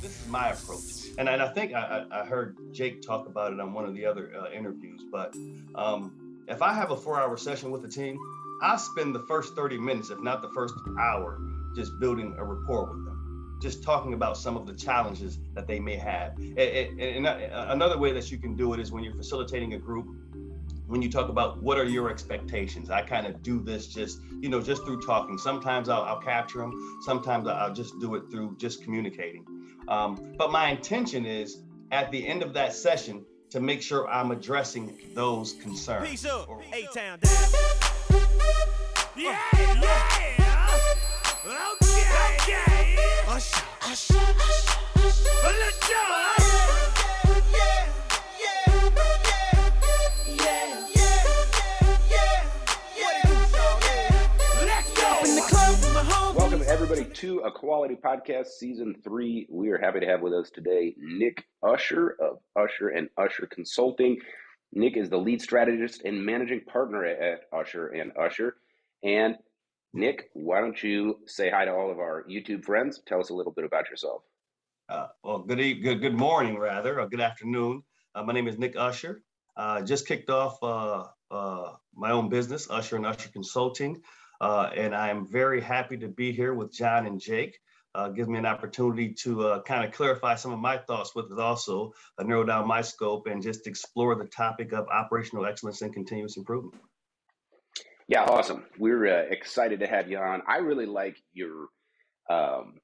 this 0.00 0.20
is 0.20 0.28
my 0.28 0.50
approach, 0.50 1.08
and, 1.18 1.28
and 1.28 1.42
I 1.42 1.48
think 1.48 1.74
I, 1.74 2.04
I 2.10 2.24
heard 2.24 2.56
Jake 2.72 3.02
talk 3.02 3.26
about 3.26 3.52
it 3.52 3.60
on 3.60 3.72
one 3.72 3.84
of 3.84 3.94
the 3.94 4.04
other 4.06 4.32
uh, 4.38 4.50
interviews. 4.50 5.02
But 5.10 5.34
um, 5.74 6.44
if 6.48 6.62
I 6.62 6.72
have 6.72 6.90
a 6.90 6.96
four-hour 6.96 7.36
session 7.36 7.70
with 7.70 7.84
a 7.84 7.88
team, 7.88 8.18
I 8.62 8.76
spend 8.76 9.14
the 9.14 9.24
first 9.28 9.54
30 9.54 9.78
minutes, 9.78 10.10
if 10.10 10.20
not 10.20 10.42
the 10.42 10.50
first 10.50 10.74
hour, 10.98 11.40
just 11.74 11.92
building 12.00 12.34
a 12.38 12.44
rapport 12.44 12.84
with 12.84 13.04
them, 13.04 13.58
just 13.62 13.82
talking 13.82 14.14
about 14.14 14.36
some 14.36 14.56
of 14.56 14.66
the 14.66 14.74
challenges 14.74 15.38
that 15.54 15.66
they 15.66 15.80
may 15.80 15.96
have. 15.96 16.36
And, 16.38 17.00
and 17.00 17.26
another 17.26 17.98
way 17.98 18.12
that 18.12 18.30
you 18.30 18.38
can 18.38 18.56
do 18.56 18.74
it 18.74 18.80
is 18.80 18.90
when 18.90 19.04
you're 19.04 19.14
facilitating 19.14 19.74
a 19.74 19.78
group 19.78 20.06
when 20.88 21.02
you 21.02 21.10
talk 21.10 21.28
about 21.28 21.62
what 21.62 21.78
are 21.78 21.84
your 21.84 22.10
expectations 22.10 22.90
i 22.90 23.02
kind 23.02 23.26
of 23.26 23.42
do 23.42 23.60
this 23.60 23.86
just 23.86 24.20
you 24.40 24.48
know 24.48 24.60
just 24.60 24.84
through 24.84 25.00
talking. 25.00 25.38
Sometimes 25.38 25.88
i'll, 25.88 26.02
I'll 26.02 26.20
capture 26.20 26.58
them 26.58 26.72
sometimes 27.02 27.46
i'll 27.46 27.72
just 27.72 27.98
do 28.00 28.14
it 28.16 28.24
through 28.30 28.56
just 28.58 28.82
communicating. 28.82 29.44
Um, 29.86 30.32
but 30.36 30.50
my 30.50 30.70
intention 30.70 31.24
is 31.24 31.62
at 31.92 32.10
the 32.10 32.26
end 32.26 32.42
of 32.42 32.52
that 32.54 32.74
session 32.74 33.24
to 33.50 33.60
make 33.60 33.82
sure 33.82 34.08
i'm 34.08 34.30
addressing 34.30 34.98
those 35.14 35.54
concerns. 35.54 36.08
Peace 36.08 36.26
up. 36.26 36.48
A-town 36.72 37.18
down. 37.20 37.32
yeah 39.16 39.38
yeah. 39.54 40.08
Okay. 41.48 41.98
Okay. 42.40 42.96
Usher, 43.26 43.62
usher, 43.82 44.14
usher, 44.14 45.28
usher. 46.36 46.47
Everybody, 56.90 57.14
to 57.14 57.40
a 57.40 57.52
quality 57.52 57.94
podcast 57.94 58.46
season 58.46 58.94
three. 59.04 59.46
We 59.50 59.68
are 59.68 59.76
happy 59.76 60.00
to 60.00 60.06
have 60.06 60.22
with 60.22 60.32
us 60.32 60.48
today 60.48 60.94
Nick 60.96 61.44
Usher 61.62 62.16
of 62.18 62.38
Usher 62.56 62.88
and 62.88 63.10
Usher 63.18 63.46
Consulting. 63.46 64.16
Nick 64.72 64.96
is 64.96 65.10
the 65.10 65.18
lead 65.18 65.42
strategist 65.42 66.00
and 66.06 66.24
managing 66.24 66.62
partner 66.62 67.04
at 67.04 67.40
Usher 67.52 67.88
and 67.88 68.12
Usher. 68.18 68.56
And 69.04 69.34
Nick, 69.92 70.30
why 70.32 70.62
don't 70.62 70.82
you 70.82 71.18
say 71.26 71.50
hi 71.50 71.66
to 71.66 71.72
all 71.72 71.90
of 71.90 71.98
our 71.98 72.24
YouTube 72.26 72.64
friends? 72.64 73.02
Tell 73.06 73.20
us 73.20 73.28
a 73.28 73.34
little 73.34 73.52
bit 73.52 73.66
about 73.66 73.90
yourself. 73.90 74.22
Uh, 74.88 75.08
well, 75.22 75.40
good, 75.40 75.58
good 75.58 76.00
good 76.00 76.14
morning, 76.14 76.56
rather, 76.56 76.98
or 76.98 77.06
good 77.06 77.20
afternoon. 77.20 77.82
Uh, 78.14 78.22
my 78.22 78.32
name 78.32 78.48
is 78.48 78.56
Nick 78.56 78.76
Usher. 78.78 79.20
Uh, 79.58 79.82
just 79.82 80.08
kicked 80.08 80.30
off 80.30 80.56
uh, 80.62 81.04
uh, 81.30 81.72
my 81.94 82.12
own 82.12 82.30
business, 82.30 82.70
Usher 82.70 82.96
and 82.96 83.04
Usher 83.04 83.28
Consulting. 83.28 84.00
Uh, 84.40 84.70
and 84.74 84.94
I'm 84.94 85.26
very 85.26 85.60
happy 85.60 85.96
to 85.98 86.08
be 86.08 86.32
here 86.32 86.54
with 86.54 86.72
John 86.72 87.06
and 87.06 87.20
Jake. 87.20 87.58
Uh, 87.94 88.08
gives 88.08 88.28
me 88.28 88.38
an 88.38 88.46
opportunity 88.46 89.12
to 89.12 89.48
uh, 89.48 89.62
kind 89.62 89.84
of 89.84 89.92
clarify 89.92 90.34
some 90.34 90.52
of 90.52 90.58
my 90.60 90.76
thoughts 90.76 91.14
with 91.14 91.32
it 91.32 91.38
also, 91.38 91.92
uh, 92.18 92.22
narrow 92.22 92.44
down 92.44 92.68
my 92.68 92.82
scope 92.82 93.26
and 93.26 93.42
just 93.42 93.66
explore 93.66 94.14
the 94.14 94.26
topic 94.26 94.72
of 94.72 94.86
operational 94.88 95.46
excellence 95.46 95.82
and 95.82 95.92
continuous 95.92 96.36
improvement. 96.36 96.80
Yeah, 98.06 98.24
awesome. 98.24 98.64
We're 98.78 99.06
uh, 99.06 99.22
excited 99.30 99.80
to 99.80 99.86
have 99.86 100.08
you 100.08 100.18
on. 100.18 100.42
I 100.46 100.58
really 100.58 100.86
like 100.86 101.16
your, 101.32 101.68
um, 102.30 102.74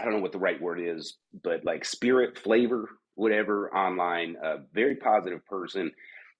I 0.00 0.04
don't 0.04 0.14
know 0.14 0.20
what 0.20 0.32
the 0.32 0.38
right 0.38 0.60
word 0.60 0.80
is, 0.80 1.18
but 1.42 1.64
like 1.64 1.84
spirit, 1.84 2.38
flavor, 2.38 2.88
whatever 3.14 3.74
online, 3.74 4.36
a 4.42 4.58
very 4.72 4.96
positive 4.96 5.44
person. 5.44 5.92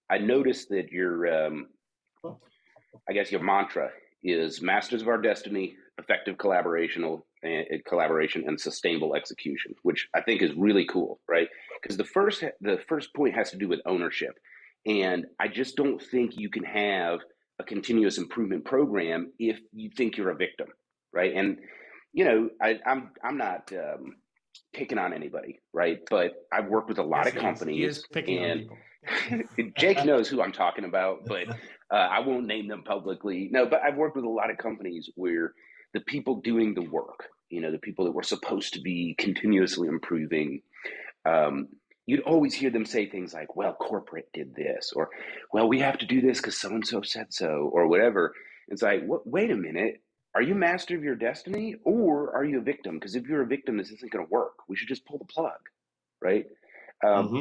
I 0.08 0.18
noticed 0.18 0.70
that 0.70 0.90
your, 0.90 1.46
um, 1.46 1.66
I 3.08 3.12
guess 3.12 3.30
your 3.30 3.42
mantra 3.42 3.90
is 4.22 4.62
masters 4.62 5.02
of 5.02 5.08
our 5.08 5.20
destiny, 5.20 5.76
effective 5.98 6.38
collaboration, 6.38 7.04
and 7.42 7.66
eh, 7.70 7.78
collaboration, 7.86 8.44
and 8.46 8.60
sustainable 8.60 9.14
execution, 9.14 9.74
which 9.82 10.08
I 10.14 10.20
think 10.20 10.42
is 10.42 10.52
really 10.56 10.86
cool, 10.86 11.20
right? 11.28 11.48
Because 11.82 11.96
the 11.96 12.04
first 12.04 12.44
the 12.60 12.78
first 12.88 13.14
point 13.14 13.34
has 13.34 13.50
to 13.50 13.58
do 13.58 13.68
with 13.68 13.80
ownership, 13.86 14.38
and 14.86 15.26
I 15.40 15.48
just 15.48 15.76
don't 15.76 16.00
think 16.00 16.36
you 16.36 16.50
can 16.50 16.64
have 16.64 17.20
a 17.58 17.64
continuous 17.64 18.18
improvement 18.18 18.64
program 18.64 19.32
if 19.38 19.58
you 19.72 19.90
think 19.96 20.16
you're 20.16 20.30
a 20.30 20.36
victim, 20.36 20.68
right? 21.12 21.34
And 21.34 21.58
you 22.12 22.24
know, 22.24 22.50
I, 22.60 22.78
I'm 22.86 23.10
I'm 23.24 23.38
not 23.38 23.72
um, 23.72 24.16
picking 24.72 24.98
on 24.98 25.12
anybody, 25.12 25.60
right? 25.72 25.98
But 26.08 26.32
I've 26.52 26.66
worked 26.66 26.88
with 26.88 26.98
a 26.98 27.02
lot 27.02 27.26
yes, 27.26 27.34
of 27.34 27.40
companies, 27.40 28.04
and 28.14 28.70
Jake 29.76 30.04
knows 30.04 30.28
who 30.28 30.42
I'm 30.42 30.52
talking 30.52 30.84
about, 30.84 31.24
but 31.26 31.48
uh, 31.90 31.94
I 31.94 32.20
won't 32.20 32.46
name 32.46 32.68
them 32.68 32.84
publicly. 32.84 33.48
No, 33.50 33.66
but 33.66 33.82
I've 33.82 33.96
worked 33.96 34.16
with 34.16 34.24
a 34.24 34.30
lot 34.30 34.50
of 34.50 34.58
companies 34.58 35.10
where 35.14 35.52
the 35.92 36.00
people 36.00 36.40
doing 36.40 36.74
the 36.74 36.82
work, 36.82 37.28
you 37.50 37.60
know, 37.60 37.70
the 37.70 37.78
people 37.78 38.06
that 38.06 38.12
were 38.12 38.22
supposed 38.22 38.74
to 38.74 38.80
be 38.80 39.14
continuously 39.18 39.88
improving, 39.88 40.62
um, 41.24 41.68
you'd 42.06 42.20
always 42.20 42.54
hear 42.54 42.70
them 42.70 42.86
say 42.86 43.06
things 43.06 43.34
like, 43.34 43.56
well, 43.56 43.74
corporate 43.74 44.28
did 44.32 44.54
this, 44.54 44.92
or, 44.94 45.10
well, 45.52 45.68
we 45.68 45.80
have 45.80 45.98
to 45.98 46.06
do 46.06 46.20
this 46.20 46.38
because 46.38 46.58
so 46.58 46.70
and 46.70 46.86
so 46.86 47.02
said 47.02 47.26
so, 47.30 47.70
or 47.72 47.86
whatever. 47.88 48.34
It's 48.68 48.82
like, 48.82 49.02
wait 49.04 49.50
a 49.50 49.56
minute. 49.56 50.00
Are 50.34 50.42
you 50.42 50.54
master 50.54 50.96
of 50.96 51.04
your 51.04 51.14
destiny 51.14 51.76
or 51.84 52.34
are 52.34 52.44
you 52.44 52.58
a 52.58 52.62
victim? 52.62 52.94
Because 52.94 53.14
if 53.14 53.26
you're 53.26 53.42
a 53.42 53.46
victim, 53.46 53.76
this 53.76 53.90
isn't 53.90 54.10
going 54.10 54.24
to 54.24 54.30
work. 54.30 54.54
We 54.68 54.76
should 54.76 54.88
just 54.88 55.04
pull 55.04 55.18
the 55.18 55.26
plug, 55.26 55.58
right? 56.22 56.46
Um, 57.04 57.28
mm-hmm. 57.28 57.40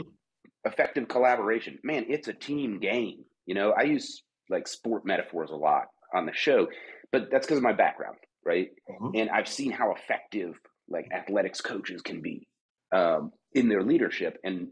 Effective 0.66 1.08
collaboration. 1.08 1.80
Man, 1.84 2.06
it's 2.10 2.28
a 2.28 2.34
team 2.34 2.80
game. 2.80 3.24
You 3.46 3.56
know, 3.56 3.72
I 3.72 3.84
use 3.84 4.24
like 4.50 4.68
sport 4.68 5.06
metaphors 5.06 5.52
a 5.52 5.56
lot 5.56 5.86
on 6.14 6.26
the 6.26 6.34
show, 6.34 6.68
but 7.12 7.32
that's 7.32 7.46
because 7.46 7.58
of 7.58 7.64
my 7.64 7.74
background, 7.74 8.18
right? 8.46 8.70
Mm-hmm. 8.90 9.16
And 9.16 9.30
I've 9.30 9.48
seen 9.48 9.72
how 9.72 9.94
effective 9.94 10.60
like 10.90 11.08
athletics 11.14 11.62
coaches 11.62 12.02
can 12.02 12.22
be 12.22 12.48
um, 12.92 13.32
in 13.54 13.70
their 13.70 13.84
leadership. 13.84 14.38
And 14.44 14.68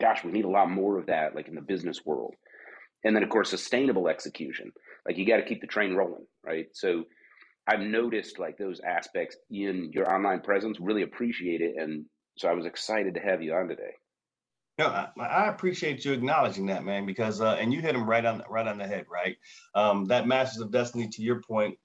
gosh, 0.00 0.22
we 0.22 0.32
need 0.32 0.44
a 0.44 0.50
lot 0.50 0.70
more 0.70 0.98
of 0.98 1.06
that, 1.06 1.34
like 1.34 1.48
in 1.48 1.54
the 1.54 1.62
business 1.62 2.04
world. 2.04 2.34
And 3.04 3.14
then, 3.14 3.22
of 3.22 3.28
course, 3.28 3.50
sustainable 3.50 4.08
execution. 4.08 4.72
Like 5.06 5.16
you 5.18 5.26
got 5.26 5.36
to 5.36 5.44
keep 5.44 5.60
the 5.60 5.66
train 5.66 5.94
rolling, 5.94 6.26
right? 6.44 6.66
So 6.72 7.04
I've 7.66 7.80
noticed 7.80 8.38
like 8.38 8.58
those 8.58 8.80
aspects 8.80 9.36
in 9.50 9.90
your 9.92 10.12
online 10.12 10.40
presence. 10.40 10.78
Really 10.80 11.02
appreciate 11.02 11.60
it, 11.60 11.76
and 11.78 12.04
so 12.38 12.48
I 12.48 12.52
was 12.52 12.66
excited 12.66 13.14
to 13.14 13.20
have 13.20 13.42
you 13.42 13.54
on 13.54 13.68
today. 13.68 13.94
No, 14.78 14.86
I, 14.86 15.08
I, 15.20 15.48
appreciate 15.48 16.04
you 16.04 16.12
acknowledging 16.12 16.66
that, 16.66 16.84
man, 16.84 17.06
because 17.06 17.40
uh, 17.40 17.56
and 17.60 17.72
you 17.72 17.80
hit 17.80 17.94
him 17.94 18.08
right 18.08 18.24
on 18.24 18.42
right 18.50 18.66
on 18.66 18.78
the 18.78 18.86
head, 18.86 19.06
right? 19.10 19.36
Um, 19.74 20.06
that 20.06 20.26
Masters 20.26 20.62
of 20.62 20.72
Destiny, 20.72 21.08
to 21.08 21.22
your 21.22 21.40
point, 21.40 21.78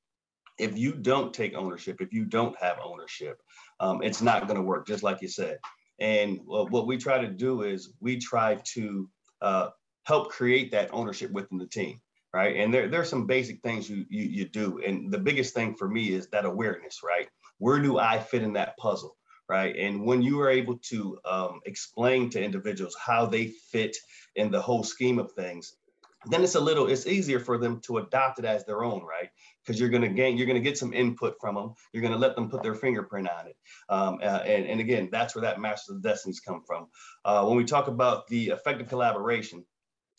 if 0.58 0.78
you 0.78 0.94
don't 0.94 1.34
take 1.34 1.54
ownership, 1.54 2.02
if 2.02 2.12
you 2.14 2.26
don't 2.26 2.56
have 2.60 2.78
ownership, 2.84 3.40
um, 3.80 4.02
it's 4.02 4.22
not 4.22 4.48
going 4.48 4.58
to 4.58 4.64
work, 4.64 4.88
just 4.88 5.04
like 5.04 5.22
you 5.22 5.28
said. 5.28 5.60
And 6.00 6.40
what 6.46 6.88
we 6.88 6.98
try 6.98 7.20
to 7.20 7.28
do 7.28 7.64
is 7.64 7.94
we 8.00 8.18
try 8.18 8.56
to 8.74 9.10
uh, 9.42 9.70
help 10.04 10.30
create 10.30 10.72
that 10.72 10.90
ownership 10.94 11.32
within 11.32 11.58
the 11.58 11.68
team, 11.68 12.00
right? 12.34 12.56
And 12.56 12.74
there 12.74 12.88
there's 12.88 13.10
some 13.10 13.28
basic 13.28 13.62
things 13.62 13.90
you, 13.90 14.06
you 14.10 14.24
you 14.24 14.46
do, 14.46 14.80
and 14.86 15.12
the 15.12 15.20
biggest 15.20 15.54
thing 15.54 15.76
for 15.76 15.88
me 15.88 16.12
is 16.12 16.28
that 16.28 16.46
awareness, 16.46 17.02
right? 17.04 17.28
Where 17.58 17.80
do 17.80 17.98
I 17.98 18.20
fit 18.20 18.44
in 18.44 18.54
that 18.54 18.78
puzzle? 18.78 19.16
right? 19.50 19.76
And 19.76 20.06
when 20.06 20.22
you 20.22 20.40
are 20.42 20.50
able 20.50 20.78
to 20.90 21.18
um, 21.26 21.60
explain 21.66 22.30
to 22.30 22.44
individuals 22.44 22.96
how 23.04 23.26
they 23.26 23.48
fit 23.72 23.98
in 24.36 24.52
the 24.52 24.62
whole 24.62 24.84
scheme 24.84 25.18
of 25.18 25.32
things, 25.32 25.76
then 26.26 26.44
it's 26.44 26.56
a 26.56 26.60
little 26.60 26.88
it's 26.88 27.08
easier 27.08 27.40
for 27.40 27.58
them 27.58 27.80
to 27.82 27.98
adopt 27.98 28.40
it 28.40 28.46
as 28.46 28.66
their 28.66 28.84
own 28.84 29.04
right 29.06 29.30
because 29.64 29.80
you're 29.80 29.90
going 29.90 30.02
to 30.02 30.10
gain 30.10 30.38
you're 30.38 30.46
going 30.46 30.62
to 30.62 30.70
get 30.70 30.78
some 30.78 30.94
input 30.94 31.36
from 31.40 31.56
them 31.56 31.74
you're 31.94 32.02
going 32.02 32.14
to 32.14 32.20
let 32.20 32.36
them 32.36 32.50
put 32.50 32.62
their 32.62 32.76
fingerprint 32.76 33.30
on 33.30 33.48
it 33.48 33.56
um, 33.88 34.20
uh, 34.22 34.42
and, 34.46 34.66
and 34.66 34.82
again 34.82 35.08
that's 35.12 35.34
where 35.34 35.44
that 35.44 35.62
masters 35.62 35.96
of 35.96 36.04
destinies 36.04 36.42
come 36.42 36.62
from 36.68 36.88
uh, 37.24 37.46
when 37.46 37.56
we 37.56 37.64
talk 37.64 37.88
about 37.88 38.28
the 38.28 38.48
effective 38.50 38.90
collaboration 38.90 39.64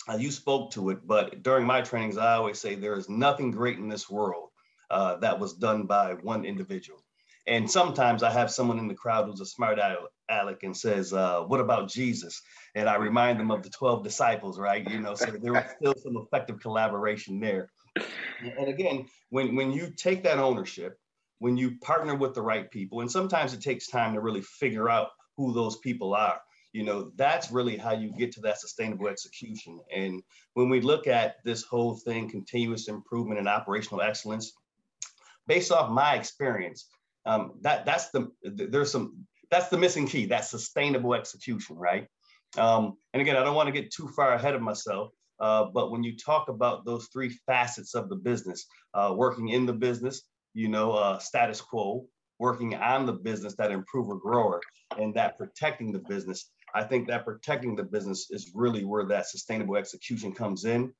uh, 0.08 0.16
you 0.16 0.30
spoke 0.30 0.70
to 0.70 0.90
it 0.90 1.06
but 1.06 1.42
during 1.42 1.66
my 1.66 1.80
trainings 1.80 2.16
i 2.16 2.34
always 2.34 2.58
say 2.58 2.74
there 2.74 2.96
is 2.96 3.08
nothing 3.08 3.50
great 3.50 3.78
in 3.78 3.88
this 3.88 4.08
world 4.08 4.48
uh, 4.90 5.16
that 5.16 5.38
was 5.38 5.54
done 5.54 5.84
by 5.84 6.14
one 6.14 6.44
individual 6.44 7.02
and 7.46 7.70
sometimes 7.70 8.22
I 8.22 8.30
have 8.30 8.50
someone 8.50 8.78
in 8.78 8.86
the 8.86 8.94
crowd 8.94 9.26
who's 9.26 9.40
a 9.40 9.46
smart 9.46 9.78
aleck 9.78 10.62
and 10.62 10.76
says, 10.76 11.12
uh, 11.12 11.42
"What 11.42 11.60
about 11.60 11.88
Jesus?" 11.88 12.40
And 12.74 12.88
I 12.88 12.96
remind 12.96 13.40
them 13.40 13.50
of 13.50 13.62
the 13.62 13.70
twelve 13.70 14.04
disciples, 14.04 14.58
right? 14.58 14.88
You 14.88 15.00
know, 15.00 15.14
so 15.14 15.26
there 15.30 15.54
was 15.54 15.64
still 15.76 15.94
some 16.02 16.16
effective 16.16 16.60
collaboration 16.60 17.40
there. 17.40 17.70
And 17.96 18.68
again, 18.68 19.06
when 19.30 19.56
when 19.56 19.72
you 19.72 19.90
take 19.90 20.22
that 20.24 20.38
ownership, 20.38 20.98
when 21.38 21.56
you 21.56 21.78
partner 21.78 22.14
with 22.14 22.34
the 22.34 22.42
right 22.42 22.70
people, 22.70 23.00
and 23.00 23.10
sometimes 23.10 23.54
it 23.54 23.62
takes 23.62 23.88
time 23.88 24.14
to 24.14 24.20
really 24.20 24.42
figure 24.42 24.88
out 24.88 25.08
who 25.36 25.52
those 25.52 25.76
people 25.78 26.14
are. 26.14 26.40
You 26.72 26.84
know, 26.84 27.10
that's 27.16 27.50
really 27.50 27.76
how 27.76 27.92
you 27.92 28.12
get 28.12 28.32
to 28.32 28.40
that 28.42 28.60
sustainable 28.60 29.08
execution. 29.08 29.80
And 29.94 30.22
when 30.54 30.68
we 30.68 30.80
look 30.80 31.06
at 31.06 31.36
this 31.44 31.64
whole 31.64 31.96
thing, 31.96 32.30
continuous 32.30 32.88
improvement 32.88 33.40
and 33.40 33.48
operational 33.48 34.02
excellence, 34.02 34.52
based 35.46 35.72
off 35.72 35.90
my 35.90 36.14
experience, 36.14 36.88
um, 37.26 37.54
that 37.62 37.84
that's 37.84 38.10
the 38.10 38.30
there's 38.42 38.92
some 38.92 39.26
that's 39.50 39.68
the 39.68 39.78
missing 39.78 40.06
key. 40.06 40.26
That 40.26 40.44
sustainable 40.44 41.14
execution, 41.14 41.76
right? 41.76 42.06
Um, 42.56 42.96
and 43.12 43.20
again, 43.20 43.36
I 43.36 43.44
don't 43.44 43.54
want 43.54 43.66
to 43.66 43.72
get 43.72 43.92
too 43.92 44.08
far 44.08 44.34
ahead 44.34 44.54
of 44.54 44.62
myself. 44.62 45.10
Uh, 45.40 45.64
but 45.72 45.90
when 45.90 46.02
you 46.02 46.16
talk 46.16 46.48
about 46.48 46.84
those 46.84 47.08
three 47.12 47.30
facets 47.46 47.94
of 47.94 48.08
the 48.08 48.16
business, 48.16 48.66
uh, 48.94 49.12
working 49.16 49.48
in 49.48 49.66
the 49.66 49.72
business, 49.72 50.22
you 50.54 50.68
know, 50.68 50.92
uh, 50.92 51.18
status 51.18 51.60
quo, 51.60 52.06
working 52.38 52.74
on 52.74 53.06
the 53.06 53.12
business 53.12 53.54
that 53.56 53.70
improver 53.70 54.16
grower 54.16 54.60
and 54.98 55.14
that 55.14 55.38
protecting 55.38 55.92
the 55.92 55.98
business. 55.98 56.50
I 56.74 56.84
think 56.84 57.08
that 57.08 57.24
protecting 57.24 57.76
the 57.76 57.82
business 57.82 58.30
is 58.30 58.52
really 58.54 58.84
where 58.84 59.04
that 59.06 59.26
sustainable 59.26 59.76
execution 59.76 60.32
comes 60.32 60.64
in. 60.64 60.92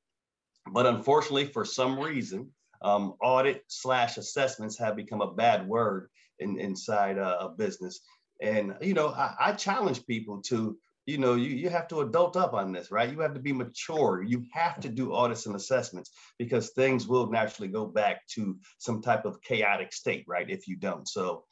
But 0.71 0.85
unfortunately, 0.85 1.45
for 1.45 1.65
some 1.65 1.99
reason, 1.99 2.49
um, 2.81 3.15
audit 3.21 3.63
slash 3.67 4.17
assessments 4.17 4.77
have 4.79 4.95
become 4.95 5.21
a 5.21 5.33
bad 5.33 5.67
word 5.67 6.09
in, 6.39 6.59
inside 6.59 7.17
a 7.17 7.49
business. 7.57 8.01
And, 8.41 8.75
you 8.81 8.93
know, 8.93 9.09
I, 9.09 9.35
I 9.39 9.51
challenge 9.53 10.05
people 10.05 10.41
to 10.43 10.77
you 11.05 11.17
know, 11.17 11.35
you, 11.35 11.49
you 11.49 11.69
have 11.69 11.87
to 11.87 12.01
adult 12.01 12.37
up 12.37 12.53
on 12.53 12.71
this, 12.71 12.91
right? 12.91 13.11
You 13.11 13.19
have 13.21 13.33
to 13.33 13.39
be 13.39 13.53
mature. 13.53 14.21
You 14.21 14.45
have 14.53 14.79
to 14.81 14.89
do 14.89 15.13
audits 15.13 15.45
and 15.45 15.55
assessments 15.55 16.11
because 16.37 16.69
things 16.69 17.07
will 17.07 17.29
naturally 17.29 17.69
go 17.69 17.85
back 17.85 18.27
to 18.35 18.57
some 18.77 19.01
type 19.01 19.25
of 19.25 19.41
chaotic 19.41 19.93
state, 19.93 20.25
right? 20.27 20.49
If 20.49 20.67
you 20.67 20.75
don't. 20.75 21.07
So 21.07 21.43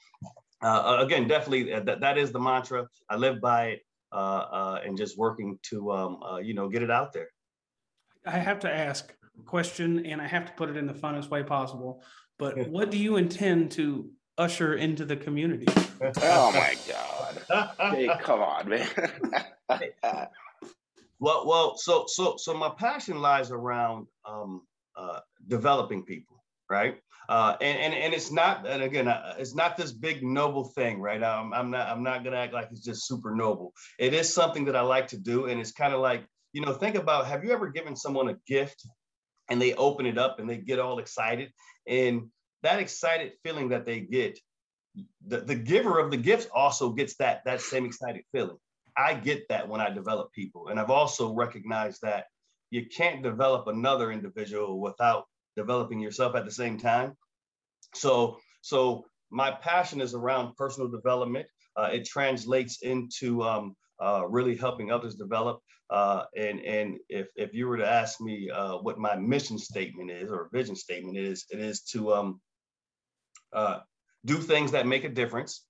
uh, 0.61 0.97
uh 0.99 1.03
again, 1.03 1.27
definitely 1.27 1.73
uh, 1.73 1.79
that, 1.81 2.01
that 2.01 2.17
is 2.17 2.31
the 2.31 2.39
mantra. 2.39 2.87
I 3.09 3.15
live 3.15 3.41
by 3.41 3.65
it 3.67 3.81
uh, 3.81 3.87
uh, 3.87 3.88
and 4.11 4.97
just 4.97 5.17
working 5.17 5.59
to, 5.63 5.91
um, 5.91 6.23
uh, 6.23 6.37
you 6.37 6.53
know, 6.53 6.69
get 6.69 6.83
it 6.83 6.91
out 6.91 7.13
there. 7.13 7.29
I 8.25 8.37
have 8.37 8.59
to 8.59 8.73
ask 8.73 9.13
a 9.39 9.43
question 9.43 10.05
and 10.05 10.21
I 10.21 10.27
have 10.27 10.45
to 10.45 10.51
put 10.53 10.69
it 10.69 10.77
in 10.77 10.87
the 10.87 10.93
funnest 10.93 11.29
way 11.29 11.43
possible. 11.43 12.03
But 12.37 12.67
what 12.69 12.91
do 12.91 12.97
you 12.97 13.17
intend 13.17 13.71
to 13.71 14.09
usher 14.37 14.75
into 14.75 15.05
the 15.05 15.15
community? 15.15 15.67
oh 16.21 16.51
my 16.51 16.75
God. 16.87 17.71
hey, 17.93 18.09
come 18.21 18.41
on, 18.41 18.69
man. 18.69 18.87
well, 21.19 21.45
well, 21.45 21.77
so 21.77 22.05
so 22.07 22.35
so 22.37 22.53
my 22.53 22.69
passion 22.69 23.19
lies 23.19 23.51
around 23.51 24.07
um, 24.25 24.61
uh, 24.95 25.19
developing 25.47 26.03
people, 26.03 26.43
right? 26.69 26.97
Uh, 27.29 27.55
and, 27.61 27.77
and 27.77 27.93
and 27.93 28.13
it's 28.13 28.31
not, 28.31 28.65
and 28.67 28.81
again, 28.81 29.07
uh, 29.07 29.35
it's 29.37 29.53
not 29.53 29.77
this 29.77 29.91
big 29.91 30.23
noble 30.23 30.65
thing, 30.65 30.99
right? 30.99 31.23
I'm, 31.23 31.53
I'm 31.53 31.69
not 31.69 31.87
I'm 31.87 32.01
not 32.01 32.23
gonna 32.23 32.37
act 32.37 32.53
like 32.53 32.69
it's 32.71 32.83
just 32.83 33.07
super 33.07 33.35
noble. 33.35 33.71
It 33.99 34.15
is 34.15 34.33
something 34.33 34.65
that 34.65 34.75
I 34.75 34.81
like 34.81 35.07
to 35.09 35.17
do, 35.17 35.45
and 35.45 35.61
it's 35.61 35.71
kind 35.71 35.93
of 35.93 36.01
like 36.01 36.25
you 36.53 36.61
know, 36.61 36.73
think 36.73 36.95
about 36.95 37.27
have 37.27 37.43
you 37.43 37.51
ever 37.51 37.69
given 37.69 37.95
someone 37.95 38.29
a 38.29 38.35
gift 38.47 38.83
and 39.49 39.61
they 39.61 39.73
open 39.73 40.05
it 40.05 40.17
up 40.17 40.39
and 40.39 40.49
they 40.49 40.57
get 40.57 40.79
all 40.79 40.99
excited 40.99 41.51
and 41.87 42.27
that 42.63 42.79
excited 42.79 43.33
feeling 43.43 43.69
that 43.69 43.85
they 43.85 43.99
get 43.99 44.39
the, 45.27 45.37
the 45.41 45.55
giver 45.55 45.99
of 45.99 46.11
the 46.11 46.17
gifts 46.17 46.47
also 46.53 46.91
gets 46.91 47.15
that 47.15 47.43
that 47.45 47.61
same 47.61 47.85
excited 47.85 48.23
feeling 48.31 48.57
i 48.97 49.13
get 49.13 49.47
that 49.49 49.67
when 49.67 49.81
i 49.81 49.89
develop 49.89 50.31
people 50.33 50.67
and 50.67 50.79
i've 50.79 50.89
also 50.89 51.33
recognized 51.33 52.01
that 52.01 52.25
you 52.69 52.85
can't 52.85 53.23
develop 53.23 53.67
another 53.67 54.11
individual 54.11 54.79
without 54.79 55.25
developing 55.63 55.99
yourself 55.99 56.35
at 56.35 56.45
the 56.45 56.57
same 56.63 56.77
time 56.77 57.09
so 57.93 58.37
so 58.61 59.05
my 59.31 59.49
passion 59.51 59.99
is 60.01 60.13
around 60.13 60.55
personal 60.55 60.89
development 60.89 61.47
uh, 61.77 61.89
it 61.93 62.05
translates 62.05 62.81
into 62.81 63.43
um, 63.43 63.75
uh, 64.01 64.25
really 64.27 64.55
helping 64.55 64.91
others 64.91 65.15
develop. 65.15 65.61
Uh, 65.89 66.23
and 66.37 66.59
and 66.61 66.97
if, 67.09 67.27
if 67.35 67.53
you 67.53 67.67
were 67.67 67.77
to 67.77 67.89
ask 67.89 68.21
me 68.21 68.49
uh, 68.49 68.77
what 68.77 68.99
my 68.99 69.15
mission 69.15 69.57
statement 69.57 70.11
is 70.11 70.31
or 70.31 70.49
vision 70.53 70.75
statement 70.75 71.17
is, 71.17 71.45
it 71.49 71.59
is 71.59 71.81
to 71.81 72.13
um, 72.13 72.41
uh, 73.53 73.79
do 74.25 74.37
things 74.37 74.71
that 74.71 74.85
make 74.85 75.03
a 75.03 75.09
difference, 75.09 75.65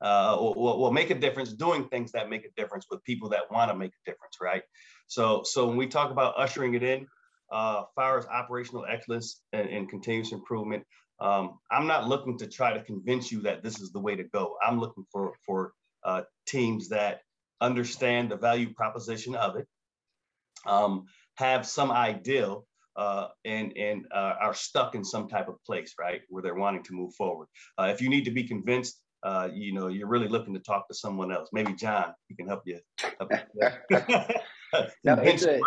uh, 0.00 0.36
or, 0.38 0.54
or, 0.56 0.92
make 0.92 1.10
a 1.10 1.18
difference 1.18 1.52
doing 1.52 1.88
things 1.88 2.12
that 2.12 2.30
make 2.30 2.44
a 2.44 2.60
difference 2.60 2.86
with 2.90 3.02
people 3.02 3.28
that 3.30 3.50
want 3.50 3.70
to 3.70 3.76
make 3.76 3.90
a 3.90 4.10
difference, 4.10 4.36
right? 4.40 4.62
So, 5.08 5.42
so 5.44 5.66
when 5.66 5.76
we 5.76 5.88
talk 5.88 6.12
about 6.12 6.34
ushering 6.36 6.74
it 6.74 6.84
in, 6.84 7.06
uh, 7.50 7.84
far 7.94 8.18
as 8.18 8.26
operational 8.26 8.86
excellence 8.88 9.40
and, 9.52 9.68
and 9.68 9.88
continuous 9.88 10.32
improvement, 10.32 10.84
um, 11.20 11.58
I'm 11.70 11.86
not 11.86 12.08
looking 12.08 12.38
to 12.38 12.46
try 12.46 12.72
to 12.72 12.82
convince 12.82 13.32
you 13.32 13.40
that 13.42 13.62
this 13.62 13.80
is 13.80 13.92
the 13.92 14.00
way 14.00 14.16
to 14.16 14.24
go. 14.24 14.56
I'm 14.64 14.80
looking 14.80 15.04
for 15.10 15.32
for 15.46 15.72
uh, 16.04 16.22
teams 16.46 16.88
that 16.90 17.20
understand 17.60 18.30
the 18.30 18.36
value 18.36 18.72
proposition 18.74 19.34
of 19.34 19.56
it, 19.56 19.66
um, 20.66 21.06
have 21.36 21.66
some 21.66 21.90
ideal 21.90 22.66
uh, 22.96 23.28
and 23.44 23.76
and 23.76 24.06
uh, 24.12 24.34
are 24.40 24.54
stuck 24.54 24.94
in 24.94 25.04
some 25.04 25.28
type 25.28 25.48
of 25.48 25.62
place, 25.64 25.94
right, 25.98 26.22
where 26.28 26.42
they're 26.42 26.54
wanting 26.54 26.82
to 26.84 26.94
move 26.94 27.14
forward. 27.14 27.48
Uh, 27.78 27.90
if 27.92 28.00
you 28.00 28.08
need 28.08 28.24
to 28.24 28.30
be 28.30 28.44
convinced, 28.44 29.00
uh, 29.22 29.48
you 29.52 29.72
know, 29.72 29.88
you're 29.88 30.08
really 30.08 30.28
looking 30.28 30.54
to 30.54 30.60
talk 30.60 30.88
to 30.88 30.94
someone 30.94 31.32
else. 31.32 31.48
Maybe 31.52 31.74
John, 31.74 32.14
he 32.28 32.34
can 32.34 32.46
help 32.46 32.62
you. 32.64 32.80
Help 33.18 33.32
you. 33.32 33.68
it's 35.04 35.44
a, 35.44 35.60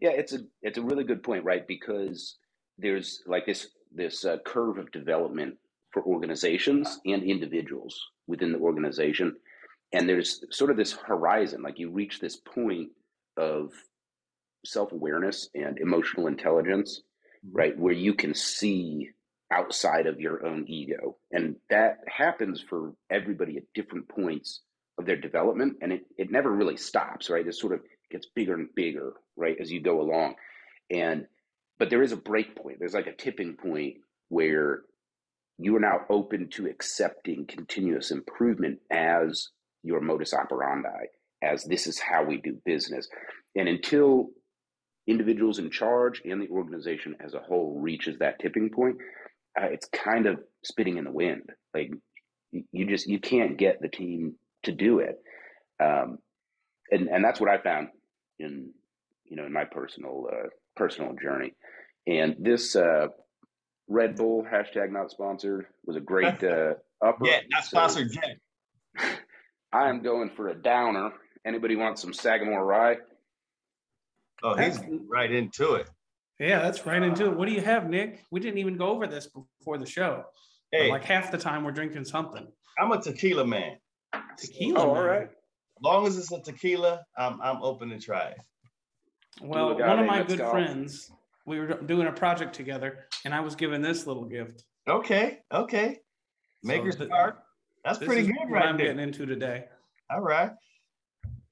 yeah, 0.00 0.10
it's 0.10 0.32
a 0.32 0.40
it's 0.62 0.78
a 0.78 0.82
really 0.82 1.04
good 1.04 1.22
point, 1.22 1.44
right? 1.44 1.66
Because 1.66 2.36
there's 2.78 3.22
like 3.26 3.46
this 3.46 3.68
this 3.94 4.24
uh, 4.24 4.38
curve 4.44 4.78
of 4.78 4.92
development 4.92 5.56
for 5.90 6.02
organizations 6.02 7.00
and 7.06 7.22
individuals 7.22 7.98
within 8.26 8.52
the 8.52 8.58
organization, 8.58 9.36
and 9.92 10.08
there's 10.08 10.44
sort 10.50 10.70
of 10.70 10.76
this 10.76 10.92
horizon, 10.92 11.62
like 11.62 11.78
you 11.78 11.90
reach 11.90 12.20
this 12.20 12.36
point 12.36 12.90
of 13.36 13.72
self 14.64 14.92
awareness 14.92 15.48
and 15.54 15.78
emotional 15.78 16.26
intelligence, 16.26 17.02
mm-hmm. 17.44 17.56
right? 17.56 17.78
Where 17.78 17.94
you 17.94 18.14
can 18.14 18.34
see 18.34 19.10
outside 19.50 20.06
of 20.06 20.20
your 20.20 20.46
own 20.46 20.64
ego. 20.68 21.16
And 21.32 21.56
that 21.70 21.98
happens 22.06 22.60
for 22.60 22.92
everybody 23.10 23.56
at 23.56 23.62
different 23.74 24.08
points 24.08 24.60
of 24.98 25.06
their 25.06 25.16
development. 25.16 25.76
And 25.80 25.92
it, 25.92 26.02
it 26.18 26.30
never 26.30 26.50
really 26.50 26.76
stops, 26.76 27.30
right? 27.30 27.46
It 27.46 27.54
sort 27.54 27.72
of 27.72 27.80
gets 28.10 28.26
bigger 28.34 28.54
and 28.54 28.68
bigger, 28.74 29.14
right, 29.36 29.56
as 29.60 29.70
you 29.70 29.80
go 29.80 30.00
along. 30.00 30.34
And, 30.90 31.26
but 31.78 31.90
there 31.90 32.02
is 32.02 32.12
a 32.12 32.16
break 32.16 32.56
point. 32.56 32.78
There's 32.78 32.94
like 32.94 33.06
a 33.06 33.16
tipping 33.16 33.56
point 33.56 33.96
where 34.28 34.82
you 35.58 35.76
are 35.76 35.80
now 35.80 36.00
open 36.08 36.48
to 36.50 36.66
accepting 36.66 37.46
continuous 37.46 38.10
improvement 38.10 38.78
as 38.90 39.48
your 39.82 40.00
modus 40.00 40.32
operandi, 40.32 41.06
as 41.42 41.64
this 41.64 41.86
is 41.86 41.98
how 41.98 42.24
we 42.24 42.38
do 42.38 42.58
business. 42.64 43.08
And 43.56 43.68
until 43.68 44.28
individuals 45.06 45.58
in 45.58 45.70
charge 45.70 46.22
and 46.24 46.40
the 46.40 46.48
organization 46.48 47.16
as 47.24 47.34
a 47.34 47.40
whole 47.40 47.80
reaches 47.80 48.18
that 48.18 48.38
tipping 48.38 48.70
point, 48.70 48.96
uh, 49.60 49.66
it's 49.66 49.88
kind 49.88 50.26
of 50.26 50.38
spitting 50.64 50.98
in 50.98 51.04
the 51.04 51.10
wind. 51.10 51.50
Like 51.74 51.90
you 52.72 52.86
just 52.86 53.06
you 53.06 53.18
can't 53.18 53.58
get 53.58 53.80
the 53.80 53.88
team 53.88 54.34
to 54.64 54.72
do 54.72 55.00
it, 55.00 55.16
um, 55.82 56.18
and 56.90 57.08
and 57.08 57.24
that's 57.24 57.40
what 57.40 57.50
I 57.50 57.58
found 57.58 57.88
in 58.38 58.70
you 59.24 59.36
know 59.36 59.46
in 59.46 59.52
my 59.52 59.64
personal 59.64 60.28
uh, 60.32 60.48
personal 60.76 61.14
journey. 61.20 61.54
And 62.06 62.36
this 62.38 62.74
uh, 62.74 63.08
Red 63.88 64.16
Bull 64.16 64.44
hashtag 64.50 64.90
not 64.90 65.10
sponsored 65.10 65.66
was 65.84 65.96
a 65.96 66.00
great 66.00 66.42
uh, 66.44 66.74
upper. 67.04 67.26
Yeah, 67.26 67.40
not 67.50 67.64
sponsored 67.64 68.10
so, 68.10 68.20
yet. 68.22 69.18
I 69.72 69.88
am 69.88 70.02
going 70.02 70.30
for 70.30 70.48
a 70.48 70.54
downer. 70.54 71.12
Anybody 71.44 71.76
want 71.76 71.98
some 71.98 72.12
Sagamore 72.12 72.64
rye? 72.64 72.96
Oh, 74.42 74.54
he's 74.54 74.80
right 75.08 75.30
into 75.30 75.74
it. 75.74 75.88
Yeah, 76.38 76.60
that's 76.60 76.86
right 76.86 77.02
into 77.02 77.26
it. 77.26 77.36
What 77.36 77.48
do 77.48 77.54
you 77.54 77.60
have, 77.60 77.90
Nick? 77.90 78.24
We 78.30 78.38
didn't 78.38 78.58
even 78.58 78.76
go 78.76 78.86
over 78.86 79.06
this 79.06 79.26
before 79.58 79.78
the 79.78 79.86
show. 79.86 80.24
Hey, 80.70 80.90
like 80.90 81.04
half 81.04 81.32
the 81.32 81.38
time 81.38 81.64
we're 81.64 81.72
drinking 81.72 82.04
something. 82.04 82.46
I'm 82.78 82.92
a 82.92 83.02
tequila 83.02 83.46
man. 83.46 83.78
Tequila. 84.36 84.80
Oh, 84.80 84.94
all 84.94 85.02
right. 85.02 85.28
As 85.78 85.82
long 85.82 86.06
as 86.06 86.18
it's 86.18 86.32
a 86.32 86.40
tequila, 86.40 87.04
I'm 87.16 87.40
I'm 87.40 87.62
open 87.62 87.90
to 87.90 87.98
try 88.00 88.30
it. 88.30 88.38
Well, 89.40 89.78
one 89.78 89.98
of 90.00 90.06
my 90.06 90.24
good 90.24 90.38
go. 90.38 90.50
friends, 90.50 91.12
we 91.46 91.60
were 91.60 91.74
doing 91.74 92.08
a 92.08 92.12
project 92.12 92.54
together, 92.54 93.06
and 93.24 93.32
I 93.32 93.40
was 93.40 93.54
given 93.54 93.80
this 93.80 94.06
little 94.06 94.24
gift. 94.24 94.64
Okay, 94.88 95.38
okay. 95.52 95.98
Maker's 96.64 96.98
so 96.98 97.06
Mark. 97.06 97.44
That's 97.84 97.98
pretty 97.98 98.26
good, 98.26 98.50
right? 98.50 98.66
I'm 98.66 98.76
there. 98.76 98.86
getting 98.86 99.00
into 99.00 99.24
today. 99.24 99.66
All 100.10 100.20
right. 100.20 100.50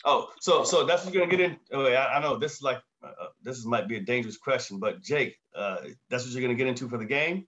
Oh, 0.05 0.29
so 0.41 0.65
so 0.65 0.85
that's 0.85 1.05
what 1.05 1.15
you're 1.15 1.25
gonna 1.25 1.37
get 1.37 1.51
in. 1.53 1.57
Oh, 1.73 1.87
I, 1.87 2.17
I 2.17 2.21
know 2.21 2.37
this 2.37 2.55
is 2.55 2.63
like 2.63 2.81
uh, 3.05 3.07
uh, 3.07 3.29
this 3.43 3.59
is, 3.59 3.65
might 3.65 3.87
be 3.87 3.97
a 3.97 4.01
dangerous 4.01 4.37
question, 4.37 4.81
but 4.81 5.03
Jake, 5.03 5.37
uh, 5.55 5.79
that's 6.11 6.25
what 6.25 6.33
you're 6.33 6.43
gonna 6.43 6.55
get 6.55 6.67
into 6.67 6.89
for 6.89 6.99
the 6.99 7.05
game. 7.05 7.47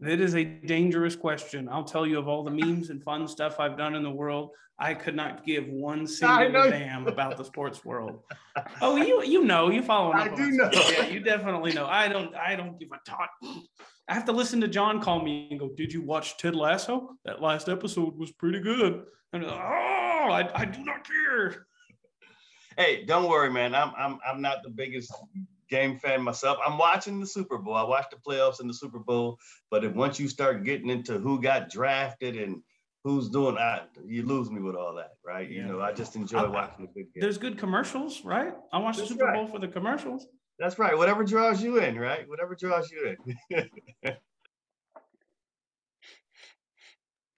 It 0.00 0.20
is 0.20 0.36
a 0.36 0.44
dangerous 0.44 1.16
question. 1.16 1.68
I'll 1.68 1.84
tell 1.84 2.06
you 2.06 2.18
of 2.18 2.28
all 2.28 2.44
the 2.44 2.50
memes 2.50 2.90
and 2.90 3.02
fun 3.02 3.26
stuff 3.26 3.58
I've 3.58 3.76
done 3.76 3.96
in 3.96 4.04
the 4.04 4.10
world, 4.10 4.50
I 4.78 4.94
could 4.94 5.16
not 5.16 5.44
give 5.44 5.66
one 5.66 6.06
single 6.06 6.70
damn 6.70 7.08
about 7.08 7.36
the 7.36 7.44
sports 7.44 7.84
world. 7.84 8.20
Oh, 8.80 8.96
you 8.96 9.24
you 9.24 9.44
know, 9.44 9.70
you 9.70 9.82
follow. 9.82 10.12
I 10.12 10.28
do 10.28 10.50
know. 10.52 10.70
Yeah, 10.72 11.06
you 11.06 11.18
definitely 11.20 11.72
know. 11.72 11.86
I 11.86 12.06
don't. 12.08 12.34
I 12.36 12.54
don't 12.54 12.78
give 12.78 12.90
a 12.92 12.98
tot. 13.08 13.28
I 14.08 14.14
have 14.14 14.24
to 14.26 14.32
listen 14.32 14.60
to 14.60 14.68
John 14.68 15.00
call 15.00 15.20
me 15.22 15.48
and 15.50 15.58
go, 15.58 15.70
"Did 15.76 15.92
you 15.92 16.02
watch 16.02 16.36
Ted 16.36 16.54
Lasso? 16.54 17.16
That 17.24 17.42
last 17.42 17.68
episode 17.68 18.16
was 18.16 18.30
pretty 18.30 18.60
good." 18.60 19.04
And 19.32 19.44
like, 19.44 19.52
oh, 19.52 20.30
I, 20.30 20.50
I 20.54 20.64
do 20.64 20.84
not 20.84 21.06
care. 21.06 21.66
Hey, 22.76 23.04
don't 23.04 23.28
worry, 23.28 23.50
man. 23.50 23.74
I'm 23.74 23.92
I'm 23.98 24.18
I'm 24.24 24.40
not 24.40 24.62
the 24.62 24.70
biggest 24.70 25.12
game 25.68 25.98
fan 25.98 26.22
myself. 26.22 26.58
I'm 26.64 26.78
watching 26.78 27.20
the 27.20 27.26
Super 27.26 27.58
Bowl. 27.58 27.74
I 27.74 27.82
watch 27.82 28.06
the 28.10 28.16
playoffs 28.16 28.60
in 28.60 28.66
the 28.66 28.74
Super 28.74 28.98
Bowl, 28.98 29.38
but 29.70 29.84
if 29.84 29.94
once 29.94 30.18
you 30.18 30.28
start 30.28 30.64
getting 30.64 30.90
into 30.90 31.18
who 31.18 31.40
got 31.40 31.70
drafted 31.70 32.36
and 32.36 32.62
who's 33.04 33.28
doing 33.28 33.54
that, 33.56 33.90
you 34.04 34.24
lose 34.24 34.50
me 34.50 34.60
with 34.60 34.74
all 34.74 34.94
that, 34.94 35.12
right? 35.24 35.48
You 35.48 35.64
know, 35.64 35.80
I 35.80 35.92
just 35.92 36.16
enjoy 36.16 36.38
I, 36.38 36.48
watching 36.48 36.86
the 36.86 36.92
good 36.92 37.12
games. 37.14 37.20
There's 37.20 37.38
good 37.38 37.58
commercials, 37.58 38.24
right? 38.24 38.54
I 38.72 38.78
watch 38.78 38.96
That's 38.96 39.08
the 39.08 39.14
Super 39.14 39.26
right. 39.26 39.34
Bowl 39.34 39.46
for 39.46 39.58
the 39.58 39.68
commercials. 39.68 40.26
That's 40.58 40.78
right. 40.78 40.96
Whatever 40.96 41.24
draws 41.24 41.62
you 41.62 41.78
in, 41.78 41.98
right? 41.98 42.28
Whatever 42.28 42.54
draws 42.54 42.90
you 42.90 43.16
in. 43.50 43.70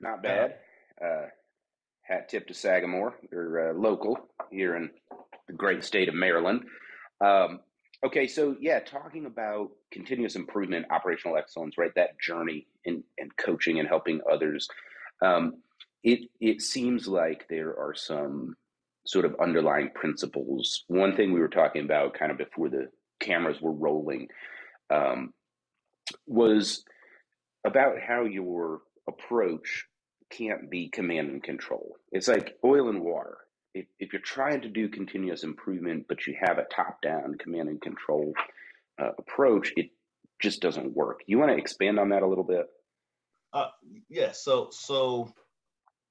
Not 0.01 0.23
bad. 0.23 0.57
Uh, 1.03 1.27
hat 2.03 2.29
tip 2.29 2.47
to 2.49 2.55
Sagamore. 2.55 3.15
They're 3.31 3.71
uh, 3.71 3.75
local 3.75 4.19
here 4.51 4.77
in 4.77 4.91
the 5.47 5.53
great 5.53 5.85
state 5.85 6.09
of 6.09 6.15
Maryland. 6.15 6.65
Um, 7.21 7.61
okay, 8.05 8.27
so 8.27 8.57
yeah, 8.61 8.81
talking 8.81 9.27
about 9.27 9.71
continuous 9.91 10.37
improvement, 10.37 10.87
operational 10.91 11.37
excellence, 11.37 11.77
right? 11.79 11.95
That 11.95 12.19
journey 12.21 12.67
and 12.87 13.03
in 13.19 13.31
coaching 13.37 13.79
and 13.79 13.89
helping 13.89 14.21
others. 14.31 14.69
Um, 15.23 15.59
it 16.03 16.29
it 16.41 16.63
seems 16.63 17.07
like 17.07 17.47
there 17.49 17.79
are 17.79 17.95
some 17.95 18.57
sort 19.07 19.25
of 19.25 19.37
underlying 19.41 19.91
principles. 19.95 20.85
One 20.89 21.17
thing 21.17 21.33
we 21.33 21.41
were 21.41 21.49
talking 21.49 21.85
about 21.85 22.15
kind 22.15 22.31
of 22.31 22.39
before 22.39 22.69
the 22.69 22.89
cameras 23.19 23.61
were 23.61 23.73
rolling 23.73 24.29
um, 24.91 25.33
was 26.27 26.85
about 27.65 28.01
how 28.01 28.25
your 28.25 28.81
approach 29.09 29.87
can't 30.31 30.71
be 30.71 30.89
command 30.89 31.31
and 31.31 31.43
control. 31.43 31.97
It's 32.13 32.29
like 32.29 32.57
oil 32.65 32.89
and 32.89 33.03
water. 33.03 33.39
If, 33.75 33.87
if 33.99 34.13
you're 34.13 34.23
trying 34.23 34.63
to 34.63 34.69
do 34.69 34.89
continuous 34.89 35.45
improvement, 35.45 36.07
but 36.09 36.27
you 36.27 36.37
have 36.41 36.59
a 36.59 36.65
top 36.65 37.01
down 37.03 37.37
command 37.39 37.69
and 37.69 37.81
control 37.81 38.33
uh, 39.01 39.11
approach, 39.19 39.73
it 39.77 39.91
just 40.41 40.61
doesn't 40.61 40.95
work. 40.95 41.21
You 41.27 41.39
want 41.39 41.53
to 41.53 41.59
expand 41.59 41.99
on 41.99 42.11
that 42.11 42.23
a 42.23 42.27
little 42.27 42.45
bit? 42.45 42.67
Uh, 43.53 43.69
yeah. 44.09 44.33
So, 44.33 44.69
so 44.71 45.33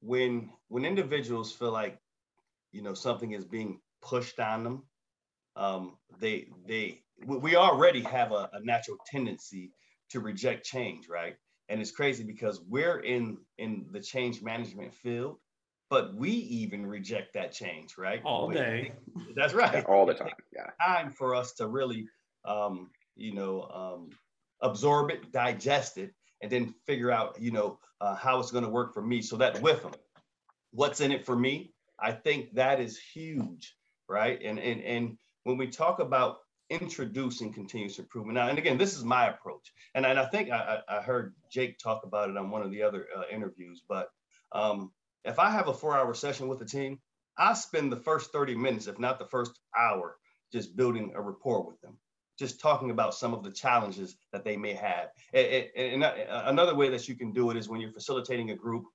when 0.02 0.50
when 0.68 0.86
individuals 0.86 1.52
feel 1.52 1.72
like 1.72 1.98
you 2.72 2.82
know 2.82 2.94
something 2.94 3.32
is 3.32 3.46
being 3.46 3.80
pushed 4.02 4.40
on 4.40 4.64
them, 4.64 4.84
um, 5.56 5.98
they 6.20 6.48
they 6.68 7.02
we 7.26 7.56
already 7.56 8.02
have 8.02 8.32
a, 8.32 8.50
a 8.54 8.60
natural 8.64 8.98
tendency 9.12 9.72
to 10.10 10.20
reject 10.20 10.66
change, 10.66 11.08
right? 11.10 11.36
and 11.70 11.80
it's 11.80 11.92
crazy 11.92 12.24
because 12.24 12.60
we're 12.68 13.00
in 13.00 13.38
in 13.58 13.86
the 13.92 14.02
change 14.02 14.42
management 14.42 14.94
field 14.94 15.38
but 15.90 16.14
we 16.16 16.30
even 16.30 16.86
reject 16.86 17.34
that 17.34 17.52
change 17.52 17.98
right? 17.98 18.22
All 18.24 18.50
day. 18.50 18.94
that's 19.36 19.54
right. 19.54 19.74
Yeah, 19.74 19.94
all 19.94 20.06
the 20.06 20.14
time 20.14 20.32
yeah. 20.54 20.68
Time 20.86 21.12
for 21.12 21.36
us 21.36 21.54
to 21.54 21.68
really 21.68 22.08
um 22.46 22.90
you 23.16 23.34
know 23.34 23.64
um 23.64 24.10
absorb 24.62 25.12
it 25.12 25.32
digest 25.32 25.98
it 25.98 26.14
and 26.42 26.52
then 26.52 26.74
figure 26.86 27.12
out 27.12 27.40
you 27.40 27.52
know 27.52 27.80
uh, 28.02 28.16
how 28.16 28.40
it's 28.40 28.52
going 28.52 28.64
to 28.64 28.70
work 28.70 28.94
for 28.94 29.02
me. 29.02 29.22
So 29.22 29.38
that 29.38 29.62
with 29.62 29.82
them 29.84 29.94
what's 30.72 31.02
in 31.02 31.12
it 31.12 31.26
for 31.26 31.36
me? 31.36 31.74
I 32.00 32.12
think 32.12 32.54
that 32.54 32.80
is 32.80 32.98
huge 32.98 33.76
right? 34.10 34.42
And 34.44 34.60
and 34.60 34.82
and 34.82 35.18
when 35.44 35.56
we 35.58 35.68
talk 35.68 36.00
about 36.00 36.40
introducing 36.70 37.54
continuous 37.54 37.98
improvement. 37.98 38.36
Now, 38.36 38.50
and 38.50 38.58
again, 38.58 38.78
this 38.78 38.96
is 38.96 39.04
my 39.04 39.30
approach, 39.30 39.72
and, 39.96 40.06
and 40.06 40.20
I 40.20 40.26
think 40.26 40.52
I, 40.52 40.80
I 40.88 41.02
heard 41.02 41.34
Jake 41.52 41.80
talk 41.80 42.04
about 42.04 42.30
it 42.30 42.38
on 42.38 42.52
one 42.52 42.62
of 42.62 42.72
the 42.72 42.84
other 42.84 43.08
uh, 43.16 43.24
interviews. 43.32 43.84
But 43.88 44.10
um, 44.52 44.92
if 45.24 45.40
I 45.40 45.50
have 45.50 45.68
a 45.68 45.74
four-hour 45.74 46.14
session 46.14 46.48
with 46.48 46.62
a 46.62 46.66
team, 46.66 47.00
I 47.38 47.54
spend 47.54 47.92
the 47.92 47.98
first 47.98 48.32
30 48.32 48.56
minutes, 48.56 48.88
if 48.88 49.00
not 49.00 49.20
the 49.20 49.26
first 49.26 49.60
hour, 49.78 50.18
just 50.52 50.76
building 50.76 51.14
a 51.16 51.22
rapport 51.22 51.66
with 51.66 51.80
them, 51.82 51.98
just 52.38 52.60
talking 52.60 52.92
about 52.92 53.14
some 53.14 53.34
of 53.34 53.44
the 53.44 53.52
challenges 53.52 54.18
that 54.34 54.44
they 54.44 54.58
may 54.58 54.74
have. 54.74 55.10
And, 55.34 56.04
another 56.04 56.76
way 56.76 56.90
that 56.90 57.08
you 57.08 57.16
can 57.16 57.32
do 57.32 57.50
it 57.52 57.58
is 57.58 57.70
when 57.70 57.80
you're 57.80 57.92
facilitating 57.92 58.52
a 58.52 58.56
group 58.56 58.86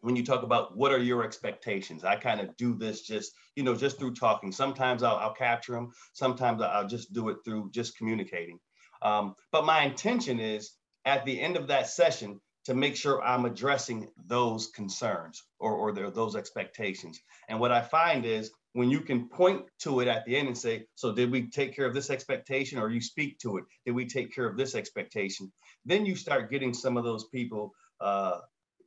when 0.00 0.14
you 0.14 0.24
talk 0.24 0.42
about 0.42 0.76
what 0.76 0.92
are 0.92 0.98
your 0.98 1.24
expectations 1.24 2.04
i 2.04 2.14
kind 2.14 2.40
of 2.40 2.54
do 2.56 2.74
this 2.74 3.00
just 3.00 3.32
you 3.56 3.62
know 3.62 3.74
just 3.74 3.98
through 3.98 4.14
talking 4.14 4.52
sometimes 4.52 5.02
i'll, 5.02 5.16
I'll 5.16 5.32
capture 5.34 5.72
them 5.72 5.90
sometimes 6.12 6.60
i'll 6.62 6.86
just 6.86 7.12
do 7.12 7.30
it 7.30 7.38
through 7.44 7.70
just 7.72 7.96
communicating 7.96 8.58
um, 9.02 9.34
but 9.52 9.64
my 9.64 9.82
intention 9.82 10.38
is 10.38 10.72
at 11.04 11.24
the 11.24 11.40
end 11.40 11.56
of 11.56 11.68
that 11.68 11.88
session 11.88 12.40
to 12.66 12.74
make 12.74 12.96
sure 12.96 13.22
i'm 13.22 13.44
addressing 13.44 14.08
those 14.26 14.68
concerns 14.68 15.42
or, 15.58 15.72
or 15.72 15.92
their, 15.92 16.10
those 16.10 16.36
expectations 16.36 17.20
and 17.48 17.58
what 17.58 17.72
i 17.72 17.80
find 17.80 18.24
is 18.24 18.50
when 18.74 18.90
you 18.90 19.00
can 19.00 19.28
point 19.28 19.62
to 19.78 20.00
it 20.00 20.08
at 20.08 20.24
the 20.26 20.36
end 20.36 20.48
and 20.48 20.58
say 20.58 20.84
so 20.94 21.12
did 21.12 21.30
we 21.30 21.48
take 21.48 21.74
care 21.74 21.86
of 21.86 21.94
this 21.94 22.10
expectation 22.10 22.78
or 22.78 22.90
you 22.90 23.00
speak 23.00 23.38
to 23.38 23.56
it 23.56 23.64
did 23.84 23.94
we 23.94 24.06
take 24.06 24.34
care 24.34 24.46
of 24.46 24.56
this 24.56 24.74
expectation 24.74 25.50
then 25.84 26.04
you 26.04 26.14
start 26.14 26.50
getting 26.50 26.74
some 26.74 26.96
of 26.96 27.04
those 27.04 27.24
people 27.28 27.72
uh, 28.00 28.38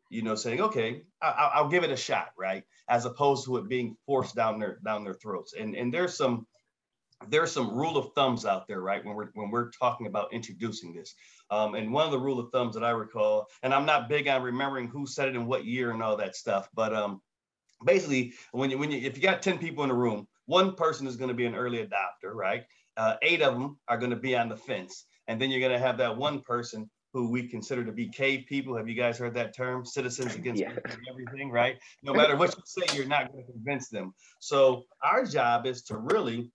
you 0.10 0.24
know, 0.24 0.36
saying, 0.36 0.60
okay, 0.60 1.04
I, 1.22 1.62
will 1.62 1.70
give 1.70 1.84
it 1.84 1.92
a 1.92 1.96
shot, 1.96 2.30
right? 2.38 2.64
As 2.90 3.06
opposed 3.06 3.46
to 3.46 3.58
it 3.58 3.70
being 3.70 3.96
forced 4.06 4.36
down 4.36 4.60
their 4.60 4.80
down 4.84 5.04
their 5.04 5.14
throats. 5.14 5.54
And 5.54 5.76
and 5.76 5.94
there's 5.94 6.18
some 6.18 6.48
there's 7.28 7.52
some 7.52 7.74
rule 7.74 7.98
of 7.98 8.14
thumbs 8.14 8.46
out 8.46 8.68
there, 8.68 8.82
right? 8.82 9.04
When 9.04 9.16
we're 9.16 9.30
when 9.34 9.52
we're 9.52 9.72
talking 9.72 10.08
about 10.08 10.34
introducing 10.34 10.94
this, 10.94 11.14
um, 11.52 11.76
and 11.76 11.92
one 11.92 12.06
of 12.06 12.12
the 12.12 12.20
rule 12.20 12.40
of 12.40 12.50
thumbs 12.52 12.76
that 12.76 12.84
I 12.84 12.92
recall, 12.92 13.48
and 13.62 13.74
I'm 13.74 13.86
not 13.86 14.08
big 14.08 14.28
on 14.28 14.42
remembering 14.42 14.88
who 14.88 15.06
said 15.06 15.28
it 15.28 15.36
in 15.36 15.46
what 15.46 15.66
year 15.66 15.92
and 15.92 16.02
all 16.02 16.16
that 16.18 16.36
stuff, 16.36 16.70
but 16.74 16.94
um, 16.94 17.22
basically, 17.86 18.34
when 18.52 18.72
you 18.72 18.78
when 18.78 18.92
you 18.92 19.00
if 19.00 19.18
you 19.18 19.24
got 19.24 19.42
ten 19.42 19.58
people 19.58 19.84
in 19.84 19.90
a 19.90 19.96
room, 19.96 20.28
one 20.46 20.76
person 20.76 21.08
is 21.08 21.18
going 21.18 21.30
to 21.30 21.36
be 21.36 21.46
an 21.46 21.56
early 21.56 21.86
adopter, 21.86 22.34
right? 22.34 22.64
Uh, 22.96 23.16
eight 23.22 23.42
of 23.42 23.54
them 23.54 23.78
are 23.88 23.98
going 23.98 24.10
to 24.10 24.16
be 24.16 24.36
on 24.36 24.48
the 24.48 24.58
fence, 24.58 25.06
and 25.28 25.42
then 25.42 25.52
you're 25.52 25.60
going 25.60 25.74
to 25.74 25.80
have 25.80 25.98
that 25.98 26.16
one 26.16 26.40
person 26.42 26.90
who 27.14 27.30
we 27.30 27.48
consider 27.48 27.84
to 27.84 27.92
be 27.92 28.08
cave 28.08 28.46
people. 28.48 28.78
Have 28.78 28.88
you 28.88 28.96
guys 28.96 29.18
heard 29.18 29.34
that 29.34 29.56
term? 29.56 29.86
Citizens 29.86 30.36
against 30.36 30.62
yeah. 30.62 30.74
everything, 31.10 31.50
right? 31.50 31.78
No 32.04 32.14
matter 32.14 32.36
what 32.36 32.56
you 32.56 32.64
say, 32.66 32.96
you're 32.96 33.08
not 33.08 33.32
going 33.32 33.46
to 33.46 33.52
convince 33.52 33.90
them. 33.90 34.14
So 34.40 34.84
our 35.04 35.26
job 35.26 35.66
is 35.66 35.82
to 35.84 35.98
really 35.98 36.52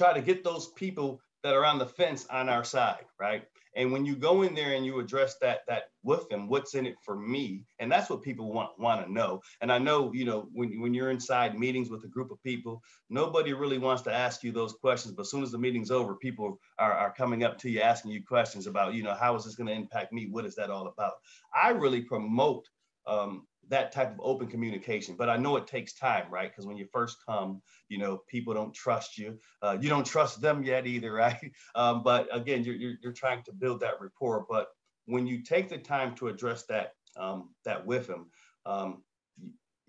try 0.00 0.14
to 0.14 0.22
get 0.22 0.42
those 0.42 0.68
people 0.68 1.20
that 1.42 1.54
are 1.54 1.64
on 1.64 1.78
the 1.78 1.86
fence 1.86 2.26
on 2.30 2.48
our 2.48 2.64
side, 2.64 3.04
right? 3.18 3.42
And 3.76 3.92
when 3.92 4.04
you 4.04 4.16
go 4.16 4.42
in 4.42 4.54
there 4.54 4.74
and 4.74 4.84
you 4.84 4.98
address 4.98 5.36
that 5.42 5.60
that 5.68 5.84
with 6.02 6.28
them, 6.28 6.48
what's 6.48 6.74
in 6.74 6.86
it 6.86 6.96
for 7.04 7.16
me? 7.16 7.64
And 7.78 7.92
that's 7.92 8.08
what 8.10 8.22
people 8.22 8.52
want 8.52 8.70
want 8.78 9.04
to 9.04 9.12
know. 9.12 9.40
And 9.60 9.70
I 9.70 9.78
know, 9.78 10.10
you 10.12 10.24
know, 10.24 10.48
when, 10.52 10.80
when 10.80 10.94
you're 10.94 11.10
inside 11.10 11.58
meetings 11.58 11.90
with 11.90 12.02
a 12.04 12.08
group 12.08 12.30
of 12.30 12.42
people, 12.42 12.82
nobody 13.10 13.52
really 13.52 13.78
wants 13.78 14.02
to 14.02 14.12
ask 14.12 14.42
you 14.42 14.52
those 14.52 14.72
questions. 14.72 15.14
But 15.14 15.22
as 15.22 15.30
soon 15.30 15.42
as 15.42 15.52
the 15.52 15.58
meeting's 15.58 15.90
over, 15.90 16.14
people 16.16 16.58
are, 16.78 16.92
are 16.92 17.12
coming 17.12 17.44
up 17.44 17.58
to 17.58 17.70
you 17.70 17.80
asking 17.80 18.10
you 18.10 18.24
questions 18.24 18.66
about, 18.66 18.94
you 18.94 19.02
know, 19.02 19.14
how 19.14 19.36
is 19.36 19.44
this 19.44 19.54
going 19.54 19.68
to 19.68 19.80
impact 19.82 20.12
me? 20.12 20.28
What 20.30 20.46
is 20.46 20.54
that 20.56 20.70
all 20.70 20.88
about? 20.88 21.12
I 21.54 21.68
really 21.70 22.00
promote 22.00 22.64
um, 23.06 23.46
that 23.70 23.92
type 23.92 24.12
of 24.12 24.20
open 24.20 24.48
communication. 24.48 25.14
But 25.16 25.30
I 25.30 25.36
know 25.36 25.56
it 25.56 25.66
takes 25.66 25.94
time, 25.94 26.26
right? 26.30 26.50
Because 26.50 26.66
when 26.66 26.76
you 26.76 26.86
first 26.92 27.18
come, 27.26 27.62
you 27.88 27.98
know, 27.98 28.18
people 28.28 28.52
don't 28.52 28.74
trust 28.74 29.16
you. 29.16 29.38
Uh, 29.62 29.78
you 29.80 29.88
don't 29.88 30.06
trust 30.06 30.40
them 30.40 30.62
yet 30.62 30.86
either, 30.86 31.12
right? 31.24 31.52
Um, 31.74 32.02
but 32.02 32.28
again, 32.32 32.64
you're, 32.64 32.74
you're, 32.74 32.94
you're, 33.02 33.12
trying 33.12 33.42
to 33.44 33.52
build 33.52 33.80
that 33.80 34.00
rapport. 34.00 34.44
But 34.48 34.68
when 35.06 35.26
you 35.26 35.42
take 35.42 35.68
the 35.68 35.78
time 35.78 36.14
to 36.16 36.28
address 36.28 36.64
that 36.66 36.92
um, 37.16 37.50
that 37.64 37.84
with 37.86 38.06
them, 38.06 38.30
um, 38.66 39.02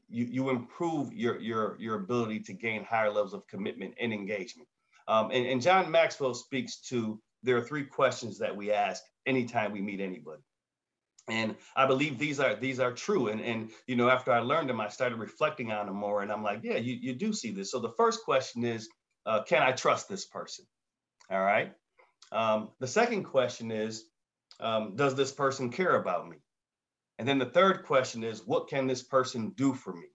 you, 0.09 0.25
you 0.25 0.49
improve 0.49 1.13
your, 1.13 1.39
your, 1.39 1.77
your 1.79 1.95
ability 1.95 2.39
to 2.41 2.53
gain 2.53 2.83
higher 2.83 3.11
levels 3.11 3.33
of 3.33 3.47
commitment 3.47 3.93
and 3.99 4.11
engagement. 4.11 4.67
Um, 5.07 5.31
and, 5.31 5.45
and 5.45 5.61
John 5.61 5.89
Maxwell 5.89 6.33
speaks 6.33 6.81
to 6.89 7.19
there 7.43 7.57
are 7.57 7.61
three 7.61 7.85
questions 7.85 8.37
that 8.39 8.55
we 8.55 8.71
ask 8.71 9.03
anytime 9.25 9.71
we 9.71 9.81
meet 9.81 9.99
anybody 9.99 10.41
and 11.29 11.55
i 11.75 11.85
believe 11.85 12.17
these 12.17 12.39
are 12.39 12.55
these 12.55 12.79
are 12.79 12.91
true. 12.91 13.27
And 13.27 13.41
and 13.41 13.71
you 13.87 13.95
know 13.95 14.09
after 14.09 14.31
i 14.31 14.39
learned 14.39 14.69
them 14.69 14.81
i 14.81 14.87
started 14.87 15.17
reflecting 15.19 15.71
on 15.71 15.85
them 15.87 15.95
more. 15.95 16.21
And 16.21 16.31
i'm 16.31 16.43
like 16.43 16.61
yeah 16.63 16.77
you, 16.77 16.97
you 16.99 17.13
do 17.13 17.33
see 17.33 17.51
this. 17.51 17.71
So 17.71 17.79
the 17.79 17.93
first 17.97 18.23
question 18.23 18.63
is 18.63 18.89
uh, 19.25 19.43
can 19.43 19.61
i 19.61 19.71
trust 19.71 20.09
this 20.09 20.25
person? 20.25 20.65
All 21.29 21.41
right. 21.41 21.73
Um, 22.31 22.69
the 22.79 22.87
second 22.87 23.23
question 23.23 23.71
is 23.71 24.05
um, 24.59 24.95
does 24.95 25.15
this 25.15 25.31
person 25.31 25.69
care 25.69 25.95
about 25.95 26.29
me? 26.29 26.37
And 27.19 27.27
then 27.27 27.39
the 27.39 27.45
third 27.45 27.83
question 27.85 28.23
is 28.23 28.45
what 28.45 28.69
can 28.69 28.87
this 28.87 29.03
person 29.03 29.53
do 29.55 29.73
for 29.73 29.93
me? 29.93 30.07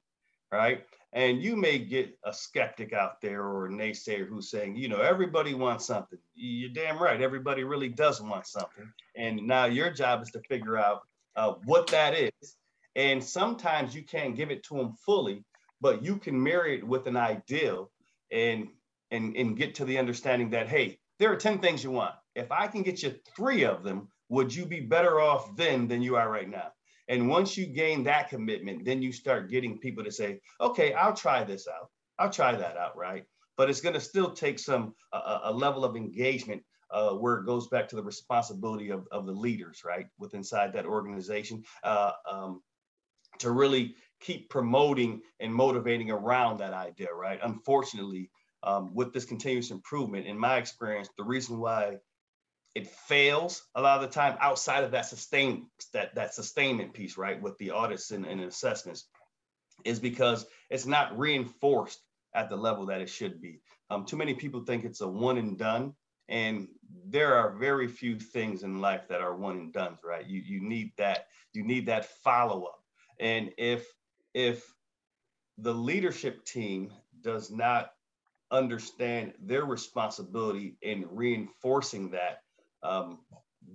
Right 0.52 0.84
and 1.16 1.42
you 1.42 1.56
may 1.56 1.78
get 1.78 2.14
a 2.24 2.32
skeptic 2.32 2.92
out 2.92 3.22
there 3.22 3.42
or 3.42 3.66
a 3.66 3.70
naysayer 3.70 4.28
who's 4.28 4.50
saying, 4.50 4.76
you 4.76 4.86
know, 4.86 5.00
everybody 5.00 5.54
wants 5.54 5.86
something. 5.86 6.18
You're 6.34 6.68
damn 6.68 7.02
right. 7.02 7.22
Everybody 7.22 7.64
really 7.64 7.88
does 7.88 8.20
want 8.20 8.46
something. 8.46 8.92
And 9.16 9.46
now 9.46 9.64
your 9.64 9.90
job 9.90 10.20
is 10.20 10.30
to 10.32 10.42
figure 10.46 10.76
out 10.76 11.00
uh, 11.34 11.54
what 11.64 11.86
that 11.86 12.12
is. 12.14 12.56
And 12.96 13.24
sometimes 13.24 13.94
you 13.94 14.02
can't 14.02 14.36
give 14.36 14.50
it 14.50 14.62
to 14.64 14.74
them 14.74 14.94
fully, 15.06 15.42
but 15.80 16.02
you 16.04 16.18
can 16.18 16.40
marry 16.40 16.76
it 16.76 16.86
with 16.86 17.06
an 17.06 17.16
ideal 17.16 17.90
and 18.30 18.68
and 19.10 19.34
and 19.36 19.56
get 19.56 19.74
to 19.76 19.86
the 19.86 19.96
understanding 19.96 20.50
that 20.50 20.68
hey, 20.68 20.98
there 21.18 21.32
are 21.32 21.36
10 21.36 21.60
things 21.60 21.82
you 21.82 21.92
want. 21.92 22.14
If 22.34 22.52
I 22.52 22.66
can 22.66 22.82
get 22.82 23.02
you 23.02 23.14
three 23.34 23.64
of 23.64 23.84
them, 23.84 24.08
would 24.28 24.54
you 24.54 24.66
be 24.66 24.80
better 24.80 25.18
off 25.18 25.56
then 25.56 25.88
than 25.88 26.02
you 26.02 26.16
are 26.16 26.30
right 26.30 26.48
now? 26.48 26.72
And 27.08 27.28
once 27.28 27.56
you 27.56 27.66
gain 27.66 28.04
that 28.04 28.28
commitment, 28.28 28.84
then 28.84 29.02
you 29.02 29.12
start 29.12 29.50
getting 29.50 29.78
people 29.78 30.04
to 30.04 30.10
say, 30.10 30.40
okay, 30.60 30.92
I'll 30.94 31.14
try 31.14 31.44
this 31.44 31.68
out. 31.68 31.90
I'll 32.18 32.30
try 32.30 32.54
that 32.54 32.76
out, 32.76 32.96
right? 32.96 33.24
But 33.56 33.70
it's 33.70 33.80
going 33.80 33.94
to 33.94 34.00
still 34.00 34.32
take 34.32 34.58
some 34.58 34.94
a, 35.12 35.40
a 35.44 35.52
level 35.52 35.84
of 35.84 35.96
engagement 35.96 36.62
uh, 36.90 37.10
where 37.10 37.36
it 37.38 37.46
goes 37.46 37.68
back 37.68 37.88
to 37.88 37.96
the 37.96 38.02
responsibility 38.02 38.90
of, 38.90 39.06
of 39.10 39.26
the 39.26 39.32
leaders, 39.32 39.82
right, 39.84 40.06
with 40.18 40.34
inside 40.34 40.72
that 40.72 40.86
organization 40.86 41.62
uh, 41.82 42.12
um, 42.30 42.62
to 43.38 43.50
really 43.50 43.94
keep 44.20 44.48
promoting 44.48 45.20
and 45.40 45.52
motivating 45.52 46.10
around 46.10 46.58
that 46.58 46.72
idea, 46.72 47.08
right? 47.12 47.38
Unfortunately, 47.42 48.30
um, 48.62 48.94
with 48.94 49.12
this 49.12 49.24
continuous 49.24 49.70
improvement, 49.70 50.26
in 50.26 50.38
my 50.38 50.56
experience, 50.56 51.08
the 51.18 51.24
reason 51.24 51.58
why 51.58 51.96
it 52.76 52.86
fails 52.86 53.62
a 53.74 53.80
lot 53.80 53.96
of 53.96 54.02
the 54.02 54.14
time 54.14 54.36
outside 54.38 54.84
of 54.84 54.90
that 54.90 55.06
sustain 55.06 55.66
that 55.94 56.14
that 56.14 56.34
sustainment 56.34 56.92
piece, 56.92 57.16
right, 57.16 57.40
with 57.40 57.56
the 57.56 57.70
audits 57.70 58.10
and, 58.10 58.26
and 58.26 58.42
assessments, 58.42 59.06
is 59.86 59.98
because 59.98 60.44
it's 60.68 60.84
not 60.84 61.18
reinforced 61.18 61.98
at 62.34 62.50
the 62.50 62.56
level 62.56 62.84
that 62.84 63.00
it 63.00 63.08
should 63.08 63.40
be. 63.40 63.62
Um, 63.88 64.04
too 64.04 64.18
many 64.18 64.34
people 64.34 64.60
think 64.60 64.84
it's 64.84 65.00
a 65.00 65.08
one 65.08 65.38
and 65.38 65.56
done, 65.56 65.94
and 66.28 66.68
there 67.06 67.34
are 67.36 67.56
very 67.56 67.88
few 67.88 68.20
things 68.20 68.62
in 68.62 68.82
life 68.82 69.08
that 69.08 69.22
are 69.22 69.34
one 69.34 69.56
and 69.56 69.72
done, 69.72 69.96
right? 70.04 70.26
You 70.26 70.42
you 70.44 70.60
need 70.60 70.92
that 70.98 71.28
you 71.54 71.64
need 71.64 71.86
that 71.86 72.04
follow 72.22 72.64
up, 72.64 72.80
and 73.18 73.52
if 73.56 73.86
if 74.34 74.70
the 75.56 75.72
leadership 75.72 76.44
team 76.44 76.92
does 77.22 77.50
not 77.50 77.92
understand 78.50 79.32
their 79.40 79.64
responsibility 79.64 80.76
in 80.82 81.06
reinforcing 81.10 82.10
that 82.10 82.40
um, 82.86 83.18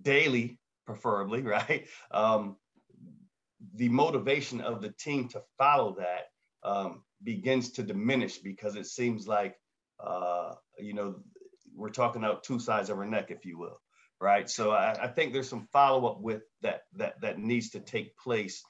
daily, 0.02 0.60
preferably, 0.86 1.42
right? 1.58 1.88
Um, 2.12 2.58
the 3.76 3.90
motivation 3.90 4.62
of 4.62 4.82
the 4.82 4.90
team 4.90 5.28
to 5.30 5.42
follow 5.58 5.96
that 6.00 6.28
um, 6.64 7.04
begins 7.24 7.72
to 7.72 7.84
diminish 7.84 8.38
because 8.38 8.76
it 8.76 8.88
seems 8.88 9.28
like, 9.28 9.56
uh, 10.00 10.56
you 10.80 10.94
know, 10.94 11.16
we're 11.76 11.90
talking 11.90 12.24
out 12.24 12.44
two 12.44 12.60
sides 12.60 12.90
of 12.90 12.98
our 12.98 13.06
neck, 13.06 13.32
if 13.32 13.46
you 13.46 13.58
will, 13.58 13.80
right? 14.20 14.50
So 14.50 14.72
I, 14.72 15.04
I 15.04 15.08
think 15.08 15.32
there's 15.32 15.50
some 15.50 15.68
follow 15.72 16.08
up 16.08 16.22
with 16.22 16.42
that 16.62 16.82
that 16.96 17.22
that 17.22 17.40
needs 17.40 17.70
to 17.72 17.80
take 17.80 18.18
place 18.18 18.64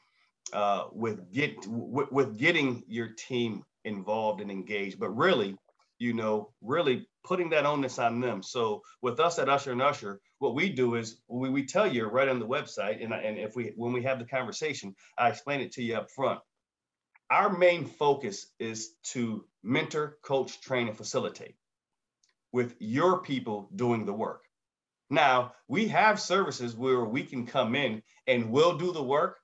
uh, 0.54 0.86
with 0.92 1.32
get 1.32 1.56
with, 1.68 2.12
with 2.12 2.38
getting 2.38 2.84
your 2.88 3.08
team 3.08 3.64
involved 3.86 4.42
and 4.42 4.52
engaged, 4.52 5.00
but 5.00 5.10
really, 5.10 5.58
you 6.02 6.14
know, 6.14 6.50
really 6.62 7.08
putting 7.24 7.52
that 7.52 7.68
onus 7.68 8.00
on 8.00 8.20
them. 8.20 8.42
So 8.42 8.82
with 9.04 9.20
us 9.20 9.38
at 9.38 9.50
Usher 9.50 9.72
and 9.72 9.84
Usher, 9.84 10.20
what 10.40 10.56
we 10.56 10.70
do 10.70 10.96
is 10.96 11.22
we, 11.28 11.52
we 11.52 11.64
tell 11.64 11.86
you 11.86 12.08
right 12.08 12.28
on 12.28 12.40
the 12.40 12.48
website, 12.48 13.04
and, 13.04 13.14
and 13.14 13.38
if 13.38 13.56
we 13.56 13.74
when 13.76 13.94
we 13.94 14.02
have 14.02 14.18
the 14.18 14.26
conversation, 14.26 14.96
I 15.16 15.30
explain 15.30 15.62
it 15.62 15.74
to 15.74 15.84
you 15.84 15.98
up 15.98 16.10
front. 16.10 16.40
Our 17.30 17.56
main 17.56 17.86
focus 17.86 18.48
is 18.60 18.96
to 19.14 19.46
mentor, 19.62 20.18
coach, 20.24 20.60
train, 20.60 20.88
and 20.88 20.98
facilitate 20.98 21.54
with 22.52 22.76
your 22.80 23.22
people 23.22 23.70
doing 23.76 24.08
the 24.08 24.14
work. 24.14 24.44
Now, 25.12 25.54
we 25.68 25.88
have 25.90 26.20
services 26.20 26.76
where 26.76 27.06
we 27.06 27.24
can 27.24 27.46
come 27.46 27.76
in 27.76 28.02
and 28.26 28.50
we'll 28.50 28.80
do 28.80 28.92
the 28.92 29.04
work, 29.04 29.38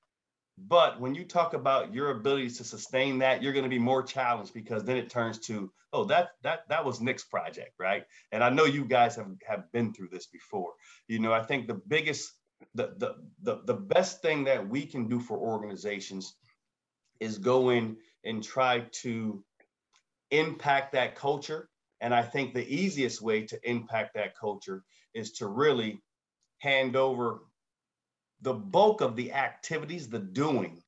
but 0.57 0.99
when 0.99 1.13
you 1.13 1.23
talk 1.23 1.53
about 1.53 1.93
your 1.93 2.09
ability 2.11 2.49
to 2.49 2.63
sustain 2.63 3.19
that, 3.19 3.43
you're 3.43 3.53
going 3.53 3.63
to 3.63 3.69
be 3.69 3.77
more 3.77 4.01
challenged 4.01 4.53
because 4.53 4.83
then 4.83 4.97
it 4.97 5.09
turns 5.09 5.37
to, 5.39 5.71
oh, 5.93 6.03
that 6.05 6.29
that 6.41 6.67
that 6.69 6.83
was 6.83 6.99
Nick's 6.99 7.23
project, 7.23 7.73
right? 7.79 8.03
And 8.31 8.43
I 8.43 8.49
know 8.49 8.65
you 8.65 8.83
guys 8.83 9.15
have, 9.17 9.29
have 9.47 9.71
been 9.71 9.93
through 9.93 10.09
this 10.11 10.25
before. 10.25 10.73
You 11.07 11.19
know, 11.19 11.31
I 11.31 11.43
think 11.43 11.67
the 11.67 11.75
biggest, 11.87 12.31
the 12.73 12.93
the 12.97 13.15
the, 13.43 13.61
the 13.65 13.73
best 13.75 14.21
thing 14.21 14.45
that 14.45 14.67
we 14.67 14.85
can 14.85 15.07
do 15.07 15.19
for 15.19 15.37
organizations 15.37 16.35
is 17.19 17.37
go 17.37 17.69
in 17.69 17.97
and 18.23 18.43
try 18.43 18.85
to 19.03 19.43
impact 20.31 20.93
that 20.93 21.15
culture. 21.15 21.69
And 22.01 22.13
I 22.13 22.23
think 22.23 22.53
the 22.53 22.67
easiest 22.67 23.21
way 23.21 23.43
to 23.43 23.59
impact 23.69 24.15
that 24.15 24.37
culture 24.37 24.83
is 25.13 25.33
to 25.33 25.47
really 25.47 26.01
hand 26.59 26.95
over 26.95 27.41
the 28.41 28.53
bulk 28.53 29.01
of 29.01 29.15
the 29.15 29.33
activities, 29.33 30.07
the 30.07 30.19
doing, 30.19 30.81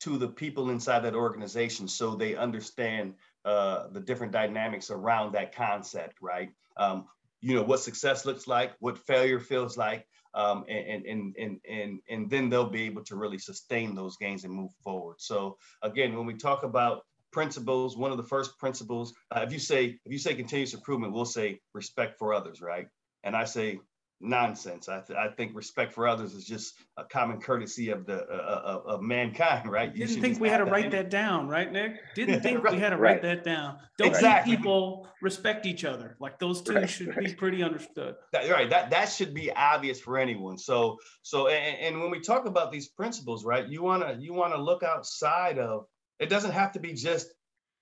to 0.00 0.18
the 0.18 0.28
people 0.28 0.70
inside 0.70 1.00
that 1.00 1.14
organization 1.14 1.88
so 1.88 2.14
they 2.14 2.34
understand 2.36 3.14
uh, 3.46 3.88
the 3.92 4.00
different 4.00 4.32
dynamics 4.32 4.90
around 4.90 5.32
that 5.32 5.54
concept, 5.54 6.18
right? 6.20 6.50
Um, 6.76 7.06
you 7.40 7.54
know, 7.54 7.62
what 7.62 7.80
success 7.80 8.26
looks 8.26 8.46
like, 8.46 8.74
what 8.80 8.98
failure 8.98 9.40
feels 9.40 9.78
like, 9.78 10.06
um, 10.34 10.64
and, 10.68 11.06
and, 11.06 11.34
and, 11.38 11.60
and, 11.68 12.00
and 12.08 12.28
then 12.28 12.48
they'll 12.48 12.68
be 12.68 12.82
able 12.82 13.04
to 13.04 13.16
really 13.16 13.38
sustain 13.38 13.94
those 13.94 14.16
gains 14.16 14.44
and 14.44 14.52
move 14.52 14.72
forward. 14.82 15.16
So 15.20 15.56
again, 15.82 16.16
when 16.16 16.26
we 16.26 16.34
talk 16.34 16.64
about 16.64 17.02
principles, 17.32 17.96
one 17.96 18.10
of 18.10 18.16
the 18.16 18.24
first 18.24 18.58
principles, 18.58 19.14
uh, 19.34 19.40
if 19.40 19.52
you 19.52 19.58
say, 19.58 19.98
if 20.04 20.12
you 20.12 20.18
say 20.18 20.34
continuous 20.34 20.74
improvement, 20.74 21.12
we'll 21.12 21.24
say 21.24 21.60
respect 21.72 22.18
for 22.18 22.34
others, 22.34 22.60
right? 22.60 22.88
And 23.22 23.34
I 23.34 23.44
say 23.44 23.80
nonsense. 24.24 24.88
I, 24.88 25.00
th- 25.00 25.18
I 25.18 25.28
think 25.28 25.54
respect 25.54 25.92
for 25.92 26.08
others 26.08 26.34
is 26.34 26.44
just 26.44 26.74
a 26.96 27.04
common 27.04 27.40
courtesy 27.40 27.90
of 27.90 28.06
the 28.06 28.22
uh, 28.22 28.60
of, 28.64 28.86
of 28.86 29.02
mankind, 29.02 29.70
right? 29.70 29.94
You 29.94 30.06
Didn't 30.06 30.22
think 30.22 30.40
we 30.40 30.48
had 30.48 30.58
to 30.58 30.64
write 30.64 30.90
that 30.92 31.10
down, 31.10 31.48
right, 31.48 31.70
Nick? 31.70 32.00
Didn't 32.14 32.40
think 32.42 32.64
right. 32.64 32.74
we 32.74 32.80
had 32.80 32.90
to 32.90 32.96
write 32.96 33.22
right. 33.22 33.22
that 33.22 33.44
down. 33.44 33.78
Don't 33.98 34.08
exactly. 34.08 34.56
people 34.56 35.08
respect 35.22 35.66
each 35.66 35.84
other? 35.84 36.16
Like 36.20 36.38
those 36.38 36.62
two 36.62 36.74
right. 36.74 36.88
should 36.88 37.14
be 37.14 37.34
pretty 37.34 37.62
understood. 37.62 38.16
That, 38.32 38.50
right. 38.50 38.70
That 38.70 38.90
that 38.90 39.06
should 39.06 39.34
be 39.34 39.52
obvious 39.52 40.00
for 40.00 40.18
anyone. 40.18 40.58
So 40.58 40.98
so 41.22 41.48
and, 41.48 41.78
and 41.78 42.00
when 42.00 42.10
we 42.10 42.20
talk 42.20 42.46
about 42.46 42.72
these 42.72 42.88
principles, 42.88 43.44
right, 43.44 43.68
you 43.68 43.82
wanna 43.82 44.16
you 44.18 44.32
wanna 44.32 44.58
look 44.58 44.82
outside 44.82 45.58
of. 45.58 45.86
It 46.20 46.28
doesn't 46.28 46.52
have 46.52 46.72
to 46.72 46.80
be 46.80 46.92
just 46.92 47.26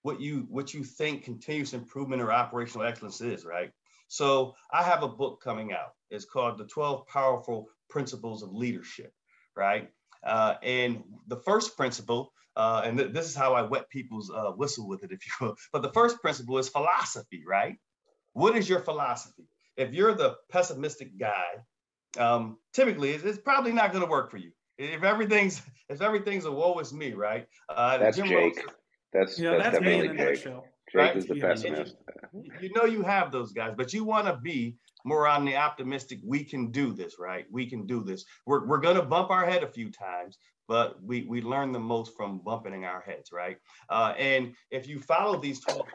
what 0.02 0.20
you 0.20 0.46
what 0.48 0.74
you 0.74 0.84
think 0.84 1.24
continuous 1.24 1.72
improvement 1.74 2.22
or 2.22 2.32
operational 2.32 2.86
excellence 2.86 3.20
is, 3.20 3.44
right? 3.44 3.70
So 4.12 4.54
I 4.70 4.82
have 4.82 5.02
a 5.02 5.08
book 5.08 5.40
coming 5.42 5.72
out. 5.72 5.94
It's 6.10 6.26
called 6.26 6.58
The 6.58 6.66
12 6.66 7.06
Powerful 7.06 7.68
Principles 7.88 8.42
of 8.42 8.52
Leadership, 8.52 9.10
right? 9.56 9.88
Uh, 10.22 10.56
and 10.62 11.02
the 11.28 11.38
first 11.38 11.78
principle, 11.78 12.30
uh, 12.54 12.82
and 12.84 12.98
th- 12.98 13.14
this 13.14 13.24
is 13.24 13.34
how 13.34 13.54
I 13.54 13.62
wet 13.62 13.88
people's 13.88 14.30
uh, 14.30 14.50
whistle 14.50 14.86
with 14.86 15.02
it, 15.02 15.12
if 15.12 15.20
you 15.26 15.32
will. 15.40 15.56
But 15.72 15.80
the 15.80 15.90
first 15.92 16.20
principle 16.20 16.58
is 16.58 16.68
philosophy, 16.68 17.42
right? 17.48 17.76
What 18.34 18.54
is 18.54 18.68
your 18.68 18.80
philosophy? 18.80 19.48
If 19.78 19.94
you're 19.94 20.12
the 20.12 20.36
pessimistic 20.50 21.18
guy, 21.18 21.64
um, 22.18 22.58
typically 22.74 23.12
it's, 23.12 23.24
it's 23.24 23.38
probably 23.38 23.72
not 23.72 23.92
going 23.92 24.04
to 24.04 24.10
work 24.10 24.30
for 24.30 24.36
you. 24.36 24.50
If 24.76 25.04
everything's 25.04 25.62
if 25.88 26.02
everything's 26.02 26.44
a 26.44 26.52
woe 26.52 26.78
is 26.80 26.92
me, 26.92 27.14
right? 27.14 27.46
Uh, 27.70 27.96
that's 27.96 28.18
Jim 28.18 28.26
Jake. 28.26 28.56
Rose, 28.58 28.66
that's 29.14 29.38
yeah, 29.38 29.52
that's, 29.52 29.78
that's 29.78 29.84
definitely 29.84 30.36
Jake. 30.36 30.52
Right? 30.94 31.16
is 31.16 31.26
the 31.26 31.36
pessimist. 31.36 31.96
You 32.60 32.70
know 32.74 32.84
you 32.84 33.02
have 33.02 33.32
those 33.32 33.52
guys, 33.52 33.74
but 33.76 33.92
you 33.92 34.04
want 34.04 34.26
to 34.26 34.36
be 34.36 34.76
more 35.04 35.26
on 35.26 35.44
the 35.44 35.56
optimistic. 35.56 36.20
We 36.24 36.44
can 36.44 36.70
do 36.70 36.92
this, 36.92 37.16
right? 37.18 37.46
We 37.50 37.68
can 37.68 37.86
do 37.86 38.02
this. 38.02 38.24
We're, 38.46 38.66
we're 38.66 38.80
going 38.80 38.96
to 38.96 39.02
bump 39.02 39.30
our 39.30 39.44
head 39.44 39.62
a 39.62 39.68
few 39.68 39.90
times, 39.90 40.38
but 40.68 41.02
we, 41.02 41.24
we 41.28 41.42
learn 41.42 41.72
the 41.72 41.80
most 41.80 42.16
from 42.16 42.40
bumping 42.44 42.84
our 42.84 43.00
heads, 43.00 43.32
right? 43.32 43.56
Uh, 43.88 44.14
and 44.18 44.54
if 44.70 44.86
you 44.86 45.00
follow 45.00 45.40
these 45.40 45.60
12 45.60 45.86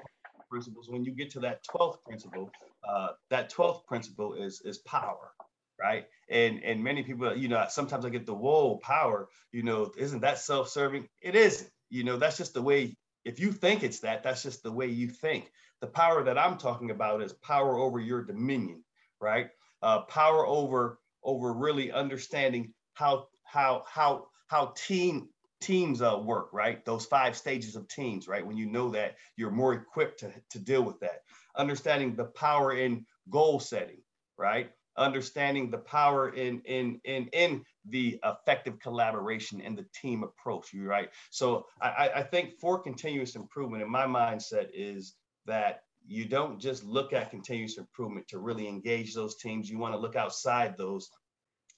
principles, 0.49 0.89
when 0.89 1.03
you 1.03 1.11
get 1.11 1.29
to 1.31 1.39
that 1.41 1.61
12th 1.65 2.03
principle, 2.05 2.51
uh, 2.87 3.09
that 3.29 3.51
12th 3.51 3.85
principle 3.85 4.33
is, 4.33 4.61
is 4.65 4.79
power, 4.79 5.31
right? 5.79 6.05
And 6.29 6.63
and 6.63 6.83
many 6.83 7.03
people, 7.03 7.35
you 7.35 7.47
know, 7.47 7.65
sometimes 7.69 8.05
I 8.05 8.09
get 8.09 8.25
the 8.25 8.33
whoa 8.33 8.77
power, 8.77 9.29
you 9.51 9.63
know, 9.63 9.91
isn't 9.97 10.21
that 10.21 10.39
self-serving? 10.39 11.07
It 11.21 11.35
isn't. 11.35 11.69
You 11.89 12.03
know, 12.03 12.17
that's 12.17 12.37
just 12.37 12.53
the 12.53 12.61
way 12.61 12.97
if 13.27 13.39
you 13.39 13.51
think 13.51 13.83
it's 13.83 13.99
that, 13.99 14.23
that's 14.23 14.43
just 14.43 14.63
the 14.63 14.71
way 14.71 14.87
you 14.87 15.09
think. 15.09 15.51
The 15.81 15.87
power 15.87 16.23
that 16.23 16.37
I'm 16.37 16.57
talking 16.57 16.91
about 16.91 17.21
is 17.21 17.33
power 17.33 17.77
over 17.77 17.99
your 17.99 18.23
dominion, 18.23 18.83
right? 19.19 19.49
Uh, 19.81 20.01
power 20.01 20.45
over 20.47 20.99
over 21.23 21.53
really 21.53 21.91
understanding 21.91 22.73
how 22.93 23.27
how 23.43 23.83
how 23.87 24.27
how 24.47 24.73
team 24.77 25.27
teams 25.59 26.01
uh, 26.01 26.17
work, 26.23 26.49
right? 26.53 26.83
Those 26.85 27.05
five 27.05 27.35
stages 27.35 27.75
of 27.75 27.87
teams, 27.87 28.27
right? 28.27 28.45
When 28.45 28.57
you 28.57 28.67
know 28.67 28.91
that, 28.91 29.15
you're 29.35 29.51
more 29.51 29.73
equipped 29.73 30.21
to, 30.21 30.31
to 30.51 30.59
deal 30.59 30.83
with 30.83 30.99
that. 31.01 31.23
Understanding 31.55 32.15
the 32.15 32.25
power 32.25 32.73
in 32.73 33.05
goal 33.29 33.59
setting, 33.59 34.01
right? 34.37 34.71
Understanding 34.97 35.69
the 35.69 35.77
power 35.77 36.29
in 36.29 36.61
in 36.61 36.99
in 37.03 37.27
in 37.33 37.63
the 37.89 38.19
effective 38.23 38.79
collaboration 38.79 39.61
and 39.61 39.77
the 39.77 39.85
team 39.93 40.23
approach 40.23 40.73
you 40.73 40.85
right? 40.85 41.09
So 41.29 41.65
i 41.81 42.09
i 42.15 42.23
think 42.23 42.59
for 42.59 42.79
continuous 42.79 43.35
improvement 43.35 43.83
in 43.83 43.89
my 43.89 44.05
mindset 44.05 44.69
is 44.73 45.15
that 45.45 45.81
you 46.07 46.25
don't 46.25 46.59
just 46.59 46.83
look 46.83 47.11
at 47.13 47.31
continuous 47.31 47.77
improvement 47.77 48.27
to 48.29 48.39
really 48.39 48.67
engage 48.67 49.13
those 49.13 49.35
teams. 49.35 49.69
You 49.69 49.77
want 49.77 49.93
to 49.93 49.99
look 49.99 50.15
outside 50.15 50.77
those 50.77 51.09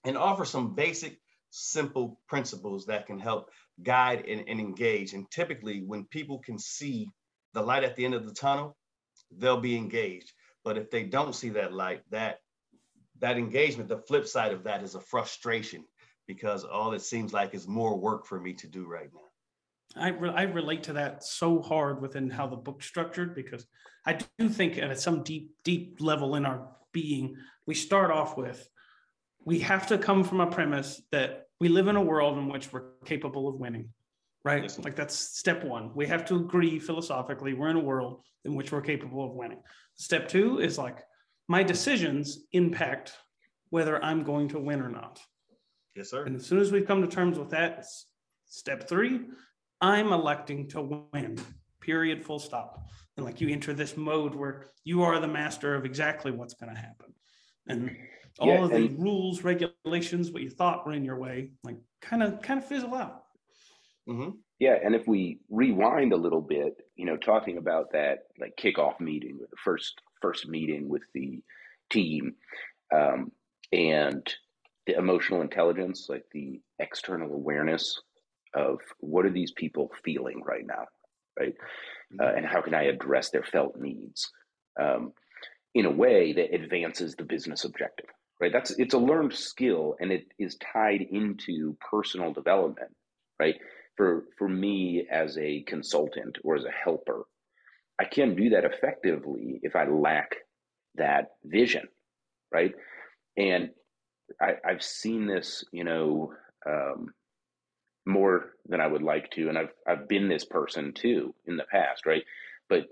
and 0.06 0.16
offer 0.16 0.46
some 0.46 0.76
basic 0.76 1.20
simple 1.50 2.20
principles 2.28 2.86
that 2.86 3.08
can 3.08 3.20
help 3.20 3.50
guide 3.82 4.26
and, 4.28 4.48
and 4.48 4.60
engage. 4.60 5.14
And 5.14 5.30
typically 5.32 5.82
when 5.82 6.06
people 6.06 6.40
can 6.40 6.60
see 6.60 7.10
the 7.54 7.62
light 7.62 7.84
at 7.84 7.96
the 7.96 8.06
end 8.06 8.14
of 8.14 8.28
the 8.28 8.34
tunnel 8.34 8.78
they'll 9.38 9.62
be 9.62 9.76
engaged. 9.76 10.32
But 10.64 10.78
if 10.78 10.90
they 10.90 11.04
don't 11.04 11.36
see 11.36 11.50
that 11.50 11.74
light 11.74 12.02
that 12.12 12.40
that 13.20 13.38
engagement, 13.38 13.90
the 13.90 13.98
flip 13.98 14.28
side 14.28 14.54
of 14.54 14.64
that 14.64 14.84
is 14.84 14.96
a 14.96 15.00
frustration 15.00 15.84
because 16.28 16.64
all 16.64 16.94
it 16.94 17.02
seems 17.02 17.34
like 17.34 17.54
is 17.54 17.68
more 17.68 17.98
work 17.98 18.26
for 18.26 18.40
me 18.40 18.54
to 18.54 18.68
do 18.68 18.86
right 18.86 19.10
now. 19.14 20.02
I, 20.02 20.10
re- 20.10 20.34
I 20.36 20.44
relate 20.44 20.84
to 20.84 20.94
that 20.94 21.24
so 21.24 21.62
hard 21.62 22.02
within 22.02 22.30
how 22.30 22.48
the 22.48 22.56
book's 22.56 22.86
structured 22.86 23.34
because 23.34 23.66
I 24.06 24.20
do 24.38 24.50
think 24.50 24.78
at 24.78 25.00
some 25.00 25.24
deep, 25.24 25.52
deep 25.64 25.98
level 26.00 26.36
in 26.36 26.46
our 26.46 26.68
being, 26.92 27.36
we 27.66 27.74
start 27.74 28.12
off 28.12 28.38
with 28.38 28.70
we 29.46 29.60
have 29.60 29.88
to 29.88 29.98
come 29.98 30.24
from 30.24 30.42
a 30.42 30.48
premise 30.48 31.02
that 31.12 31.48
we 31.60 31.70
live 31.70 31.88
in 31.88 31.96
a 31.96 32.02
world 32.02 32.38
in 32.38 32.50
which 32.50 32.72
we're 32.72 32.92
capable 33.06 33.48
of 33.48 33.56
winning, 33.56 33.90
right? 34.44 34.64
Yes. 34.64 34.78
Like 34.80 34.96
that's 34.96 35.16
step 35.16 35.64
one. 35.64 35.92
We 35.96 36.06
have 36.08 36.26
to 36.26 36.36
agree 36.36 36.80
philosophically 36.80 37.54
we're 37.54 37.70
in 37.70 37.78
a 37.78 37.82
world 37.82 38.22
in 38.46 38.56
which 38.56 38.72
we're 38.72 38.82
capable 38.82 39.26
of 39.26 39.34
winning. 39.34 39.62
Step 39.96 40.28
two 40.28 40.60
is 40.60 40.78
like 40.78 41.00
my 41.50 41.64
decisions 41.64 42.46
impact 42.54 43.12
whether 43.72 44.02
I'm 44.04 44.24
going 44.24 44.48
to 44.50 44.60
win 44.60 44.82
or 44.82 44.90
not. 44.90 45.20
Yes, 45.96 46.12
sir. 46.12 46.24
And 46.24 46.36
as 46.36 46.46
soon 46.46 46.60
as 46.60 46.72
we've 46.72 46.88
come 46.88 47.02
to 47.02 47.08
terms 47.08 47.38
with 47.38 47.50
that, 47.50 47.86
step 48.46 48.88
three, 48.88 49.22
I'm 49.82 50.14
electing 50.14 50.70
to 50.70 50.82
win, 51.12 51.38
period, 51.82 52.24
full 52.24 52.40
stop. 52.40 52.88
And 53.18 53.26
like 53.26 53.42
you 53.42 53.50
enter 53.50 53.74
this 53.74 53.98
mode 53.98 54.36
where 54.36 54.70
you 54.84 55.02
are 55.02 55.20
the 55.20 55.28
master 55.28 55.76
of 55.76 55.86
exactly 55.86 56.32
what's 56.32 56.54
going 56.54 56.74
to 56.74 56.80
happen. 56.80 57.14
And 57.68 57.98
all 58.40 58.48
yeah, 58.48 58.64
of 58.64 58.70
the 58.70 58.88
rules, 59.00 59.44
regulations, 59.44 60.32
what 60.32 60.44
you 60.44 60.52
thought 60.52 60.86
were 60.86 60.94
in 60.94 61.04
your 61.04 61.18
way, 61.18 61.52
like 61.64 61.78
kind 62.02 62.24
of 62.24 62.42
kind 62.42 62.60
of 62.60 62.68
fizzle 62.68 62.94
out. 62.94 63.24
Mm-hmm. 64.08 64.38
Yeah, 64.60 64.78
and 64.84 64.96
if 64.96 65.08
we 65.08 65.40
rewind 65.50 66.14
a 66.14 66.18
little 66.18 66.42
bit, 66.42 66.76
you 66.96 67.06
know, 67.06 67.18
talking 67.18 67.58
about 67.58 67.92
that 67.94 68.20
like 68.40 68.54
kickoff 68.58 69.00
meeting, 69.00 69.40
or 69.42 69.48
the 69.50 69.58
first 69.64 70.02
first 70.22 70.48
meeting 70.48 70.90
with 70.90 71.04
the 71.14 71.42
team, 71.90 72.36
um, 72.94 73.32
and 73.72 74.28
the 74.88 74.96
emotional 74.96 75.42
intelligence, 75.42 76.08
like 76.10 76.26
the 76.34 76.60
external 76.80 77.32
awareness 77.34 78.00
of 78.56 78.80
what 79.00 79.26
are 79.26 79.32
these 79.32 79.52
people 79.52 79.92
feeling 80.04 80.42
right 80.44 80.66
now, 80.66 80.86
right, 81.40 81.54
mm-hmm. 81.54 82.22
uh, 82.22 82.32
and 82.36 82.46
how 82.46 82.62
can 82.62 82.74
I 82.74 82.84
address 82.84 83.30
their 83.30 83.44
felt 83.44 83.76
needs 83.78 84.32
um, 84.80 85.14
in 85.76 85.86
a 85.86 85.92
way 85.92 86.34
that 86.34 86.54
advances 86.54 87.16
the 87.16 87.24
business 87.24 87.64
objective, 87.64 88.10
right? 88.42 88.52
That's 88.52 88.72
it's 88.72 88.96
a 88.96 89.00
learned 89.00 89.34
skill, 89.34 89.96
and 90.00 90.12
it 90.12 90.26
is 90.40 90.58
tied 90.74 91.02
into 91.02 91.78
personal 91.92 92.34
development, 92.34 92.92
right? 93.40 93.56
For 93.98 94.26
for 94.38 94.48
me 94.48 95.06
as 95.12 95.38
a 95.38 95.62
consultant 95.68 96.38
or 96.44 96.56
as 96.56 96.66
a 96.66 96.72
helper, 96.72 97.26
I 98.00 98.06
can't 98.06 98.36
do 98.36 98.52
that 98.52 98.66
effectively 98.66 99.60
if 99.62 99.76
I 99.76 99.86
lack 99.86 100.36
that 100.96 101.32
vision, 101.44 101.88
right? 102.52 102.74
And 103.38 103.70
I, 104.42 104.56
have 104.64 104.84
seen 104.84 105.28
this, 105.28 105.64
you 105.72 105.84
know, 105.84 106.34
um, 106.66 107.14
more 108.06 108.54
than 108.68 108.82
I 108.82 108.88
would 108.88 109.02
like 109.02 109.30
to, 109.32 109.50
and 109.50 109.58
I've 109.58 109.74
I've 109.88 110.08
been 110.08 110.30
this 110.30 110.46
person 110.46 110.94
too 110.94 111.34
in 111.46 111.58
the 111.58 111.66
past, 111.72 112.06
right? 112.06 112.24
But 112.68 112.86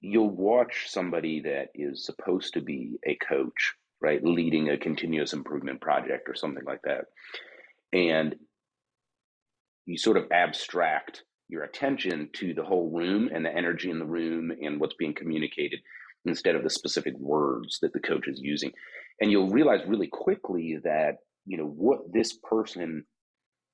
you'll 0.00 0.30
watch 0.30 0.86
somebody 0.88 1.40
that 1.42 1.68
is 1.74 2.04
supposed 2.04 2.54
to 2.54 2.60
be 2.60 2.98
a 3.06 3.16
coach, 3.16 3.74
right, 4.00 4.22
leading 4.24 4.70
a 4.70 4.78
continuous 4.78 5.32
improvement 5.32 5.80
project 5.80 6.28
or 6.28 6.34
something 6.34 6.64
like 6.64 6.82
that, 6.84 7.04
and 7.92 8.36
you 9.84 9.98
sort 9.98 10.16
of 10.16 10.30
abstract 10.32 11.22
your 11.48 11.62
attention 11.62 12.28
to 12.34 12.54
the 12.54 12.64
whole 12.64 12.90
room 12.90 13.30
and 13.32 13.44
the 13.44 13.54
energy 13.54 13.90
in 13.90 13.98
the 13.98 14.04
room 14.04 14.50
and 14.62 14.80
what's 14.80 14.96
being 14.98 15.14
communicated 15.14 15.80
instead 16.24 16.56
of 16.56 16.64
the 16.64 16.70
specific 16.70 17.16
words 17.18 17.78
that 17.80 17.92
the 17.92 18.00
coach 18.00 18.26
is 18.26 18.40
using. 18.40 18.72
And 19.20 19.30
you'll 19.30 19.50
realize 19.50 19.80
really 19.86 20.08
quickly 20.08 20.78
that 20.84 21.18
you 21.46 21.56
know 21.56 21.66
what 21.66 22.12
this 22.12 22.38
person 22.42 23.04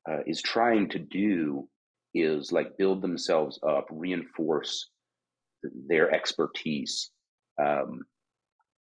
uh, 0.08 0.18
is 0.26 0.42
trying 0.42 0.90
to 0.90 0.98
do 0.98 1.68
is 2.14 2.52
like 2.52 2.76
build 2.76 3.00
themselves 3.00 3.58
up 3.66 3.87
reinforce 3.90 4.90
their 5.88 6.12
expertise. 6.12 7.11
Um, 7.61 8.02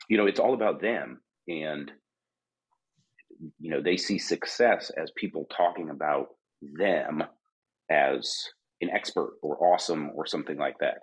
you 0.08 0.16
know 0.16 0.26
it's 0.26 0.40
all 0.40 0.54
about 0.54 0.80
them. 0.80 1.20
And 1.46 1.90
you 3.58 3.70
know 3.70 3.82
they 3.82 3.98
see 3.98 4.18
success 4.18 4.90
as 4.96 5.12
people 5.16 5.46
talking 5.54 5.90
about 5.90 6.28
them 6.62 7.22
as 7.90 8.34
an 8.80 8.90
expert 8.90 9.34
or 9.42 9.62
awesome 9.62 10.10
or 10.14 10.26
something 10.26 10.58
like 10.58 10.78
that 10.78 10.98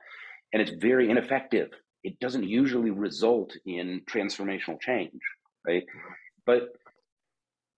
and 0.54 0.62
it's 0.62 0.72
very 0.82 1.10
ineffective 1.10 1.70
it 2.04 2.20
doesn't 2.20 2.44
usually 2.44 2.92
result 2.92 3.54
in 3.66 4.02
transformational 4.10 4.80
change 4.80 5.22
right? 5.66 5.84
But 6.46 6.70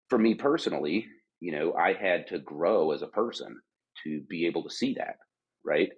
for 0.10 0.17
me 0.17 0.36
personally, 0.36 1.07
you 1.39 1.51
know, 1.51 1.73
I 1.73 1.93
had 1.93 2.27
to 2.27 2.39
grow 2.39 2.91
as 2.91 3.01
a 3.01 3.07
person 3.07 3.60
to 4.03 4.21
be 4.29 4.45
able 4.47 4.63
to 4.63 4.69
see 4.69 4.95
that, 4.95 5.17
right? 5.65 5.89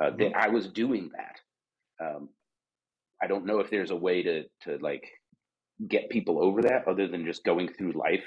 Uh, 0.00 0.06
mm-hmm. 0.06 0.18
That 0.18 0.36
I 0.36 0.48
was 0.48 0.68
doing 0.68 1.10
that. 1.16 2.04
Um, 2.04 2.28
I 3.22 3.26
don't 3.26 3.46
know 3.46 3.60
if 3.60 3.70
there's 3.70 3.90
a 3.90 3.96
way 3.96 4.22
to 4.22 4.44
to 4.62 4.78
like 4.80 5.04
get 5.88 6.10
people 6.10 6.42
over 6.42 6.62
that 6.62 6.86
other 6.88 7.08
than 7.08 7.24
just 7.24 7.44
going 7.44 7.68
through 7.68 7.92
life, 7.92 8.24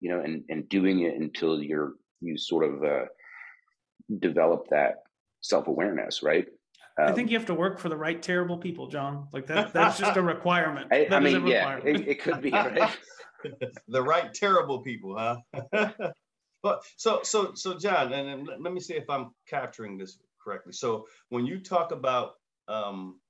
you 0.00 0.10
know, 0.10 0.20
and 0.20 0.44
and 0.48 0.68
doing 0.68 1.00
it 1.00 1.14
until 1.14 1.62
you're 1.62 1.94
you 2.20 2.36
sort 2.38 2.64
of 2.64 2.84
uh, 2.84 3.04
develop 4.18 4.68
that 4.70 5.02
self 5.40 5.68
awareness, 5.68 6.22
right? 6.22 6.46
Um, 6.98 7.08
I 7.08 7.12
think 7.12 7.30
you 7.30 7.38
have 7.38 7.46
to 7.46 7.54
work 7.54 7.78
for 7.78 7.88
the 7.88 7.96
right 7.96 8.20
terrible 8.20 8.58
people, 8.58 8.88
John. 8.88 9.28
Like 9.32 9.46
that 9.46 9.72
that's 9.72 9.98
just 9.98 10.16
a 10.16 10.22
requirement. 10.34 10.88
I, 10.92 11.08
I 11.10 11.20
mean, 11.20 11.46
yeah, 11.46 11.78
it, 11.84 12.08
it, 12.08 12.20
could 12.20 12.42
be 12.42 12.50
right. 12.50 12.96
the 13.88 14.02
right 14.02 14.32
terrible 14.34 14.80
people, 14.80 15.16
huh? 15.16 15.36
but 16.62 16.82
so 16.96 17.20
so 17.22 17.52
so 17.54 17.78
John, 17.78 18.12
and, 18.12 18.28
and, 18.28 18.62
let 18.62 18.72
me 18.72 18.80
see 18.80 18.94
if 18.94 19.08
I'm 19.08 19.30
capturing 19.48 19.96
this 19.96 20.18
correctly. 20.42 20.72
So 20.72 21.06
when 21.28 21.46
you 21.46 21.60
talk 21.60 21.92
about 21.92 22.34
um, 22.68 23.20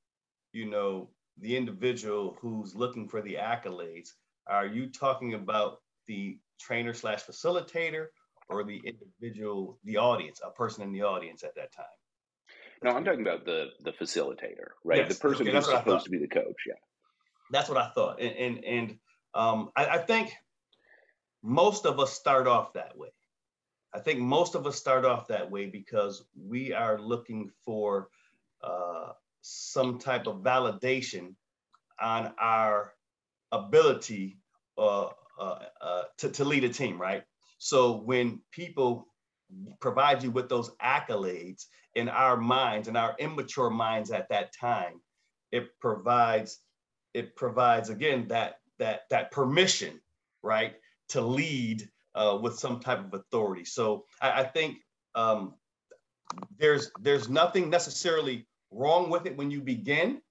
you 0.53 0.67
know, 0.67 1.09
the 1.39 1.57
individual 1.57 2.37
who's 2.41 2.75
looking 2.75 3.09
for 3.09 3.23
the 3.23 3.35
accolades, 3.35 4.11
are 4.47 4.67
you 4.67 4.87
talking 4.87 5.35
about 5.35 5.81
the 6.07 6.39
trainer 6.59 6.93
slash 6.93 7.25
facilitator 7.25 8.07
or 8.51 8.65
the 8.65 8.83
individual, 8.85 9.79
the 9.85 9.97
audience, 9.97 10.41
a 10.45 10.51
person 10.51 10.83
in 10.83 10.93
the 10.93 11.03
audience 11.03 11.43
at 11.43 11.55
that 11.55 11.73
time? 11.73 11.87
No, 12.83 12.91
I'm 12.91 13.05
talking 13.05 13.21
about 13.21 13.45
the 13.45 13.69
the 13.81 13.93
facilitator, 13.93 14.71
right? 14.85 14.99
Yes. 14.99 15.15
The 15.15 15.21
person 15.21 15.47
okay, 15.47 15.57
who's 15.57 15.67
supposed 15.67 16.05
to 16.05 16.11
be 16.11 16.19
the 16.19 16.29
coach. 16.29 16.63
Yeah, 16.67 16.75
that's 17.51 17.69
what 17.69 17.79
I 17.79 17.91
thought, 17.91 18.21
and 18.21 18.35
and, 18.37 18.65
and 18.65 18.99
um, 19.35 19.71
I, 19.77 19.87
I 19.87 19.99
think 19.99 20.35
most 21.43 21.87
of 21.87 22.01
us 22.01 22.13
start 22.13 22.47
off 22.47 22.73
that 22.75 22.97
way. 22.97 23.11
I 23.95 23.99
think 23.99 24.21
most 24.21 24.55
of 24.55 24.67
us 24.67 24.77
start 24.77 25.05
off 25.05 25.29
that 25.29 25.51
way 25.51 25.67
because 25.67 26.25
we 26.37 26.73
are 26.73 26.99
looking 26.99 27.51
for 27.65 28.09
uh, 28.63 29.13
some 29.41 29.99
type 29.99 30.27
of 30.27 30.43
validation 30.43 31.35
on 32.01 32.33
our 32.39 32.93
ability 33.53 34.39
uh, 34.79 35.09
uh, 35.39 35.59
uh, 35.81 36.03
to, 36.19 36.29
to 36.31 36.45
lead 36.45 36.65
a 36.65 36.69
team, 36.69 37.01
right? 37.01 37.25
So 37.61 37.99
when 37.99 38.41
people 38.53 39.07
provide 39.81 40.23
you 40.23 40.31
with 40.31 40.49
those 40.49 40.71
accolades 40.83 41.67
in 41.95 42.09
our 42.09 42.39
minds, 42.39 42.89
in 42.89 42.97
our 42.97 43.15
immature 43.19 43.69
minds 43.69 44.11
at 44.11 44.31
that 44.31 44.55
time, 44.59 45.01
it 45.53 45.79
provides 45.79 46.61
it 47.13 47.37
provides 47.37 47.91
again 47.91 48.29
that 48.29 48.61
that 48.79 49.03
that 49.11 49.31
permission, 49.31 50.01
right, 50.43 50.75
to 51.11 51.21
lead 51.21 51.87
uh, 52.15 52.39
with 52.41 52.59
some 52.59 52.81
type 52.81 53.01
of 53.01 53.13
authority. 53.13 53.67
So 53.67 54.07
I, 54.23 54.41
I 54.41 54.45
think 54.45 54.79
um, 55.15 55.55
there's 56.59 56.91
there's 57.01 57.29
nothing 57.29 57.69
necessarily 57.69 58.47
wrong 58.71 59.11
with 59.11 59.27
it 59.27 59.37
when 59.37 59.51
you 59.51 59.61
begin, 59.61 60.23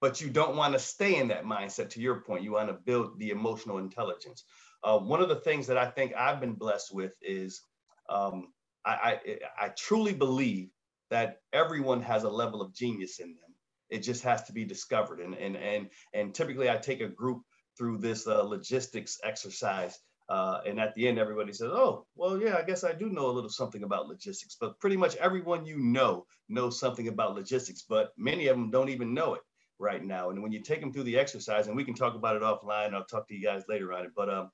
but 0.00 0.22
you 0.22 0.30
don't 0.30 0.56
want 0.56 0.72
to 0.72 0.78
stay 0.78 1.16
in 1.16 1.28
that 1.28 1.44
mindset. 1.44 1.90
To 1.90 2.00
your 2.00 2.20
point, 2.20 2.42
you 2.42 2.52
want 2.52 2.68
to 2.68 2.74
build 2.74 3.18
the 3.18 3.30
emotional 3.30 3.76
intelligence. 3.76 4.44
Uh, 4.84 4.98
one 4.98 5.22
of 5.22 5.28
the 5.28 5.36
things 5.40 5.66
that 5.66 5.78
I 5.78 5.86
think 5.86 6.14
I've 6.14 6.40
been 6.40 6.54
blessed 6.54 6.94
with 6.94 7.12
is 7.22 7.62
um, 8.10 8.52
I, 8.84 9.18
I, 9.60 9.64
I 9.66 9.68
truly 9.70 10.12
believe 10.12 10.68
that 11.10 11.38
everyone 11.52 12.02
has 12.02 12.24
a 12.24 12.28
level 12.28 12.60
of 12.60 12.74
genius 12.74 13.18
in 13.18 13.28
them. 13.28 13.54
It 13.90 14.00
just 14.00 14.22
has 14.24 14.42
to 14.44 14.52
be 14.52 14.64
discovered. 14.64 15.20
And 15.20 15.34
and 15.34 15.56
and 15.56 15.88
and 16.12 16.34
typically, 16.34 16.68
I 16.68 16.76
take 16.76 17.00
a 17.00 17.08
group 17.08 17.42
through 17.78 17.98
this 17.98 18.26
uh, 18.26 18.42
logistics 18.42 19.18
exercise. 19.24 19.98
Uh, 20.28 20.60
and 20.66 20.80
at 20.80 20.94
the 20.94 21.06
end, 21.06 21.18
everybody 21.18 21.52
says, 21.52 21.70
"Oh, 21.70 22.06
well, 22.16 22.40
yeah, 22.40 22.56
I 22.56 22.62
guess 22.62 22.82
I 22.82 22.92
do 22.92 23.10
know 23.10 23.26
a 23.26 23.32
little 23.32 23.50
something 23.50 23.84
about 23.84 24.08
logistics." 24.08 24.56
But 24.58 24.80
pretty 24.80 24.96
much 24.96 25.16
everyone 25.16 25.66
you 25.66 25.78
know 25.78 26.26
knows 26.48 26.80
something 26.80 27.08
about 27.08 27.34
logistics, 27.34 27.82
but 27.88 28.12
many 28.16 28.46
of 28.48 28.56
them 28.56 28.70
don't 28.70 28.88
even 28.88 29.12
know 29.12 29.34
it 29.34 29.42
right 29.78 30.02
now. 30.02 30.30
And 30.30 30.42
when 30.42 30.52
you 30.52 30.62
take 30.62 30.80
them 30.80 30.92
through 30.92 31.04
the 31.04 31.18
exercise, 31.18 31.66
and 31.66 31.76
we 31.76 31.84
can 31.84 31.94
talk 31.94 32.14
about 32.14 32.36
it 32.36 32.42
offline, 32.42 32.94
I'll 32.94 33.04
talk 33.04 33.28
to 33.28 33.34
you 33.34 33.42
guys 33.42 33.64
later 33.68 33.92
on 33.92 34.06
it. 34.06 34.12
But 34.16 34.30
um, 34.30 34.50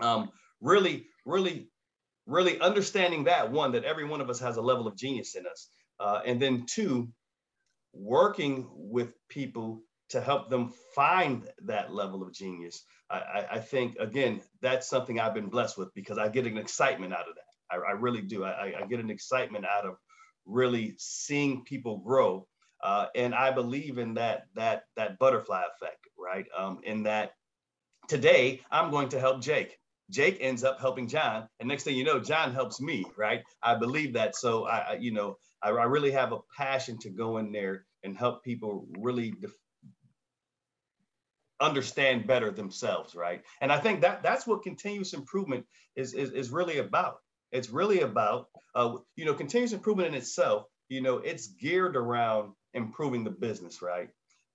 um, 0.00 0.30
really, 0.60 1.06
really 1.24 1.68
really 2.26 2.58
understanding 2.60 3.24
that 3.24 3.50
one 3.50 3.72
that 3.72 3.84
every 3.84 4.04
one 4.04 4.20
of 4.20 4.30
us 4.30 4.40
has 4.40 4.56
a 4.56 4.62
level 4.62 4.86
of 4.86 4.96
genius 4.96 5.34
in 5.34 5.46
us 5.46 5.68
uh, 6.00 6.20
and 6.24 6.40
then 6.40 6.64
two 6.66 7.08
working 7.92 8.68
with 8.74 9.12
people 9.28 9.82
to 10.10 10.20
help 10.20 10.50
them 10.50 10.72
find 10.94 11.48
that 11.64 11.92
level 11.92 12.22
of 12.22 12.32
genius. 12.32 12.84
I, 13.10 13.46
I, 13.52 13.58
think 13.58 13.96
again 14.00 14.40
that's 14.62 14.88
something 14.88 15.20
i've 15.20 15.34
been 15.34 15.50
blessed 15.50 15.76
with 15.76 15.92
because 15.94 16.16
i 16.16 16.26
get 16.28 16.46
an 16.46 16.56
excitement 16.56 17.12
out 17.12 17.28
of 17.28 17.34
that. 17.34 17.76
I, 17.76 17.90
I 17.90 17.92
really 17.92 18.22
do. 18.22 18.44
I, 18.44 18.72
I, 18.80 18.86
get 18.86 18.98
an 18.98 19.10
excitement 19.10 19.66
out 19.66 19.84
of 19.84 19.96
really 20.46 20.94
seeing 20.98 21.64
people 21.64 21.98
grow 21.98 22.46
uh, 22.82 23.06
and 23.14 23.34
i 23.34 23.50
believe 23.50 23.98
in 23.98 24.14
that 24.14 24.46
that 24.54 24.84
that 24.96 25.18
butterfly 25.18 25.62
effect 25.74 25.98
right? 26.18 26.46
Um, 26.56 26.80
in 26.82 27.02
that 27.02 27.32
today 28.08 28.62
i'm 28.70 28.90
going 28.90 29.10
to 29.10 29.20
help 29.20 29.42
jake 29.42 29.78
Jake 30.10 30.38
ends 30.40 30.64
up 30.64 30.80
helping 30.80 31.08
John, 31.08 31.48
and 31.58 31.68
next 31.68 31.84
thing 31.84 31.96
you 31.96 32.04
know, 32.04 32.20
John 32.20 32.52
helps 32.52 32.80
me, 32.80 33.04
right? 33.16 33.42
I 33.62 33.76
believe 33.76 34.14
that. 34.14 34.36
So 34.36 34.64
I, 34.64 34.78
I 34.78 34.92
you 34.94 35.12
know, 35.12 35.36
I, 35.62 35.70
I, 35.70 35.84
really 35.84 36.10
have 36.10 36.32
a 36.32 36.40
passion 36.56 36.98
to 36.98 37.10
go 37.10 37.38
in 37.38 37.52
there 37.52 37.86
and 38.02 38.16
help 38.16 38.44
people 38.44 38.86
really 38.98 39.30
def- 39.30 39.56
understand 41.60 42.26
better 42.26 42.50
themselves, 42.50 43.14
right? 43.14 43.42
And 43.60 43.72
I 43.72 43.78
think 43.78 44.02
that 44.02 44.22
that's 44.22 44.46
what 44.46 44.62
continuous 44.62 45.14
improvement 45.14 45.64
is 45.96 46.12
is, 46.12 46.30
is 46.30 46.50
really 46.50 46.78
about. 46.78 47.20
It's 47.50 47.70
really 47.70 48.00
about, 48.00 48.48
uh, 48.74 48.96
you 49.16 49.24
know, 49.24 49.34
continuous 49.34 49.72
improvement 49.72 50.08
in 50.08 50.14
itself. 50.14 50.66
You 50.88 51.00
know, 51.00 51.18
it's 51.18 51.48
geared 51.48 51.96
around 51.96 52.52
improving 52.74 53.24
the 53.24 53.30
business, 53.30 53.80
right? 53.80 54.08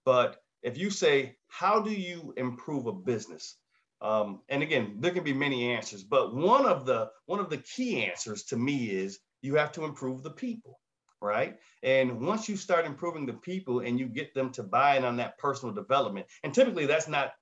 But 0.06 0.38
if 0.62 0.78
you 0.78 0.90
say, 0.90 1.38
how 1.48 1.82
do 1.82 1.92
you 1.92 2.34
improve 2.38 2.86
a 2.86 2.92
business? 2.92 3.58
Um, 4.02 4.42
and 4.48 4.64
again, 4.64 4.98
there 5.00 5.12
can 5.12 5.24
be 5.24 5.34
many 5.34 5.72
answers, 5.72 6.04
but 6.04 6.34
one 6.34 6.66
of 6.66 6.86
the 6.86 7.12
one 7.26 7.40
of 7.40 7.50
the 7.50 7.58
key 7.58 8.06
answers 8.06 8.44
to 8.46 8.58
me 8.58 8.90
is 8.90 9.20
you 9.42 9.56
have 9.56 9.72
to 9.74 9.84
improve 9.84 10.24
the 10.24 10.32
people, 10.32 10.80
right? 11.22 11.58
And 11.84 12.22
once 12.22 12.48
you 12.48 12.56
start 12.56 12.86
improving 12.86 13.26
the 13.26 13.34
people 13.34 13.82
and 13.82 14.00
you 14.00 14.08
get 14.08 14.34
them 14.34 14.52
to 14.54 14.64
buy 14.64 14.98
in 14.98 15.04
on 15.04 15.18
that 15.18 15.38
personal 15.38 15.76
development, 15.76 16.28
and 16.44 16.54
typically 16.54 16.86
that's 16.86 17.10
not 17.10 17.34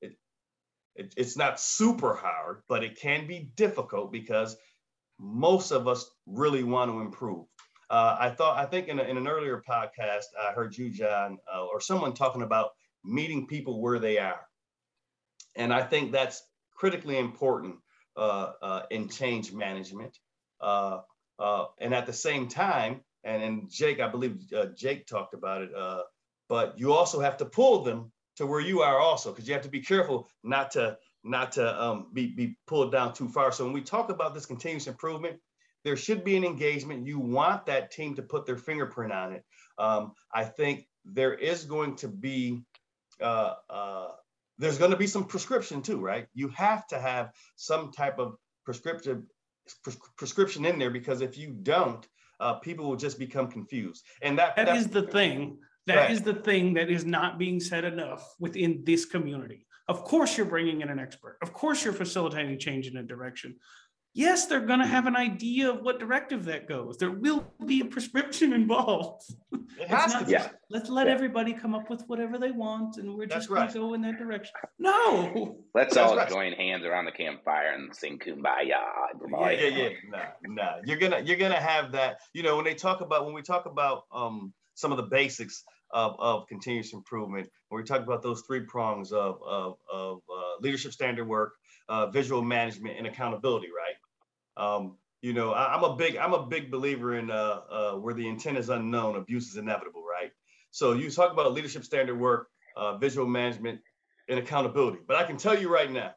it, 0.00 0.16
it, 0.94 1.12
it's 1.18 1.36
not 1.36 1.60
super 1.60 2.14
hard, 2.14 2.62
but 2.68 2.82
it 2.82 2.98
can 2.98 3.26
be 3.26 3.50
difficult 3.56 4.10
because 4.10 4.56
most 5.18 5.70
of 5.70 5.86
us 5.86 6.10
really 6.26 6.64
want 6.64 6.90
to 6.90 7.00
improve. 7.00 7.46
Uh, 7.90 8.16
I 8.18 8.30
thought 8.30 8.58
I 8.58 8.64
think 8.64 8.88
in, 8.88 8.98
a, 8.98 9.02
in 9.02 9.18
an 9.18 9.28
earlier 9.28 9.62
podcast 9.68 10.24
I 10.42 10.52
heard 10.52 10.76
you, 10.76 10.90
John, 10.90 11.38
uh, 11.54 11.66
or 11.66 11.80
someone 11.80 12.14
talking 12.14 12.42
about 12.42 12.70
meeting 13.04 13.46
people 13.46 13.82
where 13.82 13.98
they 13.98 14.18
are 14.18 14.40
and 15.56 15.72
I 15.72 15.82
think 15.82 16.12
that's 16.12 16.42
critically 16.74 17.18
important 17.18 17.76
uh, 18.16 18.52
uh, 18.62 18.82
in 18.90 19.08
change 19.08 19.52
management. 19.52 20.16
Uh, 20.60 21.00
uh 21.38 21.66
and 21.80 21.94
at 21.94 22.06
the 22.06 22.12
same 22.12 22.48
time, 22.48 23.00
and, 23.24 23.42
and 23.42 23.70
Jake, 23.70 24.00
I 24.00 24.08
believe 24.08 24.40
uh, 24.56 24.66
Jake 24.76 25.06
talked 25.06 25.34
about 25.34 25.62
it, 25.62 25.74
uh, 25.74 26.02
but 26.48 26.78
you 26.78 26.92
also 26.92 27.20
have 27.20 27.36
to 27.38 27.44
pull 27.44 27.82
them 27.82 28.12
to 28.36 28.46
where 28.46 28.60
you 28.60 28.82
are 28.82 28.98
also, 28.98 29.32
because 29.32 29.48
you 29.48 29.54
have 29.54 29.64
to 29.64 29.68
be 29.68 29.80
careful 29.80 30.28
not 30.44 30.70
to 30.72 30.96
not 31.24 31.52
to 31.52 31.82
um, 31.82 32.06
be, 32.12 32.28
be 32.28 32.56
pulled 32.66 32.92
down 32.92 33.12
too 33.12 33.28
far. 33.28 33.50
So 33.50 33.64
when 33.64 33.72
we 33.72 33.80
talk 33.80 34.10
about 34.10 34.32
this 34.32 34.46
continuous 34.46 34.86
improvement, 34.86 35.38
there 35.82 35.96
should 35.96 36.24
be 36.24 36.36
an 36.36 36.44
engagement. 36.44 37.06
You 37.06 37.18
want 37.18 37.66
that 37.66 37.90
team 37.90 38.14
to 38.14 38.22
put 38.22 38.46
their 38.46 38.56
fingerprint 38.56 39.12
on 39.12 39.32
it. 39.32 39.44
Um, 39.76 40.12
I 40.32 40.44
think 40.44 40.86
there 41.04 41.34
is 41.34 41.64
going 41.64 41.96
to 41.96 42.08
be 42.08 42.62
uh, 43.20 43.54
uh, 43.68 44.08
there's 44.58 44.78
going 44.78 44.90
to 44.90 44.96
be 44.96 45.06
some 45.06 45.24
prescription 45.24 45.82
too, 45.82 46.00
right? 46.00 46.26
You 46.34 46.48
have 46.48 46.86
to 46.88 46.98
have 46.98 47.32
some 47.56 47.92
type 47.92 48.18
of 48.18 48.36
prescriptive 48.64 49.22
pres- 49.82 49.98
prescription 50.16 50.64
in 50.64 50.78
there 50.78 50.90
because 50.90 51.20
if 51.20 51.36
you 51.36 51.50
don't, 51.50 52.06
uh, 52.40 52.54
people 52.54 52.88
will 52.88 52.96
just 52.96 53.18
become 53.18 53.50
confused. 53.50 54.04
And 54.22 54.38
that 54.38 54.56
that 54.56 54.76
is 54.76 54.88
the 54.88 55.02
thing. 55.02 55.58
That 55.86 55.96
right. 55.96 56.10
is 56.10 56.22
the 56.22 56.34
thing 56.34 56.74
that 56.74 56.90
is 56.90 57.04
not 57.04 57.38
being 57.38 57.60
said 57.60 57.84
enough 57.84 58.34
within 58.40 58.82
this 58.84 59.04
community. 59.04 59.66
Of 59.88 60.02
course, 60.02 60.36
you're 60.36 60.46
bringing 60.46 60.80
in 60.80 60.88
an 60.88 60.98
expert. 60.98 61.38
Of 61.42 61.52
course, 61.52 61.84
you're 61.84 61.94
facilitating 61.94 62.58
change 62.58 62.88
in 62.88 62.96
a 62.96 63.04
direction 63.04 63.56
yes, 64.16 64.46
they're 64.46 64.60
going 64.60 64.80
to 64.80 64.86
have 64.86 65.06
an 65.06 65.14
idea 65.14 65.70
of 65.70 65.82
what 65.82 66.00
directive 66.00 66.46
that 66.46 66.66
goes. 66.66 66.96
There 66.96 67.10
will 67.10 67.46
be 67.64 67.80
a 67.80 67.84
prescription 67.84 68.52
involved. 68.60 69.22
It 69.78 69.88
has 69.88 70.14
to. 70.14 70.24
Yeah. 70.26 70.48
Let's 70.70 70.88
let 70.88 71.06
yeah. 71.06 71.12
everybody 71.12 71.52
come 71.52 71.74
up 71.74 71.88
with 71.90 72.02
whatever 72.06 72.38
they 72.38 72.50
want, 72.50 72.96
and 72.96 73.14
we're 73.14 73.26
just 73.26 73.48
going 73.48 73.68
to 73.68 73.74
go 73.74 73.94
in 73.94 74.00
that 74.02 74.18
direction. 74.18 74.52
No. 74.78 75.56
Let's 75.74 75.94
That's 75.94 76.10
all 76.10 76.16
right. 76.16 76.28
join 76.28 76.52
hands 76.52 76.84
around 76.84 77.06
the 77.06 77.12
campfire 77.12 77.72
and 77.72 77.94
sing 77.94 78.18
"Kumbaya." 78.18 78.68
Yeah, 78.68 79.50
yeah, 79.50 79.68
yeah. 79.68 79.88
Nah, 80.10 80.18
nah. 80.46 80.76
You're 80.84 80.98
gonna 80.98 81.20
you're 81.24 81.38
gonna 81.38 81.60
have 81.60 81.92
that. 81.92 82.18
You 82.34 82.42
know, 82.42 82.56
when 82.56 82.64
they 82.64 82.74
talk 82.74 83.00
about 83.00 83.24
when 83.24 83.34
we 83.34 83.42
talk 83.42 83.66
about 83.66 84.02
um 84.12 84.52
some 84.74 84.92
of 84.92 84.98
the 84.98 85.04
basics 85.04 85.64
of, 85.92 86.14
of 86.18 86.46
continuous 86.46 86.92
improvement, 86.92 87.48
when 87.68 87.80
we 87.80 87.86
talk 87.86 88.02
about 88.02 88.22
those 88.22 88.42
three 88.46 88.60
prongs 88.60 89.12
of 89.12 89.40
of, 89.44 89.76
of 89.92 90.18
uh, 90.30 90.60
leadership 90.60 90.92
standard 90.92 91.26
work, 91.26 91.54
uh, 91.88 92.06
visual 92.06 92.42
management, 92.42 92.96
and 92.98 93.06
accountability, 93.06 93.68
right? 93.68 93.85
Um, 94.56 94.96
you 95.22 95.32
know, 95.32 95.52
I, 95.52 95.74
am 95.74 95.84
a 95.84 95.96
big 95.96 96.16
I'm 96.16 96.34
a 96.34 96.46
big 96.46 96.70
believer 96.70 97.16
in 97.16 97.30
uh, 97.30 97.60
uh, 97.70 97.92
where 97.94 98.14
the 98.14 98.28
intent 98.28 98.58
is 98.58 98.68
unknown, 98.68 99.16
abuse 99.16 99.48
is 99.50 99.56
inevitable, 99.56 100.02
right? 100.02 100.30
So 100.70 100.92
you 100.92 101.10
talk 101.10 101.32
about 101.32 101.52
leadership 101.52 101.84
standard 101.84 102.18
work, 102.18 102.48
uh, 102.76 102.98
visual 102.98 103.26
management, 103.26 103.80
and 104.28 104.38
accountability. 104.38 104.98
But 105.06 105.16
I 105.16 105.24
can 105.24 105.36
tell 105.36 105.58
you 105.58 105.72
right 105.72 105.90
now, 105.90 106.12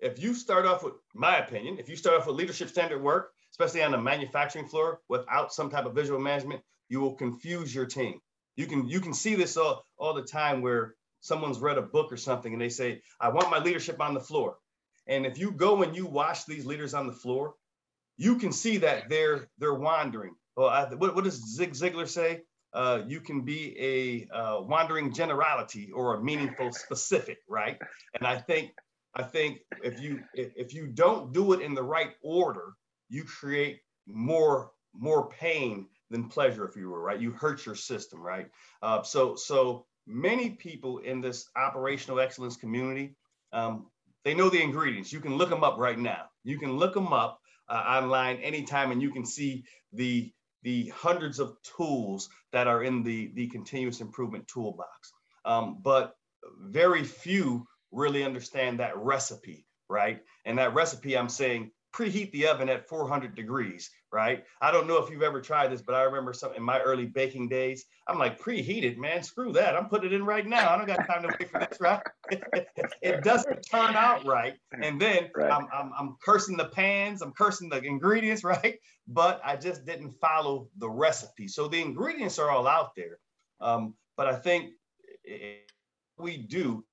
if 0.00 0.18
you 0.18 0.34
start 0.34 0.66
off 0.66 0.82
with 0.82 0.94
my 1.14 1.38
opinion, 1.38 1.78
if 1.78 1.88
you 1.88 1.96
start 1.96 2.20
off 2.20 2.26
with 2.26 2.36
leadership 2.36 2.68
standard 2.68 3.02
work, 3.02 3.32
especially 3.52 3.82
on 3.82 3.92
the 3.92 3.98
manufacturing 3.98 4.66
floor, 4.66 5.00
without 5.08 5.52
some 5.52 5.70
type 5.70 5.84
of 5.84 5.94
visual 5.94 6.20
management, 6.20 6.62
you 6.88 7.00
will 7.00 7.14
confuse 7.14 7.74
your 7.74 7.86
team. 7.86 8.20
You 8.56 8.66
can 8.66 8.88
you 8.88 9.00
can 9.00 9.14
see 9.14 9.34
this 9.34 9.56
all, 9.56 9.84
all 9.96 10.14
the 10.14 10.22
time 10.22 10.60
where 10.60 10.94
someone's 11.20 11.60
read 11.60 11.78
a 11.78 11.82
book 11.82 12.12
or 12.12 12.16
something 12.16 12.52
and 12.52 12.60
they 12.60 12.68
say, 12.68 13.02
I 13.20 13.28
want 13.28 13.50
my 13.50 13.58
leadership 13.58 14.00
on 14.00 14.14
the 14.14 14.20
floor. 14.20 14.56
And 15.06 15.26
if 15.26 15.38
you 15.38 15.52
go 15.52 15.82
and 15.82 15.94
you 15.94 16.06
watch 16.06 16.46
these 16.46 16.66
leaders 16.66 16.94
on 16.94 17.06
the 17.06 17.12
floor, 17.12 17.54
you 18.20 18.36
can 18.36 18.52
see 18.52 18.76
that 18.76 19.08
they're 19.08 19.48
they're 19.58 19.74
wandering. 19.74 20.34
Well, 20.54 20.68
I, 20.68 20.84
what, 20.94 21.14
what 21.14 21.24
does 21.24 21.56
Zig 21.56 21.72
Ziglar 21.72 22.06
say? 22.06 22.42
Uh, 22.74 23.00
you 23.06 23.18
can 23.20 23.40
be 23.40 23.74
a 23.80 24.36
uh, 24.36 24.60
wandering 24.60 25.10
generality 25.12 25.90
or 25.90 26.14
a 26.14 26.22
meaningful 26.22 26.70
specific, 26.72 27.38
right? 27.48 27.78
And 28.14 28.26
I 28.26 28.36
think 28.36 28.72
I 29.14 29.22
think 29.22 29.60
if 29.82 30.00
you 30.02 30.20
if 30.34 30.74
you 30.74 30.86
don't 30.86 31.32
do 31.32 31.54
it 31.54 31.62
in 31.62 31.74
the 31.74 31.82
right 31.82 32.12
order, 32.22 32.74
you 33.08 33.24
create 33.24 33.80
more 34.06 34.72
more 34.94 35.30
pain 35.30 35.86
than 36.10 36.28
pleasure, 36.28 36.68
if 36.68 36.76
you 36.76 36.90
were 36.90 37.00
right. 37.00 37.18
You 37.18 37.30
hurt 37.30 37.64
your 37.64 37.74
system, 37.74 38.20
right? 38.20 38.48
Uh, 38.82 39.02
so 39.02 39.34
so 39.34 39.86
many 40.06 40.50
people 40.50 40.98
in 40.98 41.22
this 41.22 41.48
operational 41.56 42.20
excellence 42.20 42.56
community, 42.56 43.16
um, 43.54 43.86
they 44.26 44.34
know 44.34 44.50
the 44.50 44.62
ingredients. 44.62 45.10
You 45.10 45.20
can 45.20 45.38
look 45.38 45.48
them 45.48 45.64
up 45.64 45.78
right 45.78 45.98
now. 45.98 46.26
You 46.44 46.58
can 46.58 46.76
look 46.76 46.92
them 46.92 47.14
up 47.14 47.39
uh, 47.70 47.74
online 47.74 48.36
anytime, 48.38 48.90
and 48.90 49.00
you 49.00 49.10
can 49.10 49.24
see 49.24 49.64
the 49.92 50.32
the 50.62 50.88
hundreds 50.88 51.38
of 51.38 51.56
tools 51.62 52.28
that 52.52 52.66
are 52.66 52.82
in 52.82 53.02
the 53.02 53.30
the 53.34 53.46
continuous 53.48 54.00
improvement 54.00 54.46
toolbox. 54.48 55.12
Um, 55.44 55.78
but 55.82 56.14
very 56.60 57.04
few 57.04 57.66
really 57.92 58.24
understand 58.24 58.80
that 58.80 58.96
recipe, 58.96 59.66
right? 59.88 60.20
And 60.44 60.58
that 60.58 60.74
recipe, 60.74 61.16
I'm 61.16 61.28
saying, 61.28 61.70
preheat 61.94 62.30
the 62.32 62.46
oven 62.46 62.68
at 62.68 62.88
400 62.88 63.34
degrees, 63.34 63.90
right? 64.12 64.44
I 64.60 64.70
don't 64.70 64.86
know 64.86 64.98
if 64.98 65.10
you've 65.10 65.22
ever 65.22 65.40
tried 65.40 65.70
this, 65.70 65.82
but 65.82 65.94
I 65.94 66.02
remember 66.02 66.32
some 66.32 66.52
in 66.54 66.62
my 66.62 66.80
early 66.80 67.06
baking 67.06 67.48
days. 67.48 67.84
I'm 68.08 68.18
like, 68.18 68.40
preheated, 68.40 68.96
man, 68.96 69.22
screw 69.22 69.52
that. 69.52 69.76
I'm 69.76 69.88
putting 69.88 70.12
it 70.12 70.14
in 70.14 70.24
right 70.24 70.46
now. 70.46 70.72
I 70.72 70.76
don't 70.76 70.86
got 70.86 71.06
time 71.06 71.22
to 71.22 71.28
wait 71.38 71.50
for 71.50 71.60
this, 71.60 71.80
right? 71.80 72.02
it 73.02 73.22
doesn't 73.22 73.62
turn 73.70 73.94
out 73.94 74.24
right. 74.24 74.54
And 74.82 75.00
then 75.00 75.30
right. 75.36 75.50
I'm, 75.50 75.68
I'm, 75.72 75.92
I'm 75.98 76.16
cursing 76.24 76.56
the 76.56 76.66
pans, 76.66 77.22
I'm 77.22 77.32
cursing 77.32 77.68
the 77.68 77.78
ingredients, 77.82 78.44
right? 78.44 78.78
But 79.06 79.40
I 79.44 79.56
just 79.56 79.84
didn't 79.84 80.12
follow 80.20 80.68
the 80.78 80.88
recipe. 80.88 81.48
So 81.48 81.68
the 81.68 81.80
ingredients 81.80 82.38
are 82.38 82.50
all 82.50 82.66
out 82.66 82.94
there. 82.96 83.18
Um, 83.60 83.94
but 84.16 84.26
I 84.26 84.36
think 84.36 84.70
we 86.18 86.36
do, 86.36 86.84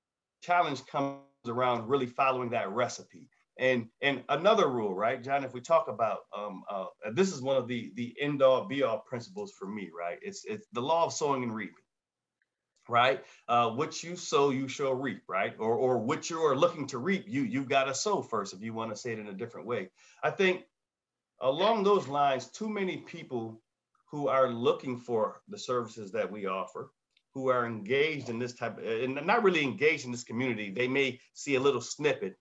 challenge 0.42 0.84
comes 0.86 1.18
around 1.46 1.88
really 1.88 2.06
following 2.06 2.50
that 2.50 2.70
recipe 2.70 3.28
and 3.58 3.88
and 4.02 4.24
another 4.28 4.68
rule, 4.68 4.94
right, 4.94 5.22
John? 5.22 5.44
If 5.44 5.54
we 5.54 5.60
talk 5.60 5.88
about 5.88 6.20
um, 6.36 6.62
uh, 6.70 6.86
this 7.12 7.32
is 7.32 7.42
one 7.42 7.56
of 7.56 7.68
the 7.68 7.92
the 7.96 8.14
end 8.20 8.42
all 8.42 8.66
be 8.66 8.82
all 8.82 9.00
principles 9.00 9.52
for 9.58 9.66
me, 9.66 9.90
right? 9.96 10.18
It's 10.22 10.44
it's 10.46 10.66
the 10.72 10.82
law 10.82 11.06
of 11.06 11.12
sowing 11.12 11.42
and 11.42 11.54
reaping, 11.54 11.74
right? 12.88 13.24
Uh, 13.48 13.70
what 13.70 14.02
you 14.02 14.16
sow, 14.16 14.50
you 14.50 14.68
shall 14.68 14.94
reap, 14.94 15.22
right? 15.28 15.54
Or 15.58 15.74
or 15.74 15.98
what 15.98 16.30
you 16.30 16.40
are 16.40 16.56
looking 16.56 16.86
to 16.88 16.98
reap, 16.98 17.24
you 17.28 17.42
you've 17.42 17.68
got 17.68 17.84
to 17.84 17.94
sow 17.94 18.22
first. 18.22 18.54
If 18.54 18.62
you 18.62 18.74
want 18.74 18.90
to 18.90 18.96
say 18.96 19.12
it 19.12 19.18
in 19.18 19.28
a 19.28 19.34
different 19.34 19.66
way, 19.66 19.90
I 20.22 20.30
think 20.30 20.64
along 21.40 21.84
those 21.84 22.08
lines, 22.08 22.46
too 22.46 22.68
many 22.68 22.98
people 22.98 23.60
who 24.10 24.28
are 24.28 24.48
looking 24.50 24.98
for 24.98 25.42
the 25.48 25.58
services 25.58 26.12
that 26.12 26.30
we 26.30 26.46
offer 26.46 26.90
who 27.34 27.48
are 27.50 27.66
engaged 27.66 28.30
in 28.30 28.38
this 28.38 28.54
type 28.54 28.78
of, 28.78 28.84
and 28.84 29.14
not 29.26 29.42
really 29.44 29.62
engaged 29.62 30.06
in 30.06 30.12
this 30.12 30.24
community 30.24 30.70
they 30.70 30.88
may 30.88 31.20
see 31.34 31.56
a 31.56 31.60
little 31.60 31.80
snippet 31.80 32.36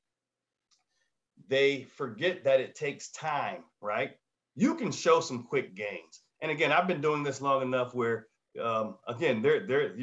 they 1.47 1.84
forget 1.95 2.43
that 2.43 2.60
it 2.60 2.76
takes 2.76 3.12
time, 3.12 3.63
right? 3.82 4.12
You 4.56 4.76
can 4.76 4.91
show 4.91 5.19
some 5.19 5.43
quick 5.43 5.76
gains. 5.76 6.21
And 6.41 6.52
again, 6.52 6.71
I've 6.71 6.88
been 6.88 7.02
doing 7.02 7.23
this 7.23 7.41
long 7.41 7.62
enough 7.62 7.93
where, 7.93 8.28
um, 8.62 8.95
again, 9.08 9.41
there, 9.41 9.65
there, 9.65 9.95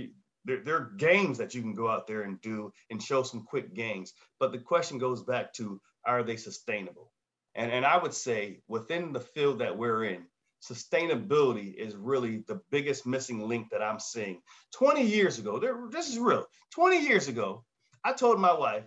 there, 0.45 0.63
there 0.65 0.77
are 0.77 0.93
games 0.97 1.39
that 1.39 1.55
you 1.55 1.63
can 1.63 1.75
go 1.75 1.89
out 1.89 2.07
there 2.07 2.23
and 2.23 2.41
do 2.41 2.73
and 2.91 3.03
show 3.03 3.23
some 3.23 3.45
quick 3.45 3.75
gains. 3.75 4.13
But 4.39 4.53
the 4.53 4.59
question 4.59 4.99
goes 4.99 5.23
back 5.23 5.53
to, 5.55 5.81
are 6.05 6.23
they 6.23 6.37
sustainable? 6.37 7.13
And, 7.55 7.71
and 7.71 7.85
I 7.85 7.99
would 7.99 8.15
say 8.15 8.61
within 8.69 9.13
the 9.13 9.21
field 9.21 9.61
that 9.61 9.77
we're 9.77 10.05
in, 10.05 10.25
sustainability 10.63 11.75
is 11.75 11.95
really 11.95 12.45
the 12.49 12.61
biggest 12.71 13.07
missing 13.07 13.47
link 13.47 13.69
that 13.71 13.83
I'm 13.83 14.01
seeing. 14.01 14.41
20 14.73 15.03
years 15.05 15.39
ago, 15.39 15.59
there, 15.59 15.77
this 15.91 16.09
is 16.09 16.19
real. 16.19 16.47
20 16.73 17.01
years 17.01 17.29
ago, 17.29 17.65
I 18.03 18.13
told 18.13 18.41
my 18.41 18.53
wife, 18.53 18.85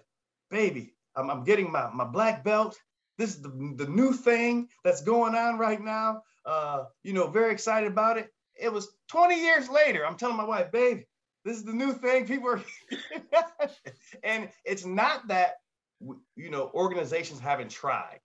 baby, 0.50 0.94
I'm, 1.18 1.30
I'm 1.30 1.44
getting 1.44 1.72
my, 1.72 1.90
my 1.94 2.06
black 2.06 2.44
belt. 2.44 2.78
This 3.18 3.32
is 3.32 3.42
the, 3.42 3.74
the 3.76 3.88
new 3.88 4.14
thing 4.14 4.70
that's 4.84 5.02
going 5.02 5.36
on 5.36 5.58
right 5.58 5.82
now. 5.82 6.22
Uh, 6.46 6.86
you 7.04 7.14
know, 7.14 7.28
very 7.28 7.52
excited 7.52 7.92
about 7.92 8.18
it. 8.18 8.32
It 8.56 8.72
was 8.72 8.90
20 9.10 9.42
years 9.42 9.70
later. 9.70 10.06
I'm 10.06 10.16
telling 10.16 10.38
my 10.38 10.46
wife, 10.46 10.72
babe, 10.72 11.02
This 11.44 11.58
is 11.58 11.64
the 11.64 11.74
new 11.74 11.94
thing. 11.94 12.26
People 12.26 12.50
are, 12.50 12.62
and 14.24 14.50
it's 14.66 14.86
not 14.86 15.28
that 15.28 15.56
you 16.36 16.50
know 16.50 16.70
organizations 16.74 17.40
haven't 17.40 17.72
tried, 17.72 18.20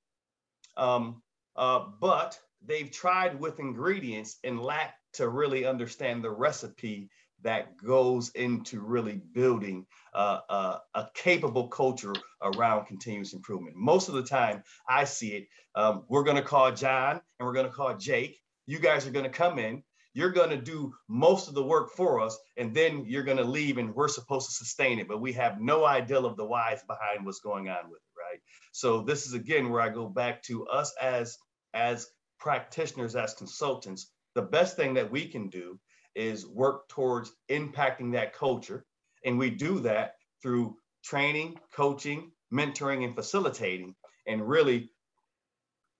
um, 0.76 1.22
uh, 1.56 1.86
but 2.00 2.38
they've 2.64 2.90
tried 2.90 3.40
with 3.40 3.60
ingredients 3.60 4.38
and 4.44 4.60
lack 4.62 4.94
to 5.14 5.28
really 5.28 5.64
understand 5.66 6.22
the 6.22 6.30
recipe 6.30 7.10
that 7.42 7.76
goes 7.76 8.30
into 8.30 8.80
really 8.80 9.20
building 9.32 9.86
uh, 10.14 10.40
uh, 10.48 10.78
a 10.94 11.08
capable 11.14 11.68
culture 11.68 12.14
around 12.42 12.86
continuous 12.86 13.32
improvement. 13.32 13.76
Most 13.76 14.08
of 14.08 14.14
the 14.14 14.22
time, 14.22 14.62
I 14.88 15.04
see 15.04 15.30
it. 15.34 15.48
Um, 15.74 16.04
we're 16.08 16.24
going 16.24 16.36
to 16.36 16.42
call 16.42 16.72
John 16.72 17.20
and 17.38 17.46
we're 17.46 17.54
going 17.54 17.66
to 17.66 17.72
call 17.72 17.96
Jake. 17.96 18.38
You 18.66 18.78
guys 18.78 19.06
are 19.06 19.10
going 19.10 19.24
to 19.24 19.30
come 19.30 19.58
in. 19.58 19.82
You're 20.14 20.30
going 20.30 20.50
to 20.50 20.58
do 20.58 20.92
most 21.08 21.48
of 21.48 21.54
the 21.54 21.64
work 21.64 21.92
for 21.96 22.20
us, 22.20 22.38
and 22.58 22.74
then 22.74 23.06
you're 23.06 23.22
going 23.22 23.38
to 23.38 23.44
leave, 23.44 23.78
and 23.78 23.94
we're 23.94 24.08
supposed 24.08 24.48
to 24.50 24.54
sustain 24.54 24.98
it. 24.98 25.08
But 25.08 25.22
we 25.22 25.32
have 25.32 25.58
no 25.58 25.86
idea 25.86 26.20
of 26.20 26.36
the 26.36 26.44
whys 26.44 26.82
behind 26.86 27.24
what's 27.24 27.40
going 27.40 27.70
on 27.70 27.84
with 27.88 28.00
it, 28.02 28.20
right? 28.20 28.40
So 28.72 29.00
this 29.00 29.26
is 29.26 29.32
again 29.32 29.70
where 29.70 29.80
I 29.80 29.88
go 29.88 30.08
back 30.08 30.42
to 30.44 30.66
us 30.66 30.92
as 31.00 31.38
as 31.72 32.06
practitioners, 32.38 33.16
as 33.16 33.32
consultants. 33.32 34.12
The 34.34 34.42
best 34.42 34.76
thing 34.76 34.94
that 34.94 35.10
we 35.10 35.28
can 35.28 35.48
do 35.48 35.78
is 36.14 36.46
work 36.46 36.88
towards 36.88 37.32
impacting 37.50 38.12
that 38.12 38.34
culture. 38.34 38.84
And 39.24 39.38
we 39.38 39.50
do 39.50 39.80
that 39.80 40.16
through 40.42 40.76
training, 41.04 41.58
coaching, 41.72 42.32
mentoring, 42.52 43.04
and 43.04 43.14
facilitating, 43.14 43.94
and 44.26 44.46
really 44.46 44.90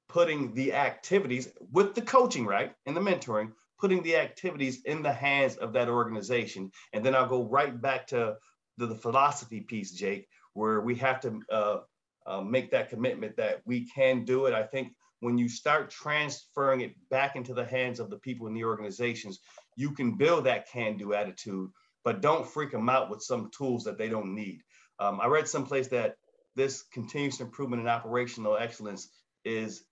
putting 0.09 0.53
the 0.55 0.75
activities 0.75 1.49
with 1.71 1.95
the 1.95 2.03
coaching, 2.03 2.45
right? 2.45 2.75
And 2.87 2.97
the 2.97 3.01
mentoring, 3.01 3.53
putting 3.81 4.03
the 4.03 4.17
activities 4.17 4.83
in 4.85 5.03
the 5.03 5.13
hands 5.13 5.57
of 5.57 5.73
that 5.73 5.89
organization. 5.89 6.71
And 6.93 7.05
then 7.05 7.15
I'll 7.15 7.29
go 7.29 7.45
right 7.45 7.81
back 7.81 8.07
to 8.09 8.37
the, 8.77 8.87
the 8.87 8.95
philosophy 8.95 9.61
piece, 9.61 9.93
Jake, 9.93 10.29
where 10.53 10.81
we 10.83 10.95
have 10.97 11.21
to 11.21 11.41
uh, 11.51 11.79
uh, 12.27 12.41
make 12.43 12.71
that 12.71 12.91
commitment 12.91 13.37
that 13.37 13.63
we 13.65 13.87
can 13.89 14.25
do 14.25 14.47
it. 14.47 14.55
I 14.55 14.65
think 14.65 14.93
when 15.23 15.39
you 15.39 15.49
start 15.49 15.89
transferring 15.89 16.81
it 16.81 16.97
back 17.09 17.37
into 17.37 17.55
the 17.55 17.65
hands 17.65 18.01
of 18.01 18.11
the 18.11 18.17
people 18.17 18.49
in 18.49 18.55
the 18.55 18.65
organizations, 18.65 19.39
you 19.77 19.93
can 19.93 20.17
build 20.17 20.45
that 20.45 20.69
can 20.69 20.97
do 20.97 21.15
attitude, 21.15 21.71
but 22.03 22.21
don't 22.21 22.45
freak 22.45 22.73
them 22.73 22.89
out 22.89 23.09
with 23.09 23.23
some 23.23 23.49
tools 23.57 23.85
that 23.85 23.97
they 23.97 24.09
don't 24.09 24.35
need. 24.35 24.63
Um, 24.99 25.21
I 25.21 25.29
read 25.29 25.47
someplace 25.47 25.87
that 25.89 26.17
this 26.57 26.83
continuous 26.93 27.39
improvement 27.41 27.81
in 27.81 27.89
operational 27.89 28.57
excellence 28.57 29.11
is 29.45 29.85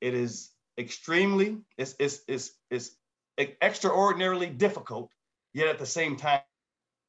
it 0.00 0.14
is 0.14 0.50
extremely 0.78 1.58
it's 1.76 1.94
it's 1.98 2.20
it's, 2.26 2.52
it's 2.70 2.92
extraordinarily 3.38 4.48
difficult 4.48 5.10
yet 5.52 5.68
at 5.68 5.78
the 5.78 5.86
same 5.86 6.16
time 6.16 6.40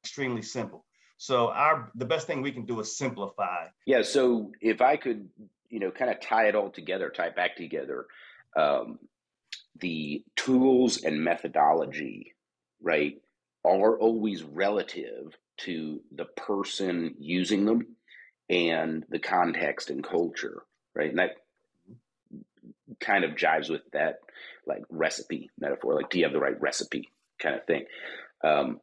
extremely 0.04 0.42
simple 0.42 0.84
so 1.16 1.48
our 1.48 1.90
the 1.94 2.04
best 2.04 2.26
thing 2.26 2.42
we 2.42 2.52
can 2.52 2.64
do 2.64 2.80
is 2.80 2.96
simplify 2.96 3.66
yeah 3.86 4.02
so 4.02 4.52
if 4.60 4.80
i 4.80 4.96
could 4.96 5.28
you 5.72 5.80
know 5.80 5.90
kind 5.90 6.10
of 6.10 6.20
tie 6.20 6.46
it 6.46 6.54
all 6.54 6.70
together 6.70 7.10
tie 7.10 7.26
it 7.26 7.36
back 7.36 7.56
together 7.56 8.06
um, 8.56 8.98
the 9.80 10.24
tools 10.36 11.02
and 11.02 11.22
methodology, 11.22 12.34
right, 12.80 13.20
are 13.64 13.98
always 13.98 14.42
relative 14.42 15.36
to 15.58 16.00
the 16.14 16.24
person 16.24 17.14
using 17.18 17.64
them 17.64 17.96
and 18.50 19.04
the 19.08 19.18
context 19.18 19.90
and 19.90 20.04
culture, 20.04 20.62
right? 20.94 21.10
And 21.10 21.18
that 21.18 21.36
kind 23.00 23.24
of 23.24 23.32
jives 23.32 23.70
with 23.70 23.82
that 23.92 24.20
like 24.66 24.82
recipe 24.90 25.50
metaphor, 25.58 25.94
like 25.94 26.10
do 26.10 26.18
you 26.18 26.24
have 26.24 26.32
the 26.32 26.40
right 26.40 26.60
recipe 26.60 27.10
kind 27.38 27.56
of 27.56 27.64
thing. 27.64 27.84
Um, 28.44 28.80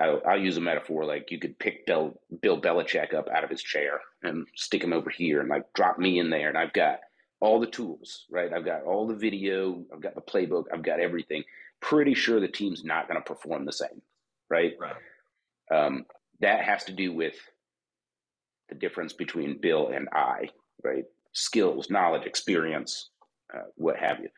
I'll, 0.00 0.20
I'll, 0.26 0.40
use 0.40 0.56
a 0.56 0.60
metaphor 0.60 1.04
like 1.04 1.30
you 1.30 1.38
could 1.38 1.58
pick 1.58 1.86
Bill, 1.86 2.18
Bill 2.40 2.60
Belichick 2.60 3.14
up 3.14 3.28
out 3.28 3.44
of 3.44 3.50
his 3.50 3.62
chair 3.62 4.00
and 4.22 4.46
stick 4.56 4.82
him 4.82 4.92
over 4.92 5.10
here 5.10 5.40
and 5.40 5.48
like 5.48 5.72
drop 5.74 5.98
me 5.98 6.18
in 6.18 6.30
there, 6.30 6.48
and 6.48 6.58
I've 6.58 6.72
got 6.72 7.00
all 7.40 7.60
the 7.60 7.66
tools, 7.66 8.26
right? 8.30 8.52
I've 8.52 8.64
got 8.64 8.84
all 8.84 9.06
the 9.06 9.16
video, 9.16 9.84
I've 9.92 10.00
got 10.00 10.14
the 10.14 10.20
playbook, 10.20 10.64
I've 10.72 10.82
got 10.82 11.00
everything. 11.00 11.42
Pretty 11.80 12.14
sure 12.14 12.40
the 12.40 12.48
team's 12.48 12.84
not 12.84 13.08
going 13.08 13.20
to 13.20 13.26
perform 13.26 13.64
the 13.64 13.72
same, 13.72 14.00
right? 14.48 14.74
Right. 14.78 14.94
Um, 15.70 16.06
that 16.40 16.64
has 16.64 16.84
to 16.84 16.92
do 16.92 17.12
with 17.12 17.34
the 18.68 18.74
difference 18.76 19.12
between 19.12 19.58
Bill 19.60 19.88
and 19.88 20.08
I, 20.12 20.50
right? 20.82 21.04
Skills, 21.32 21.90
knowledge, 21.90 22.26
experience, 22.26 23.10
uh, 23.54 23.62
what 23.74 23.96
have 23.96 24.20
you. 24.20 24.28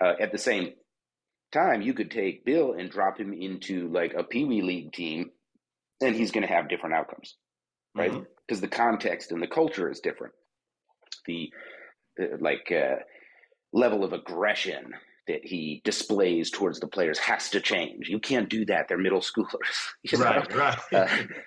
Uh, 0.00 0.14
at 0.20 0.32
the 0.32 0.38
same 0.38 0.72
time, 1.52 1.82
you 1.82 1.94
could 1.94 2.10
take 2.10 2.44
Bill 2.44 2.72
and 2.72 2.90
drop 2.90 3.18
him 3.18 3.32
into 3.32 3.88
like 3.88 4.14
a 4.14 4.24
Pee 4.24 4.44
Wee 4.44 4.62
League 4.62 4.92
team, 4.92 5.30
and 6.00 6.14
he's 6.14 6.30
going 6.30 6.46
to 6.46 6.52
have 6.52 6.68
different 6.68 6.94
outcomes, 6.94 7.36
right? 7.94 8.10
Because 8.10 8.58
mm-hmm. 8.58 8.60
the 8.60 8.68
context 8.68 9.32
and 9.32 9.42
the 9.42 9.46
culture 9.46 9.90
is 9.90 10.00
different. 10.00 10.34
The 11.26 11.50
uh, 12.20 12.36
like 12.40 12.72
uh, 12.72 12.96
level 13.72 14.04
of 14.04 14.12
aggression 14.12 14.92
that 15.28 15.44
he 15.44 15.80
displays 15.84 16.50
towards 16.50 16.80
the 16.80 16.88
players 16.88 17.18
has 17.18 17.48
to 17.50 17.60
change. 17.60 18.08
You 18.08 18.18
can't 18.18 18.48
do 18.48 18.64
that. 18.66 18.88
They're 18.88 18.98
middle 18.98 19.20
schoolers. 19.20 19.54
You 20.02 20.18
know? 20.18 20.24
Right, 20.24 20.54
right. 20.54 20.78
Uh, 20.92 21.06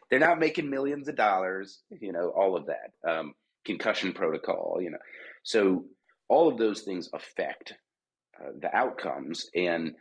they're 0.09 0.19
not 0.19 0.39
making 0.39 0.69
millions 0.69 1.09
of 1.09 1.17
dollars. 1.17 1.81
You 1.89 2.13
know, 2.13 2.29
all 2.29 2.55
of 2.55 2.67
that. 2.67 3.09
Um, 3.09 3.33
concussion 3.65 4.13
protocol. 4.13 4.77
You 4.81 4.91
know, 4.91 4.97
so 5.43 5.85
all 6.29 6.47
of 6.47 6.57
those 6.57 6.81
things 6.81 7.09
affect 7.13 7.73
uh, 8.39 8.51
the 8.59 8.75
outcomes, 8.75 9.49
and 9.55 9.93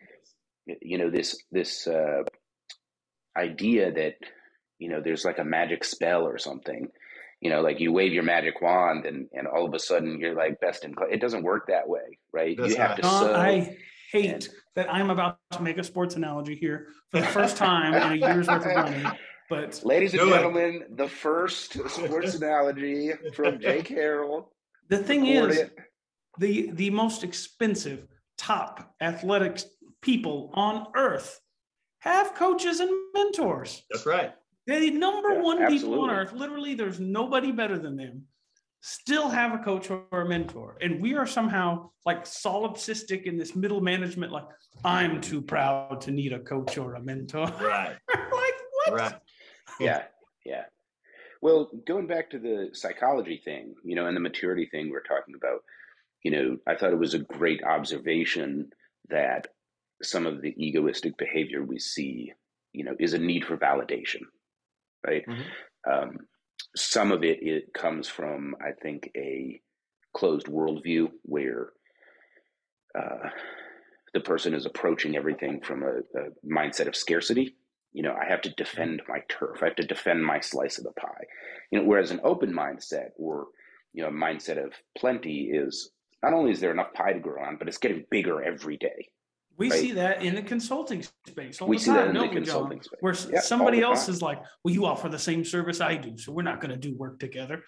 you 0.66 0.99
know 0.99 1.11
this 1.11 1.37
this 1.51 1.87
uh, 1.87 2.23
idea 3.37 3.92
that 3.92 4.14
you 4.79 4.88
know 4.88 5.01
there's 5.01 5.25
like 5.25 5.38
a 5.38 5.44
magic 5.44 5.85
spell 5.85 6.27
or 6.27 6.38
something 6.38 6.88
you 7.44 7.51
know, 7.51 7.61
like 7.61 7.79
you 7.79 7.92
wave 7.92 8.14
your 8.14 8.23
magic 8.23 8.62
wand 8.62 9.05
and, 9.05 9.29
and 9.35 9.47
all 9.47 9.66
of 9.66 9.75
a 9.75 9.79
sudden 9.79 10.18
you're 10.18 10.35
like 10.35 10.59
best 10.61 10.83
in 10.83 10.94
class. 10.94 11.11
It 11.12 11.20
doesn't 11.20 11.42
work 11.42 11.66
that 11.68 11.87
way, 11.87 12.18
right? 12.33 12.57
That's 12.57 12.70
you 12.70 12.77
have 12.79 12.97
to 12.97 13.03
sew. 13.03 13.35
I 13.35 13.77
hate 14.11 14.31
and, 14.31 14.49
that 14.77 14.92
I'm 14.92 15.11
about 15.11 15.38
to 15.53 15.62
make 15.62 15.77
a 15.77 15.85
sports 15.85 16.16
analogy 16.16 16.57
here 16.57 16.88
for 17.11 17.20
the 17.20 17.27
first 17.27 17.59
time 17.59 17.92
in 17.92 18.12
a 18.12 18.27
year's 18.27 18.49
worth 18.49 18.64
of 18.64 18.75
running. 18.75 19.07
But 19.51 19.83
ladies 19.85 20.14
and 20.14 20.27
gentlemen, 20.27 20.85
it. 20.88 20.97
the 20.97 21.07
first 21.07 21.75
sports 21.90 22.35
analogy 22.40 23.12
from 23.35 23.61
Jake 23.61 23.88
Harrell. 23.88 24.47
The 24.88 24.97
thing 24.97 25.27
is, 25.27 25.59
it. 25.59 25.77
the 26.38 26.70
the 26.73 26.88
most 26.88 27.23
expensive 27.23 28.07
top 28.38 28.94
athletic 29.01 29.61
people 30.01 30.51
on 30.55 30.87
earth 30.97 31.40
have 32.01 32.35
coaches 32.35 32.81
and 32.81 32.90
mentors. 33.14 33.83
That's 33.90 34.07
right. 34.07 34.35
The 34.66 34.90
number 34.90 35.35
yeah, 35.35 35.40
one 35.40 35.62
absolutely. 35.62 35.79
people 35.79 36.01
on 36.05 36.11
earth, 36.11 36.33
literally, 36.33 36.75
there's 36.75 37.01
nobody 37.01 37.53
better 37.53 37.79
than 37.79 37.97
them, 37.97 38.23
still 38.81 39.29
have 39.29 39.55
a 39.55 39.59
coach 39.59 39.90
or 39.90 40.07
a 40.12 40.29
mentor. 40.29 40.77
And 40.81 41.01
we 41.01 41.14
are 41.14 41.27
somehow 41.27 41.90
like 42.05 42.25
solipsistic 42.25 43.25
in 43.25 43.37
this 43.37 43.55
middle 43.55 43.81
management, 43.81 44.33
like, 44.33 44.44
I'm 44.85 45.20
too 45.20 45.40
proud 45.40 46.01
to 46.03 46.11
need 46.11 46.33
a 46.33 46.38
coach 46.40 46.77
or 46.77 46.94
a 46.94 47.03
mentor. 47.03 47.47
Right. 47.61 47.97
like, 48.14 48.55
what? 48.87 48.92
Right. 48.92 49.14
Yeah. 49.81 50.03
Yeah. 50.44 50.64
Well, 51.40 51.70
going 51.87 52.07
back 52.07 52.31
to 52.31 52.38
the 52.38 52.70
psychology 52.73 53.40
thing, 53.44 53.75
you 53.85 53.94
know, 53.94 54.07
and 54.07 54.16
the 54.16 54.20
maturity 54.20 54.66
thing 54.70 54.90
we're 54.90 55.03
talking 55.03 55.35
about, 55.35 55.61
you 56.25 56.33
know, 56.33 56.57
I 56.67 56.75
thought 56.75 56.93
it 56.93 56.99
was 56.99 57.15
a 57.15 57.21
great 57.21 57.63
observation 57.63 58.71
that 59.11 59.47
some 60.03 60.27
of 60.27 60.43
the 60.43 60.55
egoistic 60.59 61.17
behavior 61.17 61.63
we 61.63 61.79
see, 61.79 62.33
you 62.73 62.85
know, 62.85 62.97
is 62.99 63.13
a 63.13 63.19
need 63.19 63.45
for 63.45 63.57
validation 63.57 64.23
right? 65.07 65.25
Mm-hmm. 65.27 65.91
Um, 65.91 66.19
some 66.77 67.13
of 67.13 67.23
it 67.23 67.39
it 67.43 67.73
comes 67.75 68.09
from 68.09 68.57
I 68.61 68.73
think 68.73 69.11
a 69.17 69.61
closed 70.15 70.47
worldview 70.47 71.09
where 71.23 71.71
uh, 72.99 73.29
the 74.13 74.21
person 74.21 74.55
is 74.55 74.67
approaching 74.67 75.17
everything 75.17 75.61
from 75.61 75.83
a, 75.83 75.99
a, 76.19 76.31
mindset 76.47 76.87
of 76.87 76.97
scarcity. 76.97 77.57
You 77.93 78.03
know, 78.03 78.15
I 78.15 78.29
have 78.29 78.41
to 78.43 78.51
defend 78.51 79.03
my 79.09 79.19
turf. 79.29 79.59
I 79.63 79.67
have 79.67 79.77
to 79.77 79.87
defend 79.87 80.25
my 80.25 80.41
slice 80.41 80.79
of 80.79 80.85
the 80.85 80.93
pie. 80.93 81.25
You 81.71 81.81
know, 81.81 81.85
whereas 81.85 82.11
an 82.11 82.21
open 82.25 82.53
mindset 82.53 83.11
or 83.17 83.47
you 83.93 84.03
know, 84.03 84.09
a 84.09 84.13
mindset 84.13 84.65
of 84.65 84.73
plenty 84.98 85.51
is 85.53 85.90
not 86.25 86.33
only 86.33 86.52
is 86.52 86.60
there 86.60 86.70
enough 86.70 86.92
pie 86.94 87.12
to 87.12 87.20
grow 87.20 87.42
on, 87.42 87.56
but 87.56 87.68
it's 87.68 87.79
getting 87.79 88.04
bigger 88.10 88.42
every 88.42 88.77
day. 88.79 89.08
We 89.56 89.70
right? 89.70 89.81
see 89.81 89.92
that 89.92 90.22
in 90.22 90.35
the 90.35 90.42
consulting 90.42 91.04
space 91.29 91.60
all 91.60 91.68
we 91.68 91.79
the 91.79 91.85
time, 91.85 92.14
don't 92.14 92.35
we, 92.35 92.40
John? 92.40 92.70
Space. 92.70 92.88
Where 93.00 93.14
yeah, 93.31 93.40
somebody 93.40 93.83
else 93.83 94.08
is 94.08 94.20
like, 94.20 94.42
"Well, 94.64 94.75
you 94.75 94.87
offer 94.87 95.08
the 95.08 95.18
same 95.18 95.44
service 95.44 95.81
I 95.81 95.96
do, 95.96 96.18
so 96.18 96.33
we're 96.33 96.42
not 96.42 96.60
going 96.60 96.72
to 96.72 96.77
do 96.77 96.96
work 96.96 97.20
together." 97.20 97.62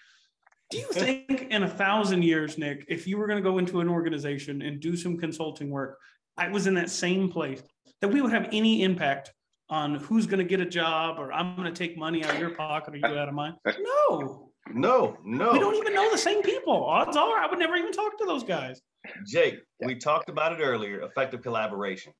Do 0.69 0.79
you 0.79 0.87
think 0.91 1.47
in 1.49 1.63
a 1.63 1.69
thousand 1.69 2.23
years, 2.23 2.57
Nick, 2.57 2.83
if 2.89 3.07
you 3.07 3.17
were 3.17 3.27
going 3.27 3.41
to 3.41 3.49
go 3.49 3.57
into 3.57 3.79
an 3.79 3.87
organization 3.87 4.61
and 4.63 4.81
do 4.81 4.97
some 4.97 5.17
consulting 5.17 5.69
work, 5.69 5.97
I 6.35 6.49
was 6.49 6.67
in 6.67 6.73
that 6.73 6.89
same 6.89 7.31
place, 7.31 7.61
that 8.01 8.09
we 8.09 8.21
would 8.21 8.33
have 8.33 8.49
any 8.51 8.83
impact 8.83 9.31
on 9.69 9.95
who's 9.95 10.25
going 10.25 10.39
to 10.39 10.45
get 10.45 10.59
a 10.59 10.65
job 10.65 11.19
or 11.19 11.31
I'm 11.31 11.55
going 11.55 11.71
to 11.71 11.77
take 11.77 11.97
money 11.97 12.23
out 12.23 12.33
of 12.33 12.39
your 12.39 12.51
pocket 12.51 12.95
or 12.95 12.97
you 12.97 13.05
out 13.05 13.29
of 13.29 13.33
mine? 13.33 13.55
No. 14.09 14.46
No, 14.73 15.17
no. 15.23 15.53
We 15.53 15.59
don't 15.59 15.75
even 15.75 15.93
know 15.93 16.11
the 16.11 16.17
same 16.17 16.41
people. 16.41 16.85
Odds 16.85 17.17
are 17.17 17.39
I 17.39 17.47
would 17.47 17.59
never 17.59 17.75
even 17.75 17.91
talk 17.91 18.17
to 18.19 18.25
those 18.25 18.43
guys. 18.43 18.81
Jake, 19.25 19.59
yeah. 19.79 19.87
we 19.87 19.95
talked 19.95 20.29
about 20.29 20.53
it 20.53 20.63
earlier 20.63 21.01
effective 21.01 21.41
collaboration, 21.41 22.13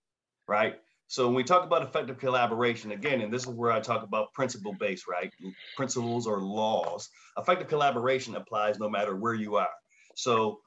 right? 0.48 0.76
So 1.08 1.26
when 1.26 1.36
we 1.36 1.44
talk 1.44 1.64
about 1.64 1.84
effective 1.84 2.18
collaboration, 2.18 2.92
again, 2.92 3.22
and 3.22 3.34
this 3.34 3.44
is 3.44 3.50
where 3.50 3.72
I 3.72 3.80
talk 3.80 4.04
about 4.04 4.34
principle 4.34 4.74
based, 4.78 5.08
right? 5.08 5.32
Principles 5.78 6.28
or 6.28 6.42
laws. 6.42 7.10
Effective 7.38 7.70
collaboration 7.70 8.36
applies 8.36 8.78
no 8.78 8.90
matter 8.90 9.16
where 9.16 9.34
you 9.34 9.56
are. 9.56 9.70
So 10.16 10.60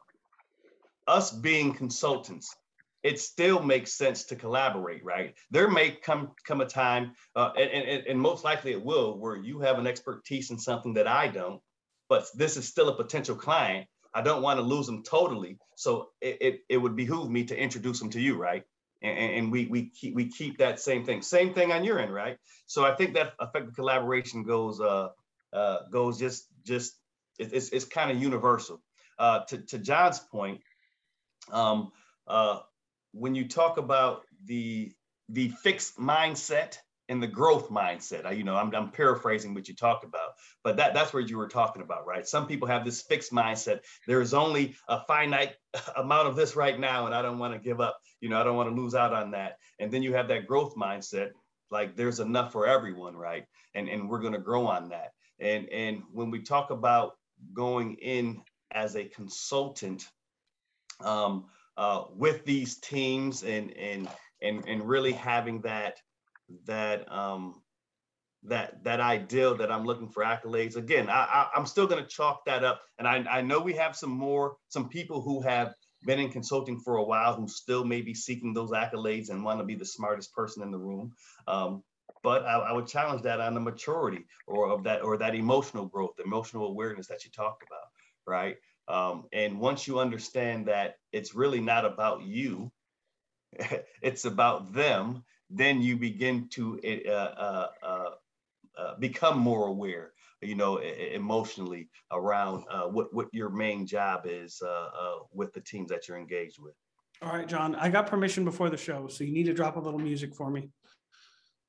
us 1.06 1.30
being 1.30 1.74
consultants, 1.74 2.54
it 3.02 3.20
still 3.20 3.62
makes 3.62 3.92
sense 3.92 4.24
to 4.24 4.36
collaborate, 4.36 5.04
right? 5.04 5.34
There 5.50 5.68
may 5.68 5.90
come 5.90 6.32
come 6.46 6.60
a 6.62 6.66
time, 6.66 7.12
uh, 7.36 7.50
and, 7.58 7.70
and, 7.70 8.06
and 8.06 8.20
most 8.20 8.44
likely 8.44 8.72
it 8.72 8.84
will, 8.84 9.18
where 9.18 9.36
you 9.36 9.60
have 9.60 9.78
an 9.78 9.86
expertise 9.86 10.50
in 10.50 10.58
something 10.58 10.94
that 10.94 11.06
I 11.06 11.28
don't, 11.28 11.60
but 12.10 12.26
this 12.34 12.58
is 12.58 12.68
still 12.68 12.88
a 12.90 12.96
potential 12.96 13.36
client. 13.36 13.86
I 14.12 14.20
don't 14.20 14.42
want 14.42 14.58
to 14.58 14.62
lose 14.62 14.86
them 14.86 15.04
totally. 15.04 15.56
So 15.76 16.10
it, 16.20 16.38
it, 16.40 16.60
it 16.68 16.76
would 16.76 16.96
behoove 16.96 17.30
me 17.30 17.44
to 17.44 17.56
introduce 17.56 18.00
them 18.00 18.10
to 18.10 18.20
you, 18.20 18.36
right? 18.36 18.64
And, 19.00 19.18
and 19.18 19.52
we 19.52 19.66
we 19.66 19.88
keep 19.88 20.14
we 20.14 20.28
keep 20.28 20.58
that 20.58 20.80
same 20.80 21.06
thing. 21.06 21.22
Same 21.22 21.54
thing 21.54 21.72
on 21.72 21.84
your 21.84 21.98
end, 22.00 22.12
right? 22.12 22.36
So 22.66 22.84
I 22.84 22.94
think 22.96 23.14
that 23.14 23.32
effective 23.40 23.74
collaboration 23.74 24.42
goes 24.42 24.78
uh 24.80 25.08
uh 25.54 25.78
goes 25.90 26.18
just 26.18 26.48
just 26.66 26.92
it's 27.38 27.70
it's 27.70 27.86
kind 27.86 28.10
of 28.10 28.20
universal. 28.20 28.82
Uh 29.18 29.44
to, 29.44 29.58
to 29.58 29.78
John's 29.78 30.18
point, 30.18 30.60
um 31.52 31.92
uh 32.26 32.58
when 33.12 33.34
you 33.34 33.48
talk 33.48 33.78
about 33.78 34.22
the 34.44 34.92
the 35.30 35.48
fixed 35.62 35.96
mindset 35.96 36.76
and 37.10 37.20
the 37.20 37.26
growth 37.26 37.68
mindset. 37.70 38.24
I, 38.24 38.30
you 38.30 38.44
know, 38.44 38.54
I'm, 38.54 38.72
I'm 38.72 38.90
paraphrasing 38.90 39.52
what 39.52 39.66
you 39.66 39.74
talked 39.74 40.04
about, 40.04 40.34
but 40.62 40.76
that, 40.76 40.94
that's 40.94 41.12
what 41.12 41.28
you 41.28 41.36
were 41.36 41.48
talking 41.48 41.82
about, 41.82 42.06
right? 42.06 42.26
Some 42.26 42.46
people 42.46 42.68
have 42.68 42.84
this 42.84 43.02
fixed 43.02 43.32
mindset. 43.32 43.80
There's 44.06 44.32
only 44.32 44.76
a 44.88 45.04
finite 45.04 45.56
amount 45.96 46.28
of 46.28 46.36
this 46.36 46.54
right 46.54 46.78
now, 46.78 47.06
and 47.06 47.14
I 47.14 47.20
don't 47.20 47.40
want 47.40 47.52
to 47.52 47.58
give 47.58 47.80
up. 47.80 47.98
You 48.20 48.28
know, 48.28 48.40
I 48.40 48.44
don't 48.44 48.56
want 48.56 48.70
to 48.70 48.80
lose 48.80 48.94
out 48.94 49.12
on 49.12 49.32
that. 49.32 49.56
And 49.80 49.90
then 49.90 50.04
you 50.04 50.14
have 50.14 50.28
that 50.28 50.46
growth 50.46 50.76
mindset, 50.76 51.30
like 51.72 51.96
there's 51.96 52.20
enough 52.20 52.52
for 52.52 52.66
everyone, 52.66 53.16
right? 53.16 53.44
And 53.74 53.88
and 53.88 54.08
we're 54.08 54.20
going 54.20 54.32
to 54.32 54.38
grow 54.38 54.68
on 54.68 54.88
that. 54.90 55.10
And 55.40 55.68
and 55.70 56.02
when 56.12 56.30
we 56.30 56.40
talk 56.40 56.70
about 56.70 57.16
going 57.52 57.94
in 57.94 58.40
as 58.70 58.94
a 58.94 59.04
consultant 59.04 60.08
um, 61.00 61.46
uh, 61.76 62.04
with 62.14 62.44
these 62.44 62.78
teams 62.78 63.42
and 63.42 63.76
and 63.76 64.08
and 64.42 64.64
and 64.68 64.88
really 64.88 65.12
having 65.12 65.60
that 65.62 65.98
that 66.66 67.10
um, 67.12 67.62
that 68.44 68.82
that 68.84 69.00
ideal 69.00 69.56
that 69.56 69.70
I'm 69.70 69.84
looking 69.84 70.08
for 70.08 70.22
accolades. 70.22 70.76
Again, 70.76 71.08
I, 71.08 71.48
I 71.54 71.58
am 71.58 71.66
still 71.66 71.86
going 71.86 72.02
to 72.02 72.08
chalk 72.08 72.44
that 72.46 72.64
up, 72.64 72.82
and 72.98 73.06
I 73.06 73.24
I 73.30 73.40
know 73.42 73.60
we 73.60 73.74
have 73.74 73.96
some 73.96 74.10
more 74.10 74.56
some 74.68 74.88
people 74.88 75.20
who 75.20 75.42
have 75.42 75.74
been 76.04 76.18
in 76.18 76.30
consulting 76.30 76.80
for 76.80 76.96
a 76.96 77.04
while 77.04 77.34
who 77.34 77.46
still 77.46 77.84
may 77.84 78.00
be 78.00 78.14
seeking 78.14 78.54
those 78.54 78.70
accolades 78.70 79.28
and 79.28 79.44
want 79.44 79.60
to 79.60 79.64
be 79.64 79.74
the 79.74 79.84
smartest 79.84 80.32
person 80.32 80.62
in 80.62 80.70
the 80.70 80.78
room. 80.78 81.12
Um, 81.46 81.82
but 82.22 82.44
I, 82.44 82.58
I, 82.58 82.72
would 82.72 82.86
challenge 82.86 83.22
that 83.22 83.40
on 83.40 83.54
the 83.54 83.60
maturity 83.60 84.24
or 84.46 84.70
of 84.70 84.84
that 84.84 85.02
or 85.02 85.16
that 85.18 85.34
emotional 85.34 85.86
growth, 85.86 86.14
emotional 86.24 86.66
awareness 86.66 87.06
that 87.08 87.24
you 87.24 87.30
talked 87.30 87.62
about, 87.62 87.88
right? 88.26 88.56
Um, 88.88 89.26
and 89.32 89.60
once 89.60 89.86
you 89.86 90.00
understand 90.00 90.66
that 90.66 90.96
it's 91.12 91.34
really 91.34 91.60
not 91.60 91.84
about 91.84 92.22
you, 92.22 92.70
it's 94.02 94.24
about 94.24 94.72
them 94.72 95.22
then 95.50 95.82
you 95.82 95.96
begin 95.96 96.48
to 96.50 96.80
uh, 97.06 97.10
uh, 97.10 97.68
uh, 97.82 98.10
uh, 98.78 98.94
become 98.98 99.38
more 99.38 99.66
aware, 99.66 100.12
you 100.40 100.54
know, 100.54 100.78
emotionally 100.78 101.88
around 102.12 102.64
uh, 102.70 102.84
what 102.84 103.12
what 103.12 103.28
your 103.32 103.50
main 103.50 103.86
job 103.86 104.22
is 104.24 104.62
uh, 104.62 104.88
with 105.32 105.52
the 105.52 105.60
teams 105.60 105.90
that 105.90 106.08
you're 106.08 106.18
engaged 106.18 106.58
with. 106.60 106.74
All 107.22 107.32
right, 107.32 107.46
John, 107.46 107.74
I 107.74 107.90
got 107.90 108.06
permission 108.06 108.44
before 108.44 108.70
the 108.70 108.78
show, 108.78 109.08
so 109.08 109.24
you 109.24 109.32
need 109.32 109.44
to 109.44 109.52
drop 109.52 109.76
a 109.76 109.80
little 109.80 109.98
music 109.98 110.34
for 110.34 110.50
me. 110.50 110.70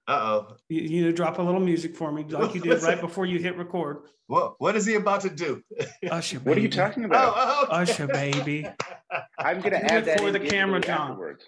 Uh 0.07 0.19
oh. 0.21 0.55
You, 0.69 0.81
you 0.81 0.89
need 0.89 1.03
to 1.03 1.13
drop 1.13 1.39
a 1.39 1.41
little 1.41 1.59
music 1.59 1.95
for 1.95 2.11
me, 2.11 2.23
like 2.23 2.55
you 2.55 2.61
did 2.61 2.81
right 2.83 2.99
before 3.01 3.25
you 3.25 3.39
hit 3.39 3.57
record. 3.57 4.03
What 4.27 4.55
What 4.59 4.75
is 4.75 4.85
he 4.85 4.95
about 4.95 5.21
to 5.21 5.29
do? 5.29 5.61
Usher, 6.09 6.39
baby. 6.39 6.49
What 6.49 6.57
are 6.57 6.61
you 6.61 6.69
talking 6.69 7.05
about? 7.05 7.33
Oh, 7.35 7.35
oh, 7.37 7.63
okay. 7.65 7.81
Usher, 7.81 8.07
baby. 8.07 8.67
I'm 9.37 9.59
gonna 9.61 9.77
add 9.77 10.05
that 10.05 10.19
for 10.19 10.31
the 10.31 10.39
camera, 10.39 10.79
John. 10.79 11.11
Afterwards. 11.11 11.45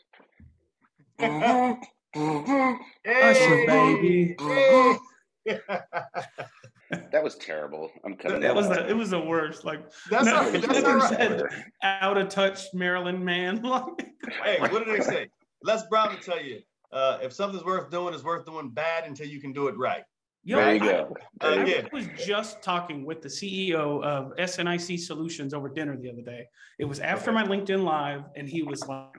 Mm-hmm. 2.15 2.81
Usher, 3.09 3.39
mm-hmm. 3.39 4.01
baby. 4.01 4.35
Mm-hmm. 4.39 4.97
that 7.11 7.23
was 7.23 7.35
terrible. 7.35 7.89
I'm 8.05 8.15
cutting 8.15 8.41
that. 8.41 8.55
was 8.55 8.69
the, 8.69 8.87
it 8.87 8.95
was 8.95 9.09
the 9.09 9.19
worst. 9.19 9.65
Like 9.65 9.81
that's 10.09 10.25
no, 10.25 10.33
not, 10.33 10.53
that's 10.53 10.81
not 10.81 11.19
right. 11.19 11.43
out 11.81 12.17
of 12.17 12.29
touch 12.29 12.65
Maryland 12.73 13.23
man. 13.23 13.57
hey, 14.43 14.59
what 14.59 14.85
did 14.85 14.87
they 14.87 15.03
say? 15.03 15.29
Les 15.63 15.83
Brown 15.89 16.13
will 16.13 16.21
tell 16.21 16.41
you, 16.41 16.59
uh, 16.91 17.19
if 17.21 17.33
something's 17.33 17.63
worth 17.63 17.89
doing, 17.89 18.13
it's 18.13 18.23
worth 18.23 18.45
doing 18.45 18.69
bad 18.69 19.05
until 19.05 19.27
you 19.27 19.41
can 19.41 19.53
do 19.53 19.67
it 19.67 19.77
right. 19.77 20.03
Yo, 20.45 20.57
there 20.57 20.73
you 20.73 20.79
go. 20.79 21.15
I, 21.39 21.47
I, 21.47 21.61
I, 21.61 21.89
was 21.93 22.05
just 22.17 22.61
talking 22.61 23.05
with 23.05 23.21
the 23.21 23.29
CEO 23.29 24.03
of 24.03 24.35
SNIC 24.35 24.99
Solutions 24.99 25.53
over 25.53 25.69
dinner 25.69 25.95
the 25.95 26.09
other 26.11 26.21
day. 26.21 26.45
It 26.79 26.85
was 26.85 26.99
after 26.99 27.31
my 27.31 27.45
LinkedIn 27.45 27.83
Live, 27.83 28.23
and 28.35 28.47
he 28.47 28.61
was 28.61 28.85
like, 28.85 29.15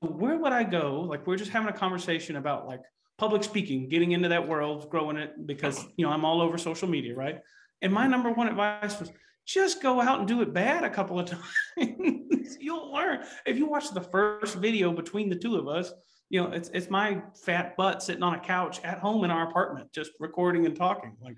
where 0.00 0.38
would 0.38 0.52
I 0.52 0.64
go? 0.64 1.00
Like 1.00 1.26
we're 1.26 1.36
just 1.36 1.50
having 1.50 1.68
a 1.68 1.76
conversation 1.76 2.36
about 2.36 2.66
like 2.66 2.80
public 3.18 3.42
speaking, 3.42 3.88
getting 3.88 4.12
into 4.12 4.28
that 4.28 4.46
world, 4.46 4.88
growing 4.90 5.16
it 5.16 5.46
because 5.46 5.84
you 5.96 6.06
know 6.06 6.12
I'm 6.12 6.24
all 6.24 6.40
over 6.40 6.56
social 6.58 6.88
media, 6.88 7.14
right? 7.14 7.40
And 7.82 7.92
my 7.92 8.06
number 8.06 8.30
one 8.30 8.48
advice 8.48 8.98
was 8.98 9.10
just 9.46 9.82
go 9.82 10.00
out 10.00 10.18
and 10.18 10.28
do 10.28 10.42
it 10.42 10.52
bad 10.52 10.84
a 10.84 10.90
couple 10.90 11.18
of 11.18 11.26
times. 11.76 12.56
You'll 12.60 12.92
learn. 12.92 13.24
If 13.46 13.56
you 13.56 13.66
watch 13.66 13.90
the 13.90 14.00
first 14.00 14.56
video 14.56 14.92
between 14.92 15.28
the 15.28 15.36
two 15.36 15.56
of 15.56 15.68
us, 15.68 15.92
you 16.30 16.42
know, 16.42 16.50
it's 16.50 16.70
it's 16.74 16.90
my 16.90 17.22
fat 17.44 17.76
butt 17.76 18.02
sitting 18.02 18.22
on 18.22 18.34
a 18.34 18.40
couch 18.40 18.80
at 18.84 18.98
home 18.98 19.24
in 19.24 19.30
our 19.30 19.48
apartment, 19.48 19.92
just 19.92 20.12
recording 20.20 20.66
and 20.66 20.76
talking. 20.76 21.16
Like 21.20 21.36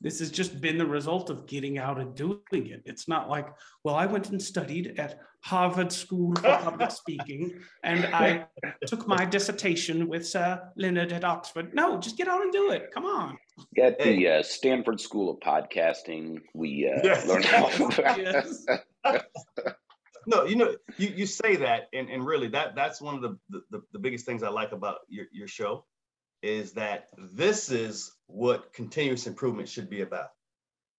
this 0.00 0.18
has 0.20 0.30
just 0.30 0.60
been 0.60 0.78
the 0.78 0.86
result 0.86 1.28
of 1.28 1.46
getting 1.46 1.78
out 1.78 1.98
and 1.98 2.14
doing 2.14 2.40
it. 2.52 2.82
It's 2.86 3.06
not 3.06 3.28
like, 3.28 3.48
well, 3.84 3.94
I 3.94 4.06
went 4.06 4.30
and 4.30 4.40
studied 4.40 4.98
at 4.98 5.20
Harvard 5.42 5.92
School 5.92 6.34
for 6.36 6.42
Public 6.42 6.90
Speaking 7.00 7.60
and 7.84 8.06
I 8.06 8.46
took 8.86 9.06
my 9.06 9.24
dissertation 9.24 10.08
with 10.08 10.26
Sir 10.26 10.62
Leonard 10.76 11.12
at 11.12 11.24
Oxford. 11.24 11.74
No, 11.74 11.98
just 11.98 12.16
get 12.16 12.28
out 12.28 12.42
and 12.42 12.52
do 12.52 12.70
it. 12.70 12.90
Come 12.94 13.04
on. 13.04 13.36
At 13.78 13.98
the 13.98 14.28
uh, 14.28 14.42
Stanford 14.42 15.00
School 15.00 15.30
of 15.30 15.40
Podcasting, 15.40 16.38
we 16.54 16.90
uh, 16.90 17.00
yes. 17.04 17.26
learned 17.26 17.44
how. 17.44 17.68
no, 20.26 20.44
you 20.44 20.56
know, 20.56 20.74
you, 20.96 21.08
you 21.08 21.26
say 21.26 21.56
that, 21.56 21.88
and, 21.92 22.08
and 22.08 22.24
really, 22.24 22.48
that 22.48 22.74
that's 22.74 23.02
one 23.02 23.16
of 23.16 23.22
the, 23.22 23.36
the, 23.70 23.82
the 23.92 23.98
biggest 23.98 24.24
things 24.24 24.42
I 24.42 24.48
like 24.48 24.72
about 24.72 25.00
your, 25.08 25.26
your 25.30 25.48
show 25.48 25.84
is 26.42 26.72
that 26.72 27.08
this 27.18 27.70
is 27.70 28.12
what 28.32 28.72
continuous 28.72 29.26
improvement 29.26 29.68
should 29.68 29.90
be 29.90 30.02
about. 30.02 30.28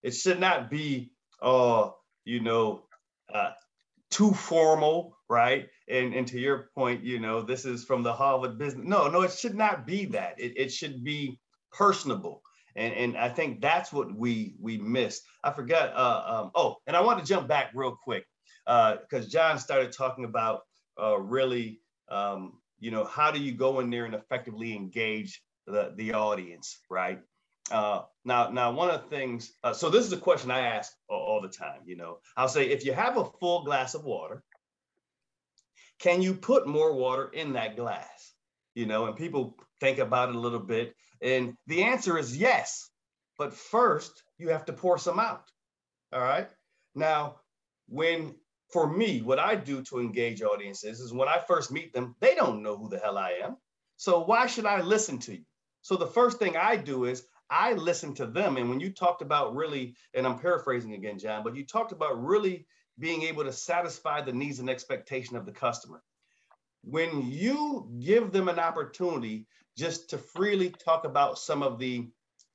It 0.03 0.11
should 0.11 0.39
not 0.39 0.69
be, 0.69 1.11
uh, 1.41 1.89
you 2.25 2.39
know, 2.39 2.84
uh, 3.34 3.51
too 4.09 4.34
formal, 4.34 5.15
right? 5.29 5.67
And, 5.88 6.13
and 6.13 6.27
to 6.27 6.39
your 6.39 6.69
point, 6.75 7.03
you 7.03 7.19
know, 7.19 7.41
this 7.41 7.65
is 7.65 7.86
from 7.86 8.03
the 8.03 8.13
Harvard 8.13 8.57
business. 8.57 8.86
No, 8.88 9.07
no, 9.07 9.21
it 9.21 9.32
should 9.32 9.55
not 9.55 9.86
be 9.86 10.05
that. 10.05 10.39
It, 10.39 10.53
it 10.57 10.71
should 10.71 11.03
be 11.03 11.39
personable. 11.71 12.41
And, 12.75 12.93
and 12.93 13.17
I 13.17 13.29
think 13.29 13.61
that's 13.61 13.91
what 13.91 14.13
we 14.15 14.55
we 14.59 14.77
missed. 14.77 15.23
I 15.43 15.51
forgot. 15.51 15.93
Uh, 15.93 16.23
um, 16.25 16.51
oh, 16.55 16.77
and 16.88 16.95
I 16.95 17.01
want 17.01 17.19
to 17.19 17.25
jump 17.25 17.49
back 17.49 17.71
real 17.75 17.97
quick 18.01 18.25
because 18.65 19.25
uh, 19.25 19.29
John 19.29 19.59
started 19.59 19.91
talking 19.91 20.23
about 20.23 20.61
uh, 21.01 21.19
really 21.19 21.82
um, 22.09 22.61
you 22.82 22.91
know, 22.91 23.05
how 23.05 23.32
do 23.32 23.39
you 23.39 23.53
go 23.53 23.79
in 23.79 23.89
there 23.89 24.05
and 24.05 24.15
effectively 24.15 24.75
engage 24.75 25.41
the, 25.68 25.93
the 25.95 26.14
audience, 26.14 26.80
right? 26.89 27.20
Uh, 27.72 28.01
now, 28.26 28.49
now 28.49 28.72
one 28.72 28.89
of 28.89 29.01
the 29.01 29.07
things, 29.09 29.53
uh, 29.64 29.74
so 29.74 29.89
this 29.89 30.05
is 30.05 30.12
a 30.12 30.18
question 30.18 30.51
I 30.51 30.62
ask 30.62 30.91
all, 31.09 31.20
all 31.20 31.41
the 31.41 31.47
time, 31.47 31.82
you 31.86 31.95
know, 31.95 32.18
I'll 32.36 32.47
say, 32.47 32.68
if 32.68 32.86
you 32.86 32.93
have 32.93 33.18
a 33.18 33.26
full 33.39 33.64
glass 33.64 33.93
of 33.93 34.03
water, 34.03 34.43
can 35.99 36.22
you 36.22 36.34
put 36.34 36.68
more 36.68 36.93
water 36.93 37.30
in 37.32 37.53
that 37.53 37.76
glass? 37.76 38.34
You 38.74 38.86
know, 38.88 39.05
and 39.05 39.16
people 39.16 39.55
think 39.80 39.99
about 39.99 40.30
it 40.30 40.36
a 40.36 40.39
little 40.39 40.59
bit. 40.59 40.95
And 41.22 41.53
the 41.68 41.84
answer 41.84 42.18
is 42.18 42.36
yes. 42.36 42.89
But 43.38 43.53
first, 43.53 44.24
you 44.38 44.49
have 44.49 44.66
to 44.66 44.74
pour 44.74 44.97
some 44.97 45.20
out. 45.20 45.49
All 46.12 46.22
right. 46.22 46.49
Now, 46.95 47.36
when 47.88 48.36
for 48.72 48.89
me, 48.89 49.22
what 49.22 49.39
I 49.39 49.55
do 49.55 49.82
to 49.84 49.99
engage 49.99 50.41
audiences 50.41 50.99
is 50.99 51.14
when 51.14 51.28
I 51.28 51.39
first 51.47 51.72
meet 51.72 51.93
them, 51.93 52.16
they 52.20 52.36
don't 52.36 52.64
know 52.64 52.78
who 52.78 52.89
the 52.89 52.99
hell 52.99 53.18
I 53.18 53.39
am. 53.43 53.57
So 53.97 54.24
why 54.24 54.47
should 54.47 54.66
I 54.66 54.82
listen 54.82 55.20
to 55.20 55.34
you? 55.34 55.43
So 55.82 55.95
the 55.95 56.07
first 56.07 56.39
thing 56.39 56.57
I 56.57 56.75
do 56.75 57.05
is 57.05 57.25
I 57.49 57.73
listen 57.73 58.13
to 58.15 58.25
them. 58.25 58.57
And 58.57 58.69
when 58.69 58.79
you 58.79 58.91
talked 58.91 59.21
about 59.21 59.55
really, 59.55 59.95
and 60.13 60.25
I'm 60.25 60.39
paraphrasing 60.39 60.93
again, 60.93 61.19
John, 61.19 61.43
but 61.43 61.55
you 61.55 61.65
talked 61.65 61.91
about 61.91 62.23
really 62.23 62.65
being 62.99 63.23
able 63.23 63.43
to 63.43 63.53
satisfy 63.53 64.21
the 64.21 64.32
needs 64.34 64.59
and 64.59 64.69
expectation 64.69 65.36
of 65.36 65.45
the 65.45 65.51
customer. 65.51 66.01
When 66.84 67.29
you 67.29 67.89
give 67.99 68.32
them 68.32 68.47
an 68.47 68.59
opportunity 68.59 69.47
just 69.77 70.09
to 70.11 70.17
freely 70.17 70.69
talk 70.69 71.05
about 71.05 71.39
some 71.39 71.63
of 71.63 71.79
the 71.79 72.09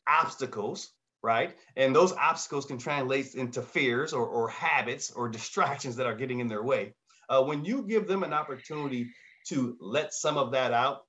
obstacles 0.09 0.93
right? 1.27 1.57
And 1.77 1.95
those 1.95 2.13
obstacles 2.13 2.67
can 2.67 2.79
translate 2.79 3.35
into 3.35 3.61
fears 3.61 4.13
or, 4.13 4.25
or 4.25 4.49
habits 4.49 5.11
or 5.11 5.29
distractions 5.39 5.97
that 5.97 6.07
are 6.07 6.15
getting 6.15 6.39
in 6.39 6.47
their 6.47 6.63
way. 6.63 6.95
Uh, 7.29 7.43
when 7.43 7.65
you 7.65 7.83
give 7.83 8.07
them 8.07 8.23
an 8.23 8.33
opportunity 8.33 9.11
to 9.49 9.77
let 9.81 10.15
some 10.15 10.39
of 10.39 10.53
that 10.53 10.73
out, 10.73 11.03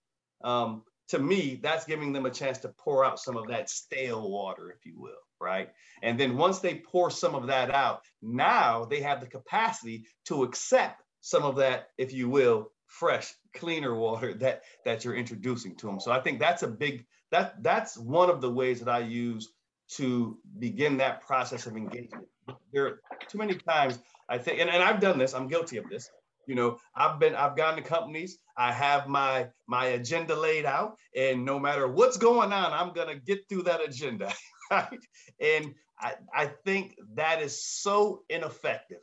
um, 0.44 0.84
to 1.10 1.20
me, 1.20 1.60
that's 1.62 1.86
giving 1.86 2.14
them 2.14 2.26
a 2.26 2.32
chance 2.32 2.58
to 2.60 2.70
pour 2.70 3.06
out 3.06 3.20
some 3.20 3.38
of 3.38 3.48
that 3.48 3.70
stale 3.70 4.30
water, 4.30 4.72
if 4.72 4.86
you 4.86 5.00
will, 5.00 5.12
right? 5.40 5.70
And 6.04 6.20
then 6.20 6.38
once 6.38 6.60
they 6.60 6.76
pour 6.76 7.10
some 7.10 7.36
of 7.36 7.48
that 7.48 7.72
out, 7.72 8.02
now 8.22 8.86
they 8.86 9.02
have 9.02 9.22
the 9.22 9.28
capacity 9.28 10.06
to 10.26 10.44
accept 10.44 11.02
some 11.22 11.44
of 11.44 11.58
that, 11.58 11.90
if 11.98 12.14
you 12.14 12.30
will, 12.30 12.72
fresh, 12.88 13.34
cleaner 13.54 13.96
water 13.96 14.34
that 14.36 14.64
that 14.86 15.04
you're 15.04 15.16
introducing 15.16 15.76
to 15.76 15.88
them. 15.88 16.00
So 16.00 16.12
I 16.12 16.22
think 16.22 16.40
that's 16.40 16.64
a 16.64 16.68
big 16.68 17.06
that 17.32 17.62
that's 17.64 17.98
one 17.98 18.30
of 18.30 18.40
the 18.40 18.52
ways 18.52 18.80
that 18.80 18.90
I 18.90 19.00
use 19.00 19.50
to 19.96 20.38
begin 20.60 20.98
that 20.98 21.22
process 21.22 21.66
of 21.66 21.76
engagement. 21.76 22.28
There 22.72 22.86
are 22.86 23.02
too 23.30 23.38
many 23.38 23.56
times 23.56 24.00
I 24.30 24.38
think, 24.38 24.60
and, 24.60 24.70
and 24.70 24.84
I've 24.84 25.00
done 25.00 25.18
this, 25.18 25.34
I'm 25.34 25.48
guilty 25.48 25.78
of 25.78 25.90
this. 25.90 26.10
You 26.48 26.56
know, 26.56 26.78
I've 26.96 27.20
been, 27.20 27.36
I've 27.36 27.56
gone 27.56 27.76
to 27.76 27.82
companies, 27.82 28.38
I 28.58 28.72
have 28.72 29.08
my 29.08 29.48
my 29.68 29.86
agenda 29.88 30.36
laid 30.36 30.66
out, 30.66 30.98
and 31.16 31.46
no 31.46 31.60
matter 31.60 31.88
what's 31.88 32.18
going 32.18 32.52
on, 32.52 32.74
I'm 32.74 32.94
gonna 32.94 33.16
get 33.20 33.48
through 33.50 33.64
that 33.64 33.82
agenda. 33.84 34.34
Right. 34.70 35.00
And 35.40 35.76
I, 35.98 36.16
I 36.34 36.48
think 36.66 36.96
that 37.14 37.42
is 37.42 37.64
so 37.64 38.24
ineffective. 38.30 39.00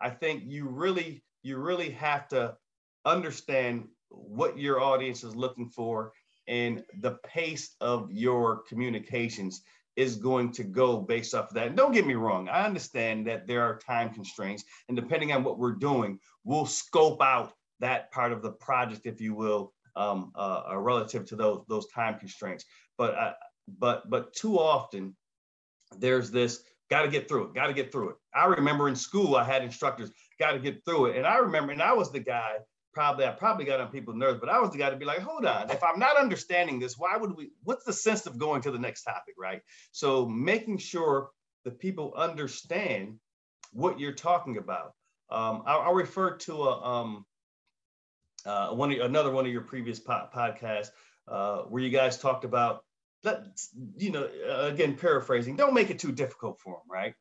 I 0.00 0.10
think 0.10 0.44
you 0.46 0.68
really, 0.68 1.24
you 1.42 1.58
really 1.58 1.90
have 1.90 2.28
to 2.28 2.56
understand 3.04 3.88
what 4.10 4.58
your 4.58 4.80
audience 4.80 5.24
is 5.24 5.34
looking 5.34 5.70
for 5.70 6.12
and 6.46 6.82
the 7.00 7.18
pace 7.26 7.74
of 7.80 8.10
your 8.10 8.62
communications 8.68 9.62
is 9.96 10.16
going 10.16 10.52
to 10.52 10.64
go 10.64 10.98
based 10.98 11.34
off 11.34 11.48
of 11.48 11.54
that. 11.54 11.66
And 11.66 11.76
don't 11.76 11.92
get 11.92 12.06
me 12.06 12.14
wrong, 12.14 12.48
I 12.48 12.64
understand 12.64 13.26
that 13.26 13.46
there 13.46 13.62
are 13.62 13.78
time 13.78 14.14
constraints, 14.14 14.64
and 14.88 14.96
depending 14.96 15.32
on 15.32 15.42
what 15.42 15.58
we're 15.58 15.72
doing, 15.72 16.18
we'll 16.44 16.66
scope 16.66 17.20
out 17.20 17.52
that 17.80 18.10
part 18.12 18.32
of 18.32 18.42
the 18.42 18.52
project, 18.52 19.06
if 19.06 19.20
you 19.20 19.34
will, 19.34 19.72
um, 19.96 20.32
uh, 20.34 20.62
uh, 20.70 20.78
relative 20.78 21.24
to 21.26 21.36
those 21.36 21.64
those 21.68 21.86
time 21.88 22.18
constraints. 22.18 22.64
But 22.96 23.14
uh, 23.14 23.32
but 23.78 24.08
but 24.10 24.32
too 24.32 24.58
often, 24.58 25.16
there's 25.98 26.30
this 26.30 26.62
got 26.90 27.02
to 27.02 27.08
get 27.08 27.28
through 27.28 27.48
it, 27.48 27.54
got 27.54 27.66
to 27.66 27.74
get 27.74 27.92
through 27.92 28.10
it. 28.10 28.16
I 28.34 28.46
remember 28.46 28.88
in 28.88 28.96
school 28.96 29.36
I 29.36 29.44
had 29.44 29.62
instructors 29.62 30.10
got 30.38 30.52
to 30.52 30.58
get 30.58 30.84
through 30.84 31.06
it, 31.06 31.16
and 31.16 31.26
I 31.26 31.38
remember, 31.38 31.72
and 31.72 31.82
I 31.82 31.92
was 31.92 32.10
the 32.10 32.20
guy 32.20 32.56
probably 32.98 33.26
I 33.26 33.30
probably 33.30 33.64
got 33.64 33.80
on 33.80 33.88
people's 33.88 34.16
nerves, 34.16 34.40
but 34.40 34.48
I 34.48 34.58
was 34.60 34.70
the 34.70 34.78
guy 34.78 34.90
to 34.90 34.96
be 34.96 35.04
like, 35.04 35.20
hold 35.20 35.44
on, 35.44 35.70
if 35.70 35.82
I'm 35.84 35.98
not 35.98 36.16
understanding 36.16 36.78
this, 36.78 36.96
why 36.98 37.16
would 37.16 37.36
we? 37.36 37.50
What's 37.62 37.84
the 37.84 37.92
sense 37.92 38.26
of 38.26 38.38
going 38.38 38.62
to 38.62 38.70
the 38.70 38.78
next 38.78 39.04
topic, 39.04 39.34
right? 39.38 39.60
So 39.92 40.26
making 40.26 40.78
sure 40.78 41.30
the 41.64 41.70
people 41.70 42.14
understand 42.16 43.18
what 43.72 44.00
you're 44.00 44.12
talking 44.12 44.56
about. 44.56 44.94
Um, 45.30 45.62
I'll, 45.66 45.80
I'll, 45.80 45.94
refer 45.94 46.36
to 46.36 46.62
a 46.64 46.82
um, 46.82 47.26
uh, 48.46 48.68
one 48.70 48.92
of, 48.92 49.00
another 49.00 49.30
one 49.30 49.46
of 49.46 49.52
your 49.52 49.62
previous 49.62 49.98
po- 49.98 50.28
podcasts 50.34 50.90
uh, 51.26 51.62
where 51.62 51.82
you 51.82 51.90
guys 51.90 52.18
talked 52.18 52.44
about 52.44 52.84
that. 53.22 53.46
You 53.96 54.10
know, 54.10 54.28
again, 54.60 54.96
paraphrasing. 54.96 55.56
Don't 55.56 55.74
make 55.74 55.90
it 55.90 55.98
too 55.98 56.12
difficult 56.12 56.60
for 56.60 56.74
them, 56.74 56.90
right? 56.90 57.14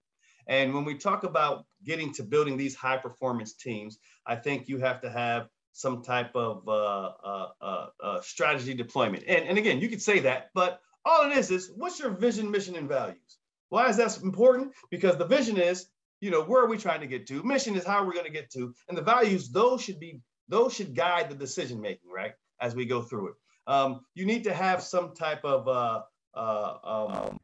And 0.48 0.74
when 0.74 0.86
we 0.86 0.96
talk 0.96 1.24
about 1.24 1.66
getting 1.84 2.14
to 2.14 2.24
building 2.24 2.58
these 2.58 2.76
high 2.76 2.98
performance 2.98 3.54
teams, 3.54 3.98
I 4.26 4.36
think 4.36 4.70
you 4.70 4.78
have 4.80 5.02
to 5.02 5.10
have 5.10 5.48
some 5.74 6.02
type 6.02 6.36
of 6.36 6.68
uh, 6.68 7.12
uh, 7.24 7.48
uh, 7.62 7.88
uh, 8.02 8.22
strategy 8.22 8.74
deployment. 8.74 9.24
And, 9.28 9.48
and 9.48 9.58
again, 9.58 9.80
you 9.80 9.90
could 9.90 10.02
say 10.02 10.20
that, 10.20 10.50
but 10.56 10.80
all 11.06 11.30
it 11.30 11.38
is 11.38 11.52
is 11.52 11.72
what's 11.76 12.00
your 12.00 12.10
vision, 12.10 12.50
mission, 12.50 12.76
and 12.76 12.88
values? 12.88 13.38
Why 13.70 13.90
is 13.90 13.98
that 13.98 14.18
important? 14.24 14.74
Because 14.90 15.18
the 15.18 15.26
vision 15.26 15.58
is, 15.58 15.88
you 16.20 16.32
know, 16.32 16.44
where 16.44 16.64
are 16.64 16.68
we 16.68 16.78
trying 16.78 17.02
to 17.02 17.08
get 17.08 17.28
to? 17.28 17.44
Mission 17.44 17.76
is 17.76 17.86
how 17.86 18.06
we're 18.06 18.14
going 18.14 18.26
to 18.26 18.32
get 18.32 18.50
to, 18.52 18.74
and 18.90 18.98
the 18.98 19.04
values, 19.04 19.50
those 19.50 19.84
should 19.84 20.00
be, 20.00 20.20
those 20.48 20.74
should 20.74 20.96
guide 20.96 21.30
the 21.30 21.36
decision 21.36 21.82
making, 21.82 22.10
right? 22.10 22.34
As 22.60 22.76
we 22.76 22.86
go 22.86 23.02
through 23.02 23.30
it, 23.30 23.34
um, 23.68 24.02
you 24.16 24.26
need 24.26 24.44
to 24.46 24.54
have 24.54 24.82
some 24.82 25.14
type 25.14 25.44
of 25.44 25.68
uh, 25.68 26.02
uh, 26.34 26.78
um, 26.84 27.40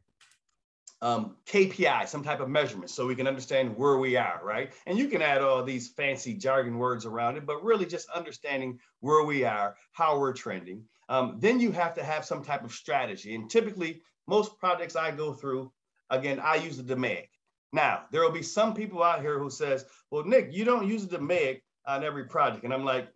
um, 1.02 1.36
KPI, 1.46 2.08
some 2.08 2.24
type 2.24 2.40
of 2.40 2.48
measurement, 2.48 2.90
so 2.90 3.06
we 3.06 3.14
can 3.14 3.26
understand 3.26 3.76
where 3.76 3.98
we 3.98 4.16
are, 4.16 4.40
right? 4.42 4.72
And 4.86 4.98
you 4.98 5.08
can 5.08 5.20
add 5.20 5.42
all 5.42 5.62
these 5.62 5.90
fancy 5.90 6.32
jargon 6.32 6.78
words 6.78 7.04
around 7.04 7.36
it, 7.36 7.44
but 7.44 7.62
really 7.62 7.84
just 7.84 8.08
understanding 8.08 8.78
where 9.00 9.24
we 9.24 9.44
are, 9.44 9.76
how 9.92 10.18
we're 10.18 10.32
trending. 10.32 10.84
Um, 11.10 11.36
then 11.40 11.60
you 11.60 11.72
have 11.72 11.94
to 11.94 12.02
have 12.02 12.24
some 12.24 12.42
type 12.42 12.64
of 12.64 12.72
strategy. 12.72 13.34
And 13.34 13.50
typically, 13.50 14.00
most 14.26 14.58
projects 14.58 14.96
I 14.96 15.10
go 15.10 15.34
through, 15.34 15.70
again, 16.08 16.40
I 16.40 16.54
use 16.54 16.78
the 16.78 16.94
DMAIC. 16.94 17.28
Now, 17.74 18.04
there 18.10 18.22
will 18.22 18.30
be 18.30 18.42
some 18.42 18.72
people 18.72 19.02
out 19.02 19.20
here 19.20 19.38
who 19.38 19.50
says, 19.50 19.84
well, 20.10 20.24
Nick, 20.24 20.52
you 20.52 20.64
don't 20.64 20.88
use 20.88 21.06
the 21.06 21.18
DMAIC 21.18 21.60
on 21.86 22.04
every 22.04 22.24
project. 22.24 22.64
And 22.64 22.72
I'm 22.72 22.84
like, 22.84 23.08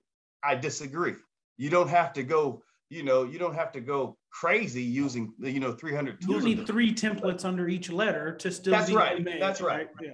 I 0.42 0.54
disagree. 0.54 1.14
You 1.56 1.70
don't 1.70 1.88
have 1.88 2.12
to 2.14 2.22
go 2.22 2.62
you 2.90 3.02
know, 3.02 3.24
you 3.24 3.38
don't 3.38 3.54
have 3.54 3.72
to 3.72 3.80
go 3.80 4.16
crazy 4.30 4.82
using, 4.82 5.32
you 5.38 5.60
know, 5.60 5.72
300 5.72 6.20
tools. 6.20 6.42
You 6.42 6.56
need 6.56 6.66
three 6.66 6.94
templates 6.94 7.44
under 7.44 7.68
each 7.68 7.90
letter 7.90 8.34
to 8.36 8.50
still 8.50 8.72
That's 8.72 8.90
right. 8.90 9.26
That's 9.38 9.60
right. 9.60 9.88
right. 9.88 9.88
Yeah. 10.00 10.10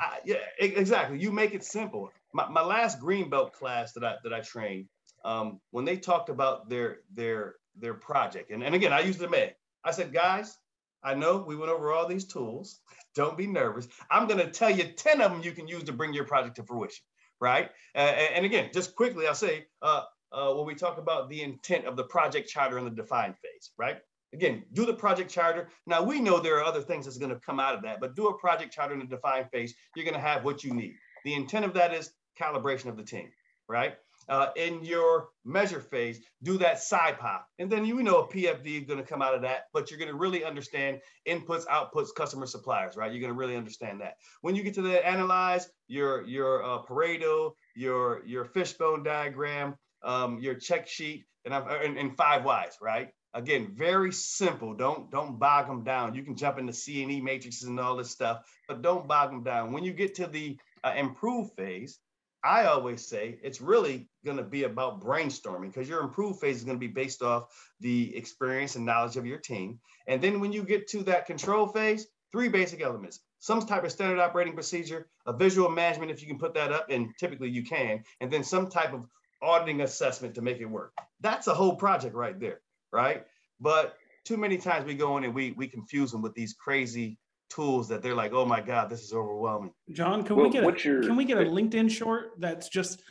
I, 0.00 0.18
yeah, 0.24 0.36
exactly. 0.58 1.18
You 1.18 1.32
make 1.32 1.54
it 1.54 1.64
simple. 1.64 2.10
My, 2.34 2.48
my 2.48 2.62
last 2.62 3.00
green 3.00 3.30
belt 3.30 3.52
class 3.52 3.92
that 3.92 4.04
I 4.04 4.16
that 4.24 4.34
I 4.34 4.40
trained, 4.40 4.88
um, 5.24 5.60
when 5.70 5.84
they 5.84 5.96
talked 5.96 6.28
about 6.28 6.68
their 6.68 6.98
their 7.14 7.54
their 7.76 7.94
project, 7.94 8.50
and, 8.50 8.62
and 8.62 8.74
again, 8.74 8.92
I 8.92 9.00
used 9.00 9.18
the 9.18 9.28
med. 9.28 9.54
I 9.84 9.92
said, 9.92 10.12
guys, 10.12 10.58
I 11.02 11.14
know 11.14 11.38
we 11.38 11.56
went 11.56 11.70
over 11.70 11.92
all 11.92 12.06
these 12.06 12.26
tools. 12.26 12.80
Don't 13.14 13.38
be 13.38 13.46
nervous. 13.46 13.88
I'm 14.10 14.26
going 14.26 14.40
to 14.44 14.50
tell 14.50 14.68
you 14.68 14.84
10 14.84 15.22
of 15.22 15.32
them 15.32 15.42
you 15.42 15.52
can 15.52 15.66
use 15.66 15.84
to 15.84 15.92
bring 15.92 16.12
your 16.12 16.24
project 16.24 16.56
to 16.56 16.62
fruition, 16.64 17.02
right? 17.40 17.70
Uh, 17.94 17.98
and, 17.98 18.36
and, 18.36 18.46
again, 18.46 18.70
just 18.72 18.94
quickly, 18.94 19.26
I'll 19.26 19.34
say, 19.34 19.66
uh, 19.82 20.02
uh, 20.32 20.52
when 20.52 20.66
we 20.66 20.74
talk 20.74 20.98
about 20.98 21.28
the 21.28 21.42
intent 21.42 21.86
of 21.86 21.96
the 21.96 22.04
project 22.04 22.48
charter 22.48 22.78
in 22.78 22.84
the 22.84 22.90
define 22.90 23.34
phase, 23.34 23.70
right? 23.78 23.98
Again, 24.32 24.64
do 24.72 24.84
the 24.84 24.94
project 24.94 25.30
charter. 25.30 25.68
Now 25.86 26.02
we 26.02 26.20
know 26.20 26.40
there 26.40 26.58
are 26.58 26.64
other 26.64 26.82
things 26.82 27.04
that's 27.04 27.18
going 27.18 27.30
to 27.30 27.40
come 27.40 27.60
out 27.60 27.74
of 27.74 27.82
that, 27.82 28.00
but 28.00 28.16
do 28.16 28.28
a 28.28 28.38
project 28.38 28.72
charter 28.72 28.92
in 28.92 29.00
the 29.00 29.06
define 29.06 29.46
phase. 29.46 29.74
You're 29.94 30.04
going 30.04 30.14
to 30.14 30.20
have 30.20 30.44
what 30.44 30.64
you 30.64 30.74
need. 30.74 30.94
The 31.24 31.34
intent 31.34 31.64
of 31.64 31.74
that 31.74 31.94
is 31.94 32.10
calibration 32.38 32.86
of 32.86 32.96
the 32.96 33.04
team, 33.04 33.30
right? 33.68 33.94
Uh, 34.28 34.48
in 34.56 34.84
your 34.84 35.28
measure 35.44 35.80
phase, 35.80 36.20
do 36.42 36.58
that 36.58 36.78
SIPOC. 36.78 37.42
And 37.60 37.70
then 37.70 37.84
you 37.84 38.02
know 38.02 38.22
a 38.22 38.28
PFD 38.28 38.80
is 38.80 38.84
going 38.84 38.98
to 38.98 39.06
come 39.06 39.22
out 39.22 39.34
of 39.34 39.42
that, 39.42 39.66
but 39.72 39.90
you're 39.90 40.00
going 40.00 40.10
to 40.10 40.16
really 40.16 40.44
understand 40.44 41.00
inputs, 41.28 41.64
outputs, 41.66 42.08
customer 42.14 42.46
suppliers, 42.46 42.96
right? 42.96 43.12
You're 43.12 43.20
going 43.20 43.32
to 43.32 43.38
really 43.38 43.56
understand 43.56 44.00
that. 44.00 44.16
When 44.40 44.56
you 44.56 44.64
get 44.64 44.74
to 44.74 44.82
the 44.82 45.06
analyze, 45.06 45.68
your 45.86 46.22
your 46.26 46.64
uh, 46.64 46.82
Pareto, 46.82 47.52
your 47.76 48.24
your 48.26 48.44
fishbone 48.44 49.04
diagram, 49.04 49.76
um, 50.02 50.38
your 50.40 50.54
check 50.54 50.88
sheet, 50.88 51.26
and 51.44 51.54
I'm 51.54 51.68
in, 51.82 51.96
in 51.96 52.10
five 52.16 52.44
whys, 52.44 52.76
right? 52.82 53.10
Again, 53.34 53.74
very 53.76 54.12
simple. 54.12 54.74
Don't 54.74 55.10
don't 55.10 55.38
bog 55.38 55.66
them 55.66 55.84
down. 55.84 56.14
You 56.14 56.22
can 56.22 56.36
jump 56.36 56.58
into 56.58 56.72
C 56.72 57.02
and 57.02 57.12
E 57.12 57.20
matrices 57.20 57.68
and 57.68 57.78
all 57.78 57.96
this 57.96 58.10
stuff, 58.10 58.42
but 58.66 58.82
don't 58.82 59.06
bog 59.06 59.30
them 59.30 59.42
down. 59.42 59.72
When 59.72 59.84
you 59.84 59.92
get 59.92 60.14
to 60.16 60.26
the 60.26 60.58
uh, 60.82 60.94
improve 60.96 61.52
phase, 61.54 61.98
I 62.46 62.66
always 62.66 63.04
say 63.04 63.38
it's 63.42 63.60
really 63.60 64.08
going 64.24 64.36
to 64.36 64.42
be 64.42 64.64
about 64.64 65.00
brainstorming 65.00 65.72
because 65.72 65.88
your 65.88 66.00
improve 66.00 66.38
phase 66.38 66.56
is 66.56 66.64
going 66.64 66.76
to 66.76 66.80
be 66.80 66.86
based 66.86 67.22
off 67.22 67.48
the 67.80 68.16
experience 68.16 68.76
and 68.76 68.86
knowledge 68.86 69.16
of 69.16 69.26
your 69.26 69.38
team. 69.38 69.80
And 70.06 70.22
then 70.22 70.40
when 70.40 70.52
you 70.52 70.62
get 70.62 70.86
to 70.88 71.02
that 71.04 71.26
control 71.26 71.66
phase, 71.66 72.06
three 72.30 72.48
basic 72.48 72.80
elements 72.80 73.20
some 73.38 73.60
type 73.64 73.84
of 73.84 73.92
standard 73.92 74.18
operating 74.18 74.54
procedure, 74.54 75.08
a 75.26 75.32
visual 75.32 75.68
management, 75.68 76.10
if 76.10 76.20
you 76.20 76.26
can 76.26 76.38
put 76.38 76.54
that 76.54 76.72
up, 76.72 76.86
and 76.90 77.12
typically 77.18 77.48
you 77.48 77.62
can, 77.62 78.02
and 78.20 78.30
then 78.30 78.42
some 78.42 78.68
type 78.68 78.92
of 78.92 79.06
auditing 79.42 79.82
assessment 79.82 80.34
to 80.34 80.42
make 80.42 80.58
it 80.58 80.64
work. 80.64 80.92
That's 81.20 81.46
a 81.46 81.54
whole 81.54 81.76
project 81.76 82.14
right 82.14 82.38
there, 82.40 82.60
right? 82.92 83.24
But 83.60 83.96
too 84.24 84.36
many 84.36 84.58
times 84.58 84.84
we 84.84 84.94
go 84.94 85.16
in 85.16 85.24
and 85.24 85.34
we 85.34 85.52
we 85.52 85.68
confuse 85.68 86.10
them 86.10 86.22
with 86.22 86.34
these 86.34 86.54
crazy 86.54 87.18
tools 87.48 87.88
that 87.88 88.02
they're 88.02 88.14
like, 88.14 88.32
oh 88.32 88.44
my 88.44 88.60
god, 88.60 88.90
this 88.90 89.02
is 89.02 89.12
overwhelming. 89.12 89.72
John, 89.92 90.22
can 90.22 90.36
well, 90.36 90.46
we 90.46 90.52
get 90.52 90.64
a, 90.64 90.88
your, 90.88 91.02
can 91.02 91.16
we 91.16 91.24
get 91.24 91.38
a 91.38 91.44
LinkedIn 91.44 91.90
short 91.90 92.32
that's 92.38 92.68
just 92.68 93.02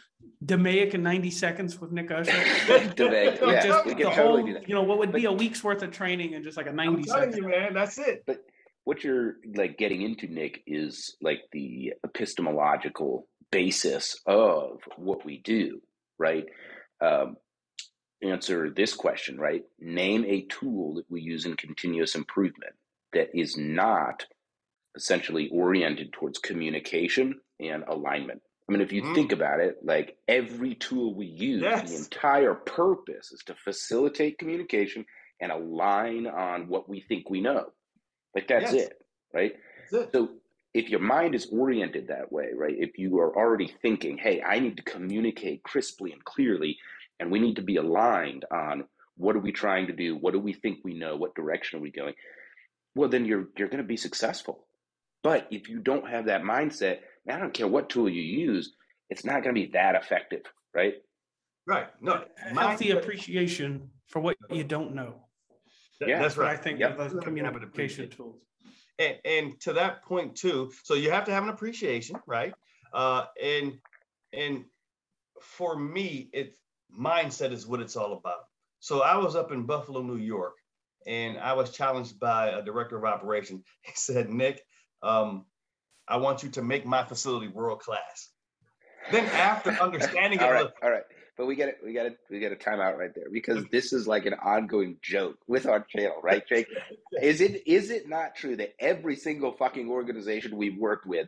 DMAIC 0.46 0.94
in 0.94 1.04
90 1.04 1.32
seconds 1.32 1.80
with 1.80 1.92
Nick 1.92 2.12
Usher? 2.12 2.32
DMAIC, 2.32 3.42
yeah, 3.42 3.64
just 3.64 3.86
we 3.86 3.96
can 3.96 4.08
totally 4.08 4.16
whole, 4.16 4.46
do 4.46 4.54
that. 4.54 4.68
You 4.68 4.76
know, 4.76 4.84
what 4.84 5.00
would 5.00 5.12
but, 5.12 5.22
be 5.22 5.26
a 5.26 5.32
week's 5.32 5.64
worth 5.64 5.82
of 5.82 5.92
training 5.92 6.34
and 6.34 6.44
just 6.44 6.58
like 6.58 6.68
a 6.68 6.74
90 6.74 6.98
I'm 6.98 7.04
seconds. 7.04 7.38
You, 7.38 7.48
man, 7.48 7.74
that's 7.74 7.98
it. 7.98 8.24
But 8.26 8.44
what 8.84 9.04
you're 9.04 9.36
like 9.56 9.78
getting 9.78 10.02
into, 10.02 10.28
Nick, 10.28 10.62
is 10.68 11.16
like 11.22 11.42
the 11.52 11.94
epistemological 12.04 13.28
basis 13.52 14.20
of 14.26 14.80
what 14.98 15.26
we 15.26 15.40
do 15.40 15.82
right? 16.18 16.46
Um, 17.02 17.38
answer 18.24 18.70
this 18.70 18.94
question, 18.94 19.38
right? 19.38 19.64
Name 19.80 20.26
a 20.26 20.42
tool 20.44 20.96
that 20.96 21.06
we 21.10 21.22
use 21.22 21.46
in 21.46 21.56
continuous 21.56 22.16
improvement 22.16 22.74
that 23.16 23.30
is 23.34 23.58
not 23.58 24.26
essentially 24.96 25.50
oriented 25.52 26.14
towards 26.14 26.38
communication 26.38 27.36
and 27.60 27.84
alignment. 27.88 28.42
I 28.70 28.72
mean, 28.72 28.82
if 28.82 28.92
you 28.92 29.02
mm. 29.02 29.16
think 29.16 29.32
about 29.32 29.60
it, 29.60 29.78
like 29.84 30.18
every 30.28 30.76
tool 30.76 31.16
we 31.16 31.26
use, 31.26 31.62
yes. 31.62 31.90
the 31.90 31.98
entire 31.98 32.54
purpose 32.54 33.32
is 33.32 33.42
to 33.48 33.56
facilitate 33.56 34.38
communication 34.38 35.06
and 35.42 35.52
align 35.52 36.28
on 36.28 36.68
what 36.68 36.88
we 36.88 37.02
think 37.02 37.30
we 37.30 37.42
know. 37.42 37.66
Like 38.34 38.48
that's 38.48 38.74
yes. 38.74 38.86
it, 38.86 38.94
right? 39.34 39.54
That's 39.92 40.06
it. 40.06 40.10
So 40.14 40.30
if 40.74 40.90
your 40.90 41.00
mind 41.00 41.36
is 41.36 41.48
oriented 41.52 42.08
that 42.08 42.32
way, 42.32 42.50
right? 42.56 42.76
If 42.78 42.98
you 42.98 43.20
are 43.20 43.36
already 43.38 43.74
thinking, 43.82 44.18
hey, 44.18 44.42
I 44.42 44.60
need 44.60 44.78
to 44.78 44.84
communicate 44.84 45.64
crisply 45.64 46.12
and 46.12 46.24
clearly, 46.26 46.78
and 47.20 47.32
we 47.32 47.40
need 47.40 47.56
to 47.58 47.62
be 47.62 47.78
aligned 47.78 48.46
on 48.52 48.86
What 49.18 49.36
are 49.36 49.40
we 49.40 49.52
trying 49.52 49.88
to 49.88 49.94
do? 49.94 50.18
What 50.18 50.34
do 50.34 50.40
we 50.40 50.54
think 50.54 50.80
we 50.84 50.94
know? 50.94 51.16
What 51.16 51.36
direction 51.36 51.80
are 51.80 51.82
we 51.82 51.92
going? 51.92 52.14
Well, 52.96 53.10
then 53.10 53.26
you're 53.26 53.48
you're 53.58 53.68
going 53.68 53.84
to 53.84 53.88
be 53.88 53.98
successful. 53.98 54.66
But 55.24 55.48
if 55.52 55.68
you 55.70 55.80
don't 55.80 56.08
have 56.08 56.26
that 56.26 56.44
mindset, 56.44 57.00
I 57.30 57.38
don't 57.40 57.54
care 57.54 57.68
what 57.68 57.90
tool 57.90 58.08
you 58.08 58.22
use, 58.22 58.74
it's 59.10 59.26
not 59.26 59.44
going 59.44 59.56
to 59.56 59.62
be 59.62 59.72
that 59.72 59.96
effective, 59.96 60.44
right? 60.74 60.96
Right. 61.68 61.88
No, 62.00 62.24
healthy 62.38 62.92
appreciation 62.92 63.90
for 64.08 64.20
what 64.20 64.38
you 64.52 64.64
don't 64.64 64.94
know. 64.94 65.24
Yeah, 66.00 66.22
that's 66.22 66.38
right. 66.38 66.54
I 66.54 66.58
think 66.58 66.80
yep. 66.80 67.00
of 67.00 67.12
the 67.12 67.22
communication 67.22 68.10
tools. 68.10 68.42
And, 69.00 69.18
and 69.26 69.60
to 69.62 69.74
that 69.74 70.04
point 70.04 70.36
too, 70.36 70.72
so 70.84 70.94
you 70.94 71.10
have 71.12 71.26
to 71.26 71.32
have 71.32 71.44
an 71.44 71.50
appreciation, 71.50 72.18
right? 72.28 72.54
Uh, 72.94 73.26
and 73.42 73.80
and 74.32 74.66
for 75.42 75.78
me, 75.78 76.30
it's 76.34 76.58
mindset 76.98 77.52
is 77.52 77.66
what 77.66 77.80
it's 77.80 77.96
all 77.96 78.14
about. 78.14 78.46
So 78.80 79.02
I 79.02 79.18
was 79.18 79.36
up 79.36 79.52
in 79.52 79.64
Buffalo, 79.64 80.02
New 80.02 80.18
York, 80.18 80.54
and 81.06 81.38
I 81.38 81.54
was 81.54 81.72
challenged 81.72 82.20
by 82.20 82.50
a 82.50 82.62
director 82.62 82.98
of 82.98 83.04
operations. 83.04 83.64
He 83.84 83.94
said, 83.96 84.30
Nick, 84.30 84.62
um, 85.04 85.46
I 86.08 86.18
want 86.18 86.44
you 86.44 86.50
to 86.52 86.62
make 86.62 86.86
my 86.86 87.04
facility 87.04 87.48
world 87.48 87.80
class. 87.80 88.30
Then 89.12 89.26
after 89.26 89.70
understanding 89.82 90.40
all 90.40 90.52
right, 90.52 90.68
all 90.84 90.92
right. 90.92 91.04
But 91.38 91.48
we 91.48 91.56
get 91.56 91.68
it. 91.68 91.80
We 91.84 91.94
got 91.94 92.06
it. 92.06 92.18
We 92.30 92.40
get 92.40 92.54
a 92.54 92.56
timeout 92.56 92.98
right 92.98 93.14
there 93.14 93.30
because 93.30 93.66
this 93.72 93.92
is 93.92 94.08
like 94.08 94.26
an 94.26 94.36
ongoing 94.36 94.98
joke 95.02 95.38
with 95.48 95.66
our 95.66 95.82
channel, 95.82 96.16
right, 96.24 96.48
Jake? 96.50 96.68
is 97.22 97.42
it 97.42 97.64
is 97.66 97.90
it 97.90 98.08
not 98.08 98.36
true 98.36 98.56
that 98.56 98.74
every 98.80 99.18
single 99.18 99.52
fucking 99.52 99.90
organization 99.90 100.56
we've 100.56 100.78
worked 100.78 101.06
with, 101.06 101.28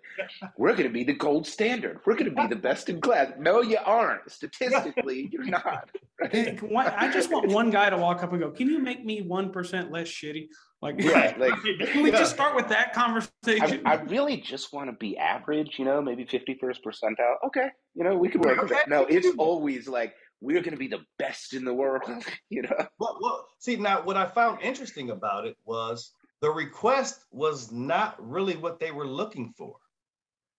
we're 0.57 0.71
going 0.71 0.87
to 0.87 0.93
be 0.93 1.03
the 1.03 1.13
gold 1.13 1.45
standard. 1.45 1.99
We're 2.05 2.13
going 2.13 2.33
to 2.33 2.41
be 2.41 2.47
the 2.47 2.55
best 2.55 2.87
in 2.87 3.01
class. 3.01 3.31
No, 3.37 3.61
you 3.61 3.77
aren't. 3.83 4.31
Statistically, 4.31 5.29
you're 5.31 5.43
not. 5.43 5.89
Right? 6.19 6.57
I 6.97 7.11
just 7.11 7.29
want 7.29 7.51
one 7.51 7.69
guy 7.69 7.89
to 7.89 7.97
walk 7.97 8.23
up 8.23 8.31
and 8.31 8.41
go, 8.41 8.51
"Can 8.51 8.69
you 8.69 8.79
make 8.79 9.03
me 9.03 9.21
one 9.21 9.51
percent 9.51 9.91
less 9.91 10.07
shitty?" 10.07 10.47
Like, 10.81 11.03
right, 11.05 11.39
like 11.39 11.53
can 11.91 12.03
we 12.03 12.11
just 12.11 12.33
start 12.33 12.55
with 12.55 12.69
that 12.69 12.93
conversation? 12.93 13.81
I, 13.85 13.93
I 13.93 14.01
really 14.03 14.37
just 14.37 14.71
want 14.73 14.89
to 14.89 14.93
be 14.93 15.17
average, 15.17 15.79
you 15.79 15.85
know, 15.85 16.01
maybe 16.01 16.23
51st 16.23 16.77
percentile. 16.85 17.35
Okay, 17.47 17.69
you 17.95 18.03
know, 18.03 18.15
we 18.15 18.29
could 18.29 18.45
work 18.45 18.59
okay. 18.59 18.81
No, 18.87 19.05
it's 19.05 19.27
always 19.37 19.87
like 19.87 20.13
we're 20.39 20.61
going 20.61 20.73
to 20.73 20.77
be 20.77 20.87
the 20.87 21.03
best 21.17 21.53
in 21.53 21.65
the 21.65 21.73
world, 21.73 22.03
you 22.49 22.61
know. 22.61 22.87
Well, 22.99 23.17
well, 23.19 23.47
see, 23.57 23.75
now 23.75 24.03
what 24.03 24.17
I 24.17 24.27
found 24.27 24.61
interesting 24.61 25.09
about 25.09 25.47
it 25.47 25.57
was 25.65 26.11
the 26.41 26.51
request 26.51 27.25
was 27.31 27.71
not 27.71 28.15
really 28.19 28.55
what 28.55 28.79
they 28.79 28.91
were 28.91 29.07
looking 29.07 29.53
for. 29.57 29.75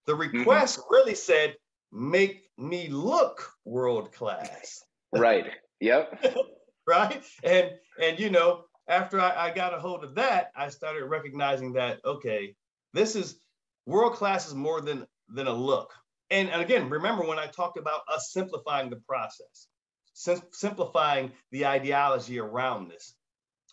The 0.07 0.15
mm-hmm. 0.15 0.39
request 0.39 0.81
mm-hmm. 0.81 0.95
really 0.95 1.15
said, 1.15 1.55
"Make 1.93 2.51
me 2.59 2.89
look 2.89 3.53
world 3.65 4.13
class." 4.13 4.83
Right. 5.13 5.47
Yep. 5.81 6.25
right. 6.89 7.23
And 7.45 7.71
and 8.03 8.19
you 8.19 8.31
know, 8.31 8.65
after 8.89 9.21
I, 9.21 9.49
I 9.49 9.55
got 9.55 9.75
a 9.75 9.79
hold 9.79 10.03
of 10.03 10.15
that, 10.17 10.51
I 10.57 10.69
started 10.71 11.05
recognizing 11.05 11.75
that 11.75 12.01
okay, 12.05 12.55
this 12.93 13.15
is 13.15 13.39
world 13.87 14.15
class 14.15 14.49
is 14.49 14.55
more 14.55 14.81
than 14.81 15.07
than 15.29 15.47
a 15.47 15.53
look. 15.53 15.93
And, 16.31 16.51
and 16.51 16.61
again, 16.61 16.91
remember 16.91 17.25
when 17.25 17.39
I 17.39 17.47
talked 17.47 17.79
about 17.79 18.01
us 18.13 18.33
simplifying 18.33 18.91
the 18.91 19.01
process, 19.09 19.67
sim- 20.13 20.43
simplifying 20.53 21.33
the 21.53 21.67
ideology 21.67 22.39
around 22.39 22.91
this. 22.91 23.15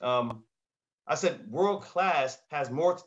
Um, 0.02 0.44
I 1.08 1.16
said 1.16 1.48
world 1.50 1.84
class 1.84 2.38
has 2.50 2.70
more, 2.70 2.98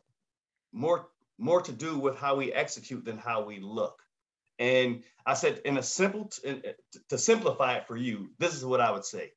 more, 0.72 1.08
more 1.38 1.62
to 1.62 1.72
do 1.72 1.98
with 1.98 2.18
how 2.18 2.36
we 2.36 2.52
execute 2.52 3.04
than 3.04 3.18
how 3.18 3.44
we 3.44 3.60
look. 3.60 4.02
And 4.58 5.02
I 5.24 5.34
said, 5.34 5.62
in 5.64 5.78
a 5.78 5.82
simple, 5.82 6.26
t- 6.26 6.62
to 7.10 7.18
simplify 7.18 7.76
it 7.76 7.86
for 7.86 7.96
you, 7.96 8.30
this 8.38 8.54
is 8.54 8.64
what 8.64 8.80
I 8.80 8.90
would 8.90 9.04
say 9.04 9.32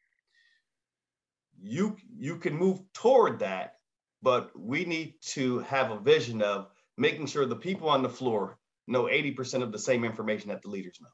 you 1.62 1.98
you 2.18 2.38
can 2.38 2.56
move 2.56 2.82
toward 2.94 3.40
that, 3.40 3.76
but 4.22 4.52
we 4.60 4.86
need 4.86 5.16
to 5.34 5.60
have 5.60 5.92
a 5.92 6.00
vision 6.00 6.42
of 6.42 6.68
making 6.98 7.28
sure 7.28 7.46
the 7.46 7.56
people 7.56 7.90
on 7.90 8.04
the 8.04 8.10
floor 8.10 8.58
know 8.88 9.04
80% 9.04 9.64
of 9.64 9.72
the 9.72 9.80
same 9.80 10.04
information 10.04 10.50
that 10.50 10.62
the 10.62 10.70
leaders 10.70 11.00
know. 11.02 11.08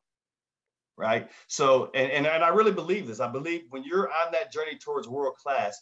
Right. 0.98 1.30
So, 1.48 1.92
and, 1.94 2.12
and, 2.12 2.26
and 2.26 2.44
I 2.44 2.48
really 2.50 2.72
believe 2.72 3.06
this. 3.08 3.20
I 3.20 3.28
believe 3.28 3.66
when 3.70 3.84
you're 3.84 4.10
on 4.10 4.32
that 4.32 4.52
journey 4.52 4.78
towards 4.78 5.08
world 5.08 5.36
class, 5.36 5.80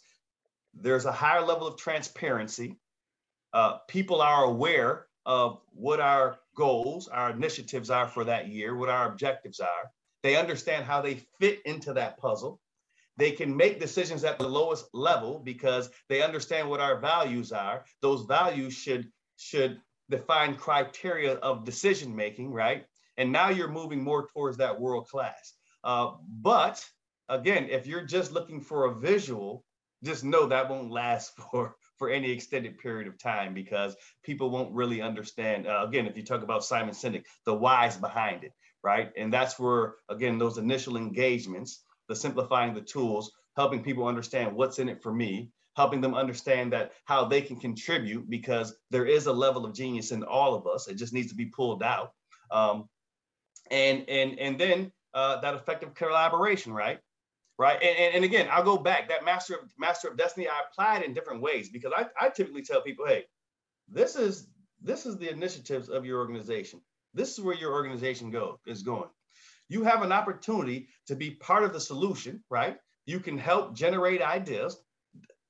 there's 0.74 1.06
a 1.06 1.12
higher 1.12 1.42
level 1.42 1.68
of 1.68 1.78
transparency. 1.78 2.78
Uh, 3.54 3.78
people 3.88 4.22
are 4.22 4.44
aware 4.44 5.06
of 5.26 5.62
what 5.74 6.02
our 6.02 6.38
goals, 6.56 7.08
our 7.08 7.32
initiatives 7.32 7.90
are 7.90 8.08
for 8.08 8.26
that 8.26 8.50
year, 8.50 8.76
what 8.76 8.90
our 8.90 9.10
objectives 9.10 9.62
are. 9.62 9.92
They 10.22 10.36
understand 10.36 10.86
how 10.86 11.02
they 11.02 11.22
fit 11.40 11.62
into 11.66 11.94
that 11.94 12.18
puzzle. 12.18 12.60
They 13.18 13.32
can 13.32 13.56
make 13.56 13.80
decisions 13.80 14.24
at 14.24 14.38
the 14.38 14.48
lowest 14.48 14.88
level 14.94 15.40
because 15.40 15.90
they 16.10 16.22
understand 16.22 16.70
what 16.70 16.82
our 16.82 17.00
values 17.00 17.52
are. 17.52 17.86
Those 18.02 18.26
values 18.26 18.74
should 18.74 19.10
should 19.38 19.80
define 20.10 20.56
criteria 20.56 21.34
of 21.36 21.66
decision 21.66 22.16
making, 22.16 22.52
right? 22.52 22.86
And 23.18 23.32
now 23.32 23.50
you're 23.50 23.70
moving 23.70 24.04
more 24.04 24.28
towards 24.28 24.58
that 24.58 24.80
world 24.80 25.08
class. 25.08 25.54
Uh, 25.84 26.12
but 26.42 26.86
again, 27.30 27.68
if 27.70 27.88
you're 27.88 28.06
just 28.06 28.32
looking 28.32 28.60
for 28.62 28.86
a 28.86 28.96
visual, 28.96 29.64
just 30.04 30.24
know 30.24 30.46
that 30.48 30.70
won't 30.70 30.92
last 30.92 31.36
for 31.52 31.76
for 31.98 32.10
any 32.10 32.30
extended 32.30 32.78
period 32.78 33.08
of 33.08 33.18
time 33.18 33.54
because 33.54 33.96
people 34.24 34.50
won't 34.50 34.74
really 34.74 35.02
understand. 35.02 35.66
Uh, 35.68 35.86
again, 35.88 36.06
if 36.06 36.18
you 36.18 36.24
talk 36.24 36.44
about 36.44 36.66
Simon 36.66 36.94
Sinek, 36.94 37.24
the 37.46 37.54
whys 37.54 37.96
behind 37.96 38.44
it, 38.44 38.52
right? 38.84 39.12
And 39.16 39.32
that's 39.32 39.58
where 39.58 39.96
again 40.10 40.38
those 40.38 40.58
initial 40.58 40.98
engagements 40.98 41.85
the 42.08 42.16
simplifying 42.16 42.74
the 42.74 42.82
tools, 42.82 43.32
helping 43.56 43.84
people 43.84 44.08
understand 44.08 44.56
what's 44.56 44.80
in 44.80 44.90
it 44.90 45.02
for 45.02 45.14
me, 45.14 45.50
helping 45.76 46.02
them 46.02 46.14
understand 46.14 46.74
that 46.74 46.94
how 47.06 47.26
they 47.26 47.42
can 47.42 47.58
contribute 47.58 48.30
because 48.30 48.76
there 48.92 49.06
is 49.06 49.28
a 49.28 49.34
level 49.34 49.66
of 49.66 49.74
genius 49.74 50.12
in 50.12 50.24
all 50.24 50.56
of 50.56 50.68
us. 50.68 50.88
It 50.88 50.96
just 50.96 51.14
needs 51.14 51.30
to 51.30 51.36
be 51.36 51.46
pulled 51.46 51.84
out. 51.84 52.12
Um, 52.52 52.88
and 53.72 54.08
and 54.08 54.40
and 54.40 54.60
then 54.60 54.92
uh, 55.14 55.42
that 55.42 55.56
effective 55.56 55.94
collaboration, 55.96 56.74
right? 56.74 57.00
Right. 57.58 57.82
And, 57.82 57.98
and, 57.98 58.16
and, 58.16 58.26
again, 58.26 58.50
I'll 58.52 58.66
go 58.66 58.78
back. 58.78 59.08
That 59.08 59.24
master 59.24 59.56
of 59.56 59.72
master 59.78 60.10
of 60.10 60.18
destiny, 60.18 60.48
I 60.50 60.60
applied 60.70 61.04
in 61.04 61.14
different 61.14 61.42
ways 61.42 61.70
because 61.70 61.94
I, 61.96 62.06
I 62.20 62.28
typically 62.28 62.64
tell 62.64 62.82
people, 62.82 63.06
hey, 63.08 63.24
this 63.88 64.18
is 64.18 64.48
this 64.82 65.06
is 65.06 65.18
the 65.18 65.30
initiatives 65.32 65.88
of 65.88 66.06
your 66.06 66.20
organization. 66.20 66.82
This 67.14 67.32
is 67.32 67.40
where 67.40 67.56
your 67.56 67.72
organization 67.72 68.30
go 68.30 68.60
is 68.68 68.84
going 68.84 69.10
you 69.70 69.84
have 69.84 70.02
an 70.02 70.12
opportunity 70.12 70.88
to 71.08 71.16
be 71.16 71.32
part 71.32 71.64
of 71.64 71.74
the 71.74 71.80
solution, 71.80 72.44
right? 72.50 72.78
You 73.06 73.20
can 73.20 73.38
help 73.38 73.76
generate 73.76 74.22
ideas. 74.22 74.78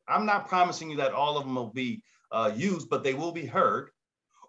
I'm 0.07 0.26
not 0.26 0.47
promising 0.47 0.89
you 0.89 0.97
that 0.97 1.13
all 1.13 1.38
of 1.38 1.45
them 1.45 1.55
will 1.55 1.72
be 1.72 2.03
uh, 2.32 2.51
used, 2.55 2.89
but 2.89 3.03
they 3.03 3.13
will 3.13 3.32
be 3.32 3.45
heard. 3.45 3.89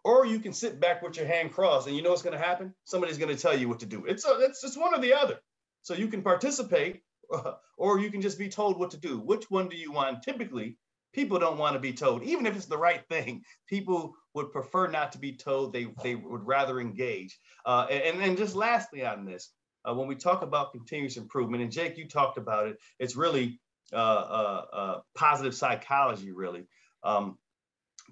Or 0.05 0.25
you 0.25 0.39
can 0.39 0.53
sit 0.53 0.81
back 0.81 1.03
with 1.03 1.17
your 1.17 1.27
hand 1.27 1.53
crossed, 1.53 1.89
and 1.89 1.97
you 1.97 2.03
know 2.03 2.11
what's 2.11 2.23
going 2.23 2.39
to 2.39 2.45
happen? 2.45 2.73
Somebody's 2.85 3.19
going 3.19 3.35
to 3.35 3.41
tell 3.41 3.59
you 3.59 3.69
what 3.69 3.81
to 3.81 3.87
do. 3.87 4.05
It's 4.07 4.25
a, 4.25 4.39
it's 4.41 4.63
it's 4.63 4.77
one 4.77 4.95
or 4.95 5.01
the 5.01 5.15
other. 5.15 5.41
So 5.83 5.95
you 5.95 6.07
can 6.07 6.23
participate, 6.23 7.03
or 7.79 7.99
you 7.99 8.11
can 8.11 8.21
just 8.21 8.39
be 8.39 8.49
told 8.49 8.79
what 8.79 8.91
to 8.93 8.97
do. 8.97 9.19
Which 9.19 9.51
one 9.51 9.69
do 9.69 9.77
you 9.77 9.91
want? 9.91 10.23
Typically, 10.23 10.79
people 11.13 11.39
don't 11.39 11.59
want 11.59 11.75
to 11.75 11.81
be 11.81 11.93
told, 11.93 12.23
even 12.23 12.47
if 12.47 12.55
it's 12.55 12.67
the 12.67 12.79
right 12.79 13.03
thing. 13.09 13.43
People 13.67 14.15
would 14.35 14.53
prefer 14.53 14.87
not 14.87 15.11
to 15.13 15.19
be 15.19 15.33
told. 15.33 15.73
They 15.73 15.87
they 16.03 16.15
would 16.15 16.47
rather 16.47 16.79
engage. 16.79 17.37
Uh, 17.65 17.87
and 17.91 18.23
and 18.23 18.37
just 18.37 18.55
lastly 18.55 19.05
on 19.05 19.25
this, 19.25 19.51
uh, 19.89 19.95
when 19.95 20.09
we 20.09 20.15
talk 20.15 20.43
about 20.43 20.73
continuous 20.73 21.17
improvement, 21.17 21.63
and 21.63 21.73
Jake, 21.73 21.97
you 21.97 22.09
talked 22.09 22.39
about 22.39 22.67
it, 22.67 22.79
it's 22.99 23.17
really 23.17 23.61
uh, 23.93 23.97
uh, 23.97 24.65
uh, 24.73 25.01
positive 25.15 25.55
psychology, 25.55 26.33
really. 26.33 26.67
Um, 27.05 27.39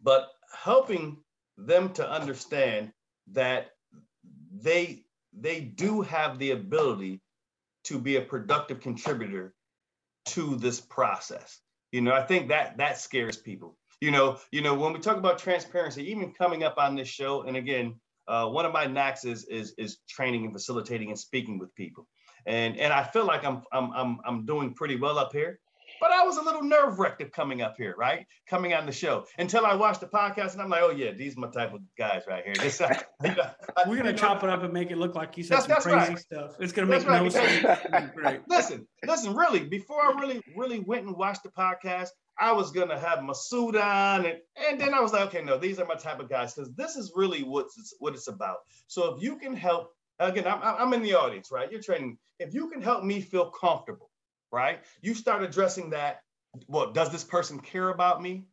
but 0.03 0.29
helping 0.63 1.19
them 1.57 1.93
to 1.95 2.09
understand 2.09 2.93
that 3.33 3.71
they 4.53 5.05
they 5.33 5.61
do 5.61 6.01
have 6.03 6.39
the 6.39 6.53
ability 6.53 7.21
to 7.85 7.99
be 7.99 8.17
a 8.17 8.21
productive 8.21 8.81
contributor 8.81 9.53
to 10.27 10.57
this 10.57 10.81
process. 10.81 11.61
You 11.91 12.01
know, 12.01 12.13
I 12.13 12.23
think 12.23 12.49
that 12.49 12.77
that 12.79 12.99
scares 12.99 13.37
people. 13.37 13.77
You 14.01 14.11
know, 14.11 14.39
you 14.53 14.61
know, 14.61 14.75
when 14.75 14.93
we 14.93 15.01
talk 15.01 15.17
about 15.17 15.39
transparency, 15.39 16.11
even 16.11 16.33
coming 16.33 16.63
up 16.63 16.75
on 16.79 16.95
this 16.95 17.09
show, 17.09 17.43
and 17.43 17.57
again, 17.57 17.95
uh, 18.29 18.49
one 18.49 18.65
of 18.65 18.73
my 18.73 18.87
knacks 18.87 19.25
is, 19.25 19.45
is 19.45 19.75
is 19.79 19.99
training 20.09 20.45
and 20.45 20.53
facilitating 20.53 21.09
and 21.09 21.19
speaking 21.19 21.59
with 21.59 21.75
people, 21.75 22.07
and 22.47 22.77
and 22.79 22.93
I 22.93 23.05
feel 23.05 23.25
like 23.25 23.45
I'm 23.45 23.63
I'm 23.73 23.93
I'm 23.93 24.19
I'm 24.25 24.47
doing 24.47 24.75
pretty 24.75 24.97
well 24.97 25.19
up 25.19 25.33
here. 25.33 25.61
But 26.01 26.11
I 26.13 26.25
was 26.25 26.37
a 26.37 26.43
little 26.43 26.63
nerve 26.63 26.99
wracked 26.99 27.23
of 27.23 27.31
coming 27.33 27.63
up 27.63 27.77
here, 27.77 27.95
right? 27.97 28.27
Coming 28.49 28.75
on 28.75 28.87
the 28.87 28.93
show 28.93 29.27
until 29.39 29.65
I 29.65 29.75
watched 29.75 30.01
the 30.01 30.07
podcast 30.07 30.53
and 30.53 30.63
I'm 30.63 30.69
like, 30.69 30.83
oh 30.83 30.91
yeah, 30.91 31.13
these 31.13 31.37
are 31.37 31.41
my 31.41 31.49
type 31.49 31.73
of 31.73 31.81
guys 31.97 32.23
right 32.29 32.45
here. 32.45 32.55
This, 32.55 32.81
I, 32.81 33.03
We're 33.87 33.97
gonna 33.97 34.13
chop 34.13 34.43
it 34.43 34.51
up 34.51 34.63
and 34.63 34.73
make 34.73 34.91
it 34.91 34.99
look 34.99 35.15
like 35.15 35.37
you 35.37 35.45
said 35.45 35.59
that's, 35.59 35.67
some 35.67 35.75
that's 35.75 35.85
crazy 35.85 36.11
right. 36.11 36.19
stuff. 36.19 36.57
It's 36.61 36.73
gonna 36.73 36.89
make 36.89 37.05
that's 37.07 37.35
no 37.35 37.41
right. 37.41 38.13
sense. 38.13 38.43
Listen, 38.49 38.87
listen, 39.07 39.35
really, 39.35 39.65
before 39.65 40.03
I 40.03 40.19
really, 40.21 40.43
really 40.57 40.81
went 40.81 41.07
and 41.07 41.17
watched 41.17 41.43
the 41.43 41.51
podcast, 41.51 42.09
I 42.39 42.53
was 42.53 42.73
gonna 42.73 42.99
have 42.99 43.23
my 43.23 43.33
suit 43.33 43.77
on, 43.77 44.27
and 44.27 44.39
and 44.57 44.81
then 44.81 44.95
I 44.95 45.01
was 45.01 45.13
like, 45.13 45.29
okay, 45.29 45.43
no, 45.43 45.59
these 45.59 45.79
are 45.79 45.87
my 45.87 45.95
type 45.95 46.21
of 46.21 46.29
guys 46.29 46.55
because 46.55 46.73
this 46.75 46.97
is 46.97 47.13
really 47.15 47.43
what's 47.43 47.95
what 47.99 48.15
it's 48.15 48.29
about. 48.29 48.59
So 48.87 49.15
if 49.15 49.23
you 49.23 49.37
can 49.37 49.55
help, 49.55 49.91
again, 50.19 50.47
I'm 50.47 50.61
I'm 50.63 50.93
in 50.93 51.03
the 51.03 51.15
audience, 51.15 51.51
right? 51.53 51.71
You're 51.71 51.83
training. 51.83 52.19
If 52.39 52.53
you 52.53 52.69
can 52.69 52.83
help 52.83 53.05
me 53.05 53.21
feel 53.21 53.51
comfortable, 53.51 54.11
right? 54.51 54.81
You 55.03 55.15
start 55.15 55.43
addressing 55.43 55.91
that. 55.91 56.21
Well, 56.69 56.93
does 56.93 57.11
this 57.11 57.25
person 57.25 57.61
care 57.61 57.89
about 57.89 58.21
me? 58.21 58.47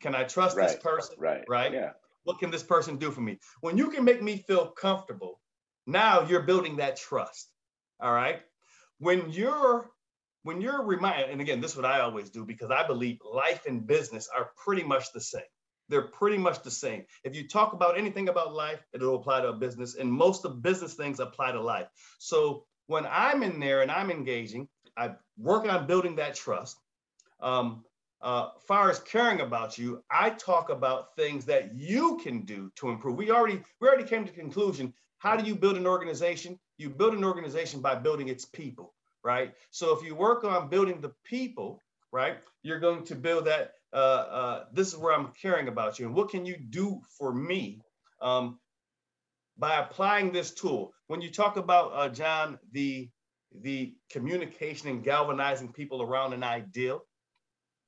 Can 0.00 0.14
I 0.14 0.24
trust 0.24 0.56
right. 0.56 0.68
this 0.68 0.76
person? 0.76 1.16
Right. 1.18 1.44
Right. 1.48 1.72
Yeah. 1.72 1.90
What 2.24 2.38
can 2.38 2.50
this 2.50 2.62
person 2.62 2.96
do 2.96 3.10
for 3.10 3.20
me? 3.20 3.38
When 3.60 3.76
you 3.78 3.90
can 3.90 4.04
make 4.04 4.22
me 4.22 4.44
feel 4.46 4.68
comfortable, 4.68 5.40
now 5.86 6.22
you're 6.22 6.42
building 6.42 6.76
that 6.76 6.96
trust. 6.96 7.50
All 8.00 8.12
right. 8.12 8.40
When 8.98 9.30
you're 9.30 9.90
when 10.42 10.60
you're 10.60 10.82
reminded, 10.82 11.30
and 11.30 11.40
again, 11.40 11.60
this 11.60 11.72
is 11.72 11.76
what 11.76 11.86
I 11.86 12.00
always 12.00 12.30
do 12.30 12.44
because 12.44 12.70
I 12.70 12.86
believe 12.86 13.18
life 13.24 13.66
and 13.66 13.86
business 13.86 14.28
are 14.34 14.50
pretty 14.56 14.82
much 14.82 15.12
the 15.12 15.20
same. 15.20 15.42
They're 15.88 16.02
pretty 16.02 16.38
much 16.38 16.62
the 16.62 16.70
same. 16.70 17.04
If 17.24 17.34
you 17.34 17.48
talk 17.48 17.72
about 17.72 17.98
anything 17.98 18.28
about 18.28 18.54
life, 18.54 18.80
it'll 18.92 19.16
apply 19.16 19.40
to 19.40 19.48
a 19.48 19.52
business, 19.52 19.96
and 19.96 20.10
most 20.10 20.44
of 20.44 20.62
business 20.62 20.94
things 20.94 21.20
apply 21.20 21.52
to 21.52 21.60
life. 21.60 21.88
So 22.18 22.64
when 22.86 23.06
I'm 23.10 23.42
in 23.42 23.60
there 23.60 23.82
and 23.82 23.90
I'm 23.90 24.10
engaging, 24.10 24.68
I 24.96 25.12
work 25.36 25.70
on 25.70 25.86
building 25.86 26.16
that 26.16 26.34
trust. 26.34 26.78
Um, 27.40 27.84
uh, 28.22 28.50
far 28.66 28.90
as 28.90 29.00
caring 29.00 29.40
about 29.40 29.78
you, 29.78 30.02
I 30.10 30.30
talk 30.30 30.68
about 30.68 31.16
things 31.16 31.46
that 31.46 31.74
you 31.74 32.20
can 32.22 32.42
do 32.42 32.70
to 32.76 32.90
improve. 32.90 33.16
We 33.16 33.30
already 33.30 33.62
we 33.80 33.88
already 33.88 34.04
came 34.04 34.26
to 34.26 34.32
the 34.32 34.38
conclusion. 34.38 34.92
How 35.18 35.36
do 35.36 35.44
you 35.46 35.54
build 35.54 35.76
an 35.76 35.86
organization? 35.86 36.58
You 36.76 36.90
build 36.90 37.14
an 37.14 37.24
organization 37.24 37.80
by 37.80 37.94
building 37.94 38.28
its 38.28 38.44
people, 38.44 38.94
right? 39.24 39.52
So 39.70 39.96
if 39.96 40.04
you 40.04 40.14
work 40.14 40.44
on 40.44 40.68
building 40.68 41.00
the 41.00 41.12
people, 41.24 41.80
right, 42.12 42.38
you're 42.62 42.80
going 42.80 43.04
to 43.06 43.14
build 43.14 43.46
that. 43.46 43.72
Uh, 43.92 43.96
uh, 43.96 44.64
this 44.72 44.88
is 44.88 44.96
where 44.96 45.12
I'm 45.12 45.32
caring 45.42 45.68
about 45.68 45.98
you, 45.98 46.06
and 46.06 46.14
what 46.14 46.30
can 46.30 46.46
you 46.46 46.56
do 46.56 47.00
for 47.18 47.32
me 47.34 47.80
um, 48.22 48.58
by 49.58 49.78
applying 49.80 50.32
this 50.32 50.52
tool? 50.52 50.92
When 51.08 51.20
you 51.20 51.30
talk 51.30 51.56
about 51.56 51.92
uh, 51.94 52.08
John, 52.08 52.58
the 52.72 53.10
the 53.62 53.94
communication 54.10 54.88
and 54.88 55.02
galvanizing 55.02 55.72
people 55.72 56.02
around 56.02 56.34
an 56.34 56.44
ideal 56.44 57.02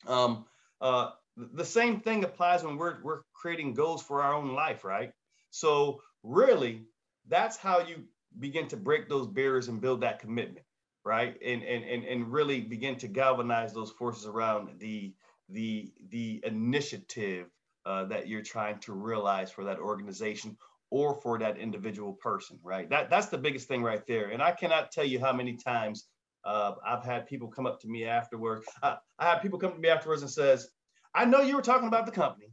um, 0.06 0.44
uh, 0.80 1.10
the 1.36 1.64
same 1.64 2.00
thing 2.00 2.24
applies 2.24 2.62
when 2.62 2.76
we're, 2.76 3.02
we're 3.02 3.20
creating 3.34 3.74
goals 3.74 4.02
for 4.02 4.22
our 4.22 4.34
own 4.34 4.54
life, 4.54 4.84
right? 4.84 5.12
So 5.50 6.00
really, 6.22 6.82
that's 7.28 7.56
how 7.56 7.80
you 7.80 8.04
begin 8.38 8.68
to 8.68 8.76
break 8.76 9.08
those 9.08 9.26
barriers 9.26 9.68
and 9.68 9.80
build 9.80 10.02
that 10.02 10.18
commitment, 10.20 10.64
right? 11.04 11.36
And 11.44 11.62
and 11.62 11.84
and, 11.84 12.04
and 12.04 12.32
really 12.32 12.60
begin 12.60 12.96
to 12.96 13.08
galvanize 13.08 13.72
those 13.72 13.90
forces 13.90 14.26
around 14.26 14.78
the 14.78 15.12
the 15.48 15.92
the 16.10 16.40
initiative 16.44 17.48
uh, 17.84 18.04
that 18.04 18.28
you're 18.28 18.42
trying 18.42 18.78
to 18.80 18.92
realize 18.92 19.50
for 19.50 19.64
that 19.64 19.78
organization 19.78 20.56
or 20.90 21.14
for 21.14 21.38
that 21.38 21.56
individual 21.56 22.12
person, 22.12 22.58
right? 22.62 22.88
That 22.90 23.10
that's 23.10 23.28
the 23.28 23.38
biggest 23.38 23.66
thing 23.68 23.82
right 23.82 24.06
there. 24.06 24.30
And 24.30 24.42
I 24.42 24.52
cannot 24.52 24.92
tell 24.92 25.04
you 25.04 25.18
how 25.18 25.32
many 25.32 25.56
times 25.56 26.06
uh, 26.44 26.72
I've 26.86 27.04
had 27.04 27.26
people 27.26 27.48
come 27.48 27.66
up 27.66 27.80
to 27.80 27.88
me 27.88 28.04
afterwards. 28.04 28.66
I, 28.82 28.96
I 29.18 29.30
had 29.30 29.38
people 29.40 29.58
come 29.58 29.72
to 29.72 29.78
me 29.78 29.88
afterwards 29.88 30.22
and 30.22 30.30
says, 30.30 30.68
I 31.14 31.24
know 31.24 31.40
you 31.40 31.56
were 31.56 31.62
talking 31.62 31.88
about 31.88 32.06
the 32.06 32.12
company, 32.12 32.48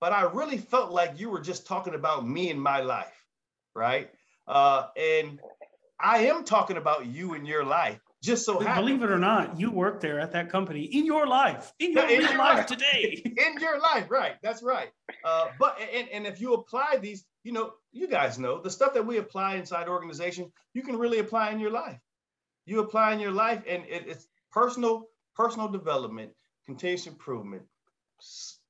but 0.00 0.12
I 0.12 0.22
really 0.22 0.58
felt 0.58 0.92
like 0.92 1.18
you 1.18 1.30
were 1.30 1.40
just 1.40 1.66
talking 1.66 1.94
about 1.94 2.26
me 2.26 2.50
and 2.50 2.60
my 2.60 2.80
life, 2.80 3.26
right? 3.74 4.10
Uh, 4.46 4.88
and 4.96 5.40
I 6.00 6.26
am 6.26 6.44
talking 6.44 6.76
about 6.76 7.06
you 7.06 7.34
and 7.34 7.46
your 7.46 7.64
life. 7.64 8.00
Just 8.22 8.46
so 8.46 8.58
happens. 8.58 8.86
Believe 8.86 9.02
it 9.02 9.10
or 9.10 9.18
not, 9.18 9.60
you 9.60 9.70
work 9.70 10.00
there 10.00 10.18
at 10.18 10.32
that 10.32 10.48
company 10.48 10.84
in 10.84 11.04
your 11.04 11.26
life, 11.26 11.72
in 11.78 11.92
your, 11.92 12.08
in 12.08 12.22
your 12.22 12.38
life, 12.38 12.66
today. 12.66 13.20
in 13.24 13.60
your 13.60 13.78
life, 13.78 14.10
right? 14.10 14.36
That's 14.42 14.62
right. 14.62 14.88
Uh, 15.22 15.48
but 15.58 15.78
and, 15.94 16.08
and 16.08 16.26
if 16.26 16.40
you 16.40 16.54
apply 16.54 16.96
these, 17.02 17.26
you 17.42 17.52
know, 17.52 17.72
you 17.92 18.08
guys 18.08 18.38
know 18.38 18.62
the 18.62 18.70
stuff 18.70 18.94
that 18.94 19.06
we 19.06 19.18
apply 19.18 19.56
inside 19.56 19.88
organizations, 19.88 20.50
you 20.72 20.82
can 20.82 20.96
really 20.96 21.18
apply 21.18 21.50
in 21.50 21.60
your 21.60 21.70
life 21.70 22.00
you 22.66 22.80
apply 22.80 23.12
in 23.12 23.20
your 23.20 23.32
life 23.32 23.62
and 23.68 23.84
it, 23.88 24.04
it's 24.06 24.26
personal 24.50 25.08
personal 25.34 25.68
development 25.68 26.30
continuous 26.66 27.06
improvement 27.06 27.62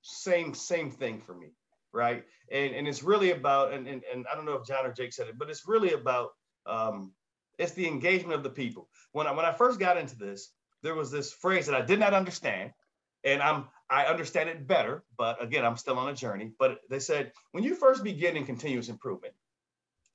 same 0.02 0.54
same 0.54 0.90
thing 0.90 1.20
for 1.20 1.34
me 1.34 1.48
right 1.92 2.24
and 2.50 2.74
and 2.74 2.88
it's 2.88 3.02
really 3.02 3.30
about 3.30 3.72
and, 3.72 3.86
and 3.86 4.02
and 4.12 4.26
i 4.30 4.34
don't 4.34 4.44
know 4.44 4.54
if 4.54 4.66
john 4.66 4.84
or 4.84 4.92
jake 4.92 5.12
said 5.12 5.28
it 5.28 5.38
but 5.38 5.50
it's 5.50 5.66
really 5.66 5.92
about 5.92 6.30
um 6.66 7.12
it's 7.58 7.72
the 7.72 7.86
engagement 7.86 8.34
of 8.34 8.42
the 8.42 8.50
people 8.50 8.88
when 9.12 9.26
i 9.26 9.32
when 9.32 9.44
i 9.44 9.52
first 9.52 9.78
got 9.80 9.96
into 9.96 10.16
this 10.16 10.50
there 10.82 10.94
was 10.94 11.10
this 11.10 11.32
phrase 11.32 11.66
that 11.66 11.74
i 11.74 11.82
did 11.82 11.98
not 12.00 12.14
understand 12.14 12.72
and 13.24 13.42
i'm 13.42 13.66
i 13.90 14.04
understand 14.06 14.48
it 14.48 14.66
better 14.66 15.04
but 15.18 15.42
again 15.42 15.64
i'm 15.64 15.76
still 15.76 15.98
on 15.98 16.08
a 16.08 16.14
journey 16.14 16.52
but 16.58 16.80
they 16.90 17.00
said 17.00 17.32
when 17.52 17.64
you 17.64 17.74
first 17.74 18.04
begin 18.04 18.36
in 18.36 18.46
continuous 18.46 18.88
improvement 18.88 19.34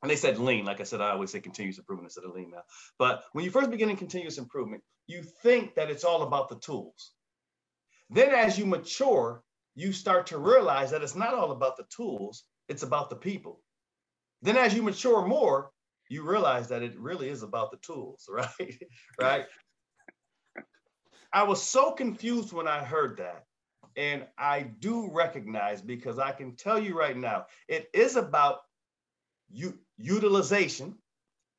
and 0.01 0.09
they 0.09 0.15
said 0.15 0.39
lean. 0.39 0.65
Like 0.65 0.79
I 0.79 0.83
said, 0.83 1.01
I 1.01 1.11
always 1.11 1.31
say 1.31 1.39
continuous 1.41 1.77
improvement 1.77 2.07
instead 2.07 2.23
of 2.23 2.35
lean 2.35 2.51
now. 2.51 2.63
But 2.97 3.23
when 3.33 3.43
you 3.43 3.51
first 3.51 3.71
begin 3.71 3.89
in 3.89 3.97
continuous 3.97 4.37
improvement, 4.37 4.83
you 5.07 5.23
think 5.23 5.75
that 5.75 5.89
it's 5.89 6.03
all 6.03 6.21
about 6.23 6.49
the 6.49 6.55
tools. 6.59 7.11
Then 8.09 8.33
as 8.33 8.57
you 8.57 8.65
mature, 8.65 9.43
you 9.75 9.91
start 9.91 10.27
to 10.27 10.37
realize 10.37 10.91
that 10.91 11.03
it's 11.03 11.15
not 11.15 11.33
all 11.33 11.51
about 11.51 11.77
the 11.77 11.85
tools, 11.95 12.43
it's 12.67 12.83
about 12.83 13.09
the 13.09 13.15
people. 13.15 13.61
Then 14.41 14.57
as 14.57 14.73
you 14.73 14.83
mature 14.83 15.25
more, 15.25 15.71
you 16.09 16.23
realize 16.23 16.67
that 16.69 16.81
it 16.81 16.99
really 16.99 17.29
is 17.29 17.43
about 17.43 17.71
the 17.71 17.77
tools, 17.77 18.27
right? 18.29 18.83
right? 19.21 19.45
I 21.31 21.43
was 21.43 21.61
so 21.61 21.91
confused 21.91 22.51
when 22.51 22.67
I 22.67 22.83
heard 22.83 23.17
that. 23.17 23.45
And 23.95 24.25
I 24.37 24.61
do 24.61 25.09
recognize 25.11 25.81
because 25.81 26.19
I 26.19 26.31
can 26.31 26.55
tell 26.55 26.79
you 26.79 26.97
right 26.97 27.17
now, 27.17 27.45
it 27.67 27.89
is 27.93 28.15
about 28.15 28.59
you 29.51 29.77
utilization 29.97 30.95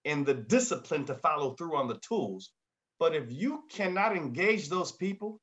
and 0.04 0.24
the 0.24 0.34
discipline 0.34 1.04
to 1.06 1.14
follow 1.14 1.54
through 1.54 1.76
on 1.76 1.88
the 1.88 1.98
tools. 1.98 2.50
But 2.98 3.14
if 3.14 3.30
you 3.30 3.64
cannot 3.70 4.16
engage 4.16 4.68
those 4.68 4.92
people, 4.92 5.40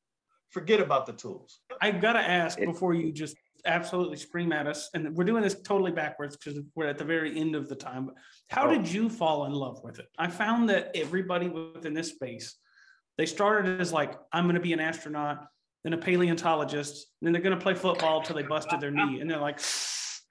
forget 0.50 0.80
about 0.80 1.06
the 1.06 1.14
tools. 1.14 1.60
I've 1.82 2.02
got 2.02 2.14
to 2.14 2.20
ask 2.20 2.58
before 2.58 2.94
you 2.94 3.12
just 3.12 3.36
absolutely 3.68 4.18
scream 4.18 4.52
at 4.52 4.68
us, 4.68 4.90
and 4.94 5.16
we're 5.16 5.24
doing 5.24 5.44
this 5.44 5.62
totally 5.62 5.92
backwards 5.92 6.36
because 6.36 6.60
we're 6.76 6.88
at 6.88 6.98
the 6.98 7.04
very 7.04 7.38
end 7.40 7.56
of 7.56 7.70
the 7.70 7.76
time. 7.76 8.12
How 8.50 8.68
oh. 8.68 8.70
did 8.70 8.92
you 8.92 9.10
fall 9.10 9.46
in 9.46 9.54
love 9.54 9.82
with 9.84 10.00
it? 10.00 10.08
I 10.18 10.28
found 10.28 10.70
that 10.70 10.92
everybody 10.96 11.50
within 11.50 11.94
this 11.94 12.10
space, 12.10 12.56
they 13.18 13.26
started 13.26 13.80
as 13.82 13.94
like, 13.94 14.18
I'm 14.32 14.46
going 14.46 14.56
to 14.56 14.62
be 14.62 14.74
an 14.74 14.80
astronaut, 14.80 15.46
then 15.84 15.94
a 15.94 15.98
paleontologist, 15.98 17.08
then 17.22 17.34
they're 17.34 17.42
going 17.42 17.58
to 17.58 17.62
play 17.62 17.76
football 17.76 18.22
till 18.22 18.36
they 18.36 18.44
busted 18.44 18.80
their 18.80 18.92
knee, 18.92 19.20
and 19.22 19.30
they're 19.30 19.40
like, 19.40 19.60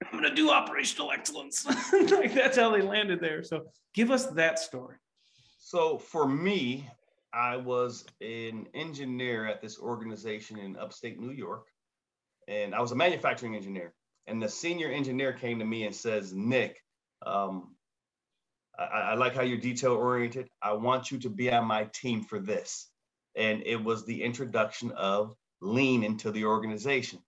I'm 0.03 0.19
going 0.19 0.29
to 0.29 0.35
do 0.35 0.51
operational 0.51 1.11
excellence. 1.11 1.65
like 2.11 2.33
that's 2.33 2.57
how 2.57 2.71
they 2.71 2.81
landed 2.81 3.19
there. 3.19 3.43
So 3.43 3.65
give 3.93 4.11
us 4.11 4.27
that 4.27 4.59
story. 4.59 4.97
So 5.59 5.97
for 5.97 6.27
me, 6.27 6.87
I 7.33 7.57
was 7.57 8.05
an 8.21 8.67
engineer 8.73 9.45
at 9.45 9.61
this 9.61 9.79
organization 9.79 10.59
in 10.59 10.77
upstate 10.77 11.19
New 11.19 11.31
York, 11.31 11.67
and 12.47 12.73
I 12.73 12.81
was 12.81 12.91
a 12.91 12.95
manufacturing 12.95 13.55
engineer. 13.55 13.93
And 14.27 14.41
the 14.41 14.49
senior 14.49 14.89
engineer 14.89 15.33
came 15.33 15.59
to 15.59 15.65
me 15.65 15.85
and 15.85 15.95
says, 15.95 16.33
Nick, 16.33 16.81
um, 17.25 17.75
I, 18.77 18.83
I 18.83 19.13
like 19.15 19.33
how 19.35 19.43
you're 19.43 19.57
detail 19.57 19.93
oriented. 19.93 20.49
I 20.61 20.73
want 20.73 21.11
you 21.11 21.19
to 21.19 21.29
be 21.29 21.51
on 21.51 21.65
my 21.65 21.89
team 21.93 22.23
for 22.23 22.39
this. 22.39 22.89
And 23.35 23.63
it 23.65 23.81
was 23.81 24.05
the 24.05 24.23
introduction 24.23 24.91
of 24.91 25.35
lean 25.61 26.03
into 26.03 26.31
the 26.31 26.45
organization. 26.45 27.19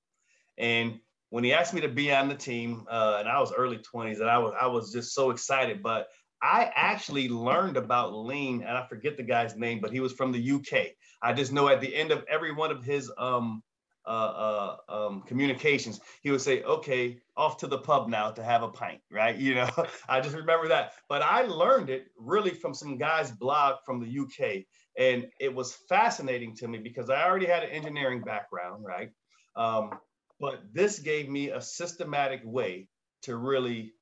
And 0.57 0.99
when 1.29 1.43
he 1.43 1.53
asked 1.53 1.73
me 1.73 1.81
to 1.81 1.89
be 1.89 2.11
on 2.11 2.27
the 2.27 2.35
team, 2.35 2.85
uh, 2.89 3.17
and 3.19 3.29
I 3.29 3.39
was 3.39 3.53
early 3.53 3.77
20s, 3.77 4.19
and 4.19 4.29
I 4.29 4.39
was 4.39 4.53
I 4.59 4.67
was 4.67 4.91
just 4.91 5.13
so 5.13 5.29
excited. 5.29 5.83
But 5.83 6.07
I 6.41 6.71
actually 6.75 7.29
learned 7.29 7.77
about 7.77 8.13
lean, 8.13 8.63
and 8.63 8.77
I 8.77 8.85
forget 8.87 9.15
the 9.15 9.23
guy's 9.23 9.55
name, 9.55 9.79
but 9.79 9.91
he 9.91 9.99
was 9.99 10.13
from 10.13 10.31
the 10.31 10.51
UK. 10.51 10.87
I 11.21 11.33
just 11.33 11.51
know 11.51 11.67
at 11.67 11.81
the 11.81 11.95
end 11.95 12.11
of 12.11 12.25
every 12.29 12.53
one 12.53 12.71
of 12.71 12.83
his 12.83 13.11
um, 13.17 13.61
uh, 14.05 14.09
uh, 14.09 14.77
um, 14.89 15.21
communications, 15.21 15.99
he 16.21 16.31
would 16.31 16.41
say, 16.41 16.63
"Okay, 16.63 17.19
off 17.37 17.57
to 17.57 17.67
the 17.67 17.77
pub 17.77 18.09
now 18.09 18.31
to 18.31 18.43
have 18.43 18.63
a 18.63 18.69
pint." 18.69 19.01
Right? 19.11 19.35
You 19.35 19.55
know, 19.55 19.69
I 20.09 20.21
just 20.21 20.35
remember 20.35 20.67
that. 20.69 20.93
But 21.07 21.21
I 21.21 21.43
learned 21.43 21.89
it 21.89 22.07
really 22.17 22.51
from 22.51 22.73
some 22.73 22.97
guy's 22.97 23.31
blog 23.31 23.75
from 23.85 23.99
the 23.99 24.19
UK, 24.19 24.65
and 24.97 25.27
it 25.39 25.53
was 25.53 25.73
fascinating 25.87 26.55
to 26.57 26.67
me 26.67 26.79
because 26.79 27.09
I 27.09 27.23
already 27.23 27.45
had 27.45 27.63
an 27.63 27.69
engineering 27.69 28.21
background, 28.21 28.85
right? 28.85 29.11
Um, 29.55 29.91
but 30.39 30.61
this 30.73 30.99
gave 30.99 31.29
me 31.29 31.49
a 31.49 31.61
systematic 31.61 32.41
way 32.43 32.87
to 33.23 33.35
really 33.35 33.93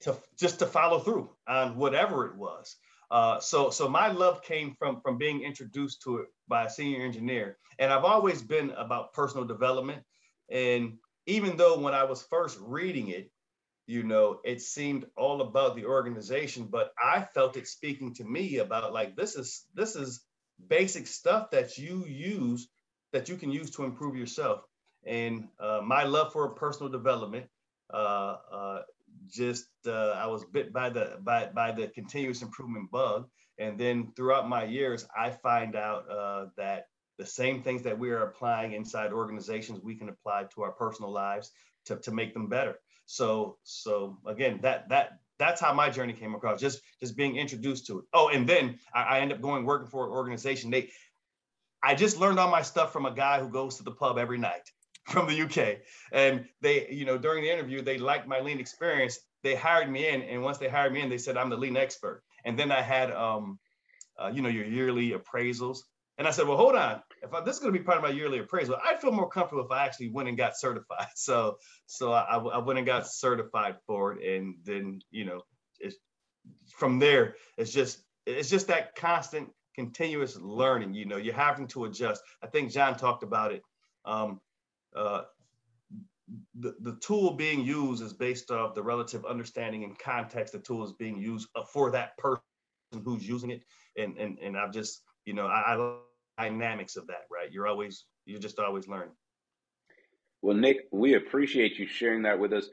to 0.00 0.16
just 0.38 0.58
to 0.58 0.66
follow 0.66 0.98
through 0.98 1.30
on 1.46 1.76
whatever 1.76 2.26
it 2.26 2.36
was. 2.36 2.76
Uh, 3.10 3.38
so 3.38 3.70
so 3.70 3.88
my 3.88 4.08
love 4.08 4.42
came 4.42 4.74
from 4.78 5.00
from 5.00 5.18
being 5.18 5.42
introduced 5.42 6.02
to 6.02 6.18
it 6.18 6.28
by 6.48 6.64
a 6.64 6.70
senior 6.70 7.04
engineer, 7.04 7.58
and 7.78 7.92
I've 7.92 8.04
always 8.04 8.42
been 8.42 8.70
about 8.70 9.12
personal 9.12 9.46
development. 9.46 10.02
And 10.50 10.98
even 11.26 11.56
though 11.56 11.78
when 11.78 11.94
I 11.94 12.04
was 12.04 12.22
first 12.22 12.58
reading 12.60 13.08
it, 13.08 13.30
you 13.86 14.02
know, 14.02 14.40
it 14.44 14.60
seemed 14.60 15.06
all 15.16 15.40
about 15.42 15.76
the 15.76 15.86
organization, 15.86 16.66
but 16.66 16.92
I 17.02 17.26
felt 17.34 17.56
it 17.56 17.68
speaking 17.68 18.14
to 18.14 18.24
me 18.24 18.58
about 18.58 18.92
like 18.92 19.16
this 19.16 19.36
is 19.36 19.66
this 19.74 19.94
is 19.94 20.24
basic 20.68 21.06
stuff 21.06 21.50
that 21.50 21.78
you 21.78 22.04
use 22.06 22.68
that 23.12 23.28
you 23.28 23.36
can 23.36 23.52
use 23.52 23.70
to 23.70 23.84
improve 23.84 24.16
yourself. 24.16 24.62
And 25.06 25.48
uh, 25.60 25.80
my 25.84 26.02
love 26.02 26.32
for 26.32 26.48
personal 26.50 26.90
development 26.90 27.46
uh, 27.92 28.36
uh, 28.52 28.82
just 29.28 29.66
uh, 29.86 30.10
I 30.10 30.26
was 30.26 30.44
bit 30.44 30.72
by 30.72 30.90
the 30.90 31.18
by 31.22 31.46
by 31.46 31.72
the 31.72 31.88
continuous 31.88 32.42
improvement 32.42 32.90
bug, 32.90 33.28
and 33.58 33.78
then 33.78 34.12
throughout 34.16 34.48
my 34.48 34.64
years, 34.64 35.06
I 35.16 35.30
find 35.30 35.76
out 35.76 36.10
uh, 36.10 36.46
that 36.56 36.88
the 37.18 37.26
same 37.26 37.62
things 37.62 37.82
that 37.82 37.98
we 37.98 38.10
are 38.10 38.24
applying 38.24 38.72
inside 38.72 39.12
organizations 39.12 39.80
we 39.82 39.94
can 39.94 40.08
apply 40.08 40.44
to 40.54 40.62
our 40.62 40.72
personal 40.72 41.10
lives 41.10 41.50
to, 41.86 41.96
to 41.96 42.12
make 42.12 42.34
them 42.34 42.48
better. 42.48 42.76
So 43.06 43.58
so 43.62 44.18
again, 44.26 44.58
that 44.62 44.88
that 44.88 45.20
that's 45.38 45.60
how 45.60 45.72
my 45.72 45.90
journey 45.90 46.12
came 46.12 46.34
across. 46.34 46.60
Just 46.60 46.80
just 47.00 47.16
being 47.16 47.36
introduced 47.36 47.86
to 47.86 48.00
it. 48.00 48.04
Oh, 48.12 48.28
and 48.28 48.48
then 48.48 48.78
I, 48.94 49.02
I 49.02 49.20
end 49.20 49.32
up 49.32 49.40
going 49.40 49.64
working 49.64 49.88
for 49.88 50.06
an 50.06 50.12
organization. 50.12 50.70
They 50.70 50.90
I 51.82 51.94
just 51.94 52.18
learned 52.18 52.38
all 52.38 52.50
my 52.50 52.62
stuff 52.62 52.92
from 52.92 53.06
a 53.06 53.14
guy 53.14 53.38
who 53.38 53.48
goes 53.48 53.76
to 53.76 53.84
the 53.84 53.92
pub 53.92 54.18
every 54.18 54.38
night 54.38 54.70
from 55.08 55.28
the 55.28 55.42
UK. 55.42 55.78
And 56.12 56.46
they, 56.60 56.88
you 56.90 57.04
know, 57.04 57.16
during 57.16 57.44
the 57.44 57.50
interview, 57.50 57.80
they 57.80 57.98
liked 57.98 58.26
my 58.26 58.40
lean 58.40 58.58
experience. 58.58 59.20
They 59.42 59.54
hired 59.54 59.88
me 59.88 60.08
in, 60.08 60.22
and 60.22 60.42
once 60.42 60.58
they 60.58 60.68
hired 60.68 60.92
me 60.92 61.02
in, 61.02 61.08
they 61.08 61.18
said 61.18 61.36
I'm 61.36 61.50
the 61.50 61.56
lean 61.56 61.76
expert. 61.76 62.24
And 62.46 62.58
then 62.58 62.72
I 62.72 62.80
had, 62.80 63.10
um, 63.10 63.58
uh, 64.18 64.30
you 64.32 64.40
know, 64.40 64.48
your 64.48 64.64
yearly 64.64 65.10
appraisals. 65.12 65.80
And 66.16 66.26
I 66.26 66.30
said, 66.30 66.48
well, 66.48 66.56
hold 66.56 66.74
on. 66.74 67.02
If 67.22 67.34
I, 67.34 67.42
this 67.42 67.56
is 67.56 67.60
going 67.60 67.74
to 67.74 67.78
be 67.78 67.84
part 67.84 67.98
of 67.98 68.02
my 68.02 68.08
yearly 68.08 68.38
appraisal, 68.38 68.76
I'd 68.82 69.02
feel 69.02 69.12
more 69.12 69.28
comfortable 69.28 69.64
if 69.64 69.70
I 69.70 69.84
actually 69.84 70.08
went 70.08 70.30
and 70.30 70.38
got 70.38 70.56
certified. 70.56 71.08
So, 71.16 71.58
so 71.84 72.12
I, 72.12 72.36
I 72.36 72.58
went 72.58 72.78
and 72.78 72.86
got 72.86 73.06
certified 73.06 73.76
for 73.86 74.14
it, 74.14 74.36
and 74.36 74.54
then, 74.64 75.00
you 75.10 75.26
know, 75.26 75.42
it's, 75.78 75.96
from 76.78 76.98
there, 76.98 77.34
it's 77.58 77.72
just 77.72 77.98
it's 78.26 78.50
just 78.50 78.66
that 78.68 78.94
constant, 78.96 79.48
continuous 79.74 80.36
learning. 80.36 80.94
You 80.94 81.06
know, 81.06 81.16
you're 81.16 81.34
having 81.34 81.68
to 81.68 81.84
adjust. 81.84 82.22
I 82.42 82.48
think 82.48 82.72
John 82.72 82.96
talked 82.96 83.22
about 83.22 83.52
it. 83.52 83.62
Um, 84.04 84.40
uh, 84.94 85.22
the, 86.58 86.74
the 86.80 86.96
tool 87.00 87.32
being 87.32 87.64
used 87.64 88.02
is 88.02 88.12
based 88.12 88.50
off 88.50 88.74
the 88.74 88.82
relative 88.82 89.24
understanding 89.24 89.84
and 89.84 89.98
context 89.98 90.52
the 90.52 90.58
tool 90.58 90.84
is 90.84 90.92
being 90.92 91.18
used 91.18 91.48
uh, 91.54 91.64
for 91.64 91.90
that 91.90 92.16
person 92.18 92.42
who's 93.04 93.26
using 93.26 93.50
it. 93.50 93.62
And, 93.96 94.16
and, 94.18 94.38
and 94.40 94.56
I've 94.56 94.72
just, 94.72 95.02
you 95.24 95.34
know, 95.34 95.46
I, 95.46 95.74
I 95.74 95.98
dynamics 96.38 96.96
of 96.96 97.06
that, 97.06 97.26
right? 97.30 97.50
You're 97.50 97.66
always, 97.66 98.04
you're 98.24 98.40
just 98.40 98.58
always 98.58 98.88
learning. 98.88 99.14
Well, 100.42 100.56
Nick, 100.56 100.88
we 100.92 101.14
appreciate 101.14 101.78
you 101.78 101.86
sharing 101.86 102.22
that 102.22 102.38
with 102.38 102.52
us. 102.52 102.68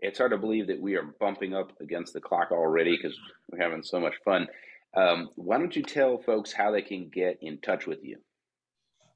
It's 0.00 0.18
hard 0.18 0.30
to 0.30 0.38
believe 0.38 0.68
that 0.68 0.80
we 0.80 0.94
are 0.94 1.14
bumping 1.18 1.54
up 1.54 1.72
against 1.80 2.12
the 2.12 2.20
clock 2.20 2.52
already 2.52 2.96
because 2.96 3.18
we're 3.50 3.60
having 3.60 3.82
so 3.82 3.98
much 3.98 4.14
fun. 4.24 4.46
Um, 4.96 5.30
why 5.34 5.58
don't 5.58 5.74
you 5.74 5.82
tell 5.82 6.18
folks 6.18 6.52
how 6.52 6.70
they 6.70 6.82
can 6.82 7.08
get 7.08 7.38
in 7.42 7.58
touch 7.58 7.86
with 7.86 8.04
you? 8.04 8.18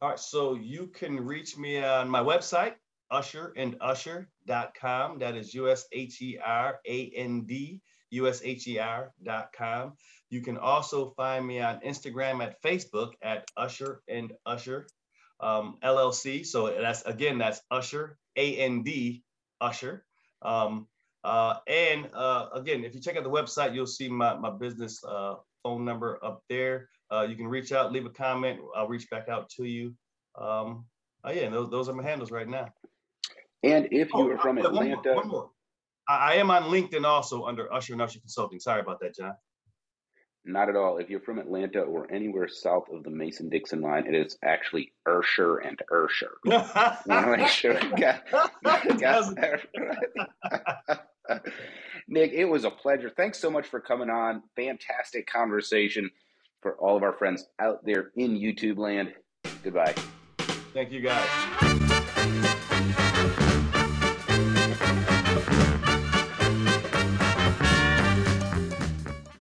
All 0.00 0.10
right, 0.10 0.18
so 0.18 0.54
you 0.54 0.88
can 0.88 1.24
reach 1.24 1.56
me 1.56 1.82
on 1.82 2.08
my 2.08 2.20
website, 2.20 2.74
usherandusher.com. 3.12 5.18
That 5.18 5.36
is 5.36 5.52
U 5.54 5.70
S 5.70 5.86
H 5.92 6.22
E 6.22 6.38
R 6.44 6.80
A 6.86 7.12
N 7.14 7.44
D, 7.44 7.80
U 8.10 8.28
S 8.28 8.40
H 8.42 8.66
E 8.68 8.78
R.com. 8.78 9.92
You 10.30 10.40
can 10.40 10.56
also 10.56 11.10
find 11.10 11.46
me 11.46 11.60
on 11.60 11.80
Instagram 11.80 12.42
at 12.42 12.62
Facebook 12.62 13.12
at 13.22 13.50
Usher 13.56 14.00
and 14.08 14.32
Usher 14.46 14.86
um, 15.40 15.76
LLC. 15.82 16.46
So 16.46 16.74
that's 16.80 17.02
again, 17.02 17.36
that's 17.38 17.60
Usher, 17.70 18.16
A 18.36 18.56
N 18.56 18.82
D, 18.82 19.22
Usher. 19.60 20.04
Um, 20.40 20.86
uh, 21.24 21.56
and 21.68 22.08
uh, 22.14 22.48
again, 22.54 22.84
if 22.84 22.94
you 22.94 23.00
check 23.00 23.16
out 23.16 23.24
the 23.24 23.30
website, 23.30 23.74
you'll 23.74 23.86
see 23.86 24.08
my, 24.08 24.34
my 24.34 24.50
business 24.50 25.04
uh, 25.04 25.34
phone 25.62 25.84
number 25.84 26.18
up 26.24 26.42
there. 26.48 26.88
Uh, 27.12 27.26
you 27.28 27.36
can 27.36 27.46
reach 27.46 27.72
out, 27.72 27.92
leave 27.92 28.06
a 28.06 28.10
comment. 28.10 28.58
I'll 28.74 28.88
reach 28.88 29.08
back 29.10 29.28
out 29.28 29.50
to 29.50 29.64
you. 29.64 29.94
Um, 30.36 30.86
oh 31.24 31.30
yeah, 31.30 31.50
those, 31.50 31.70
those 31.70 31.88
are 31.88 31.92
my 31.92 32.02
handles 32.02 32.30
right 32.30 32.48
now. 32.48 32.72
And 33.62 33.86
if 33.86 34.08
you 34.12 34.20
oh, 34.20 34.30
are 34.30 34.38
from 34.38 34.58
Atlanta, 34.58 34.96
one 34.96 35.04
more, 35.04 35.14
one 35.16 35.28
more. 35.28 35.50
I, 36.08 36.34
am 36.34 36.50
on 36.50 36.64
LinkedIn 36.64 37.04
also 37.04 37.44
under 37.44 37.72
Usher 37.72 37.92
and 37.92 38.02
Usher 38.02 38.18
Consulting. 38.18 38.58
Sorry 38.58 38.80
about 38.80 39.00
that, 39.00 39.14
John. 39.14 39.34
Not 40.44 40.68
at 40.68 40.74
all. 40.74 40.98
If 40.98 41.08
you're 41.08 41.20
from 41.20 41.38
Atlanta 41.38 41.82
or 41.82 42.10
anywhere 42.12 42.48
south 42.48 42.88
of 42.92 43.04
the 43.04 43.10
Mason 43.10 43.48
Dixon 43.48 43.80
line, 43.80 44.06
it 44.06 44.14
is 44.14 44.36
actually 44.42 44.92
Ursher 45.06 45.64
and 45.64 45.80
Ursher. 45.92 46.32
Want 47.06 47.26
to 47.26 47.36
make 47.36 47.46
sure 47.46 47.78
got, 47.96 48.24
got 48.98 49.30
Nick, 52.08 52.32
it 52.32 52.46
was 52.46 52.64
a 52.64 52.70
pleasure. 52.70 53.12
Thanks 53.16 53.38
so 53.38 53.50
much 53.50 53.68
for 53.68 53.78
coming 53.78 54.10
on. 54.10 54.42
Fantastic 54.56 55.28
conversation 55.28 56.10
for 56.60 56.74
all 56.76 56.96
of 56.96 57.04
our 57.04 57.12
friends 57.12 57.46
out 57.60 57.84
there 57.84 58.10
in 58.16 58.36
YouTube 58.36 58.78
land. 58.78 59.14
Goodbye. 59.62 59.94
Thank 60.74 60.90
you, 60.90 61.02
guys. 61.02 62.68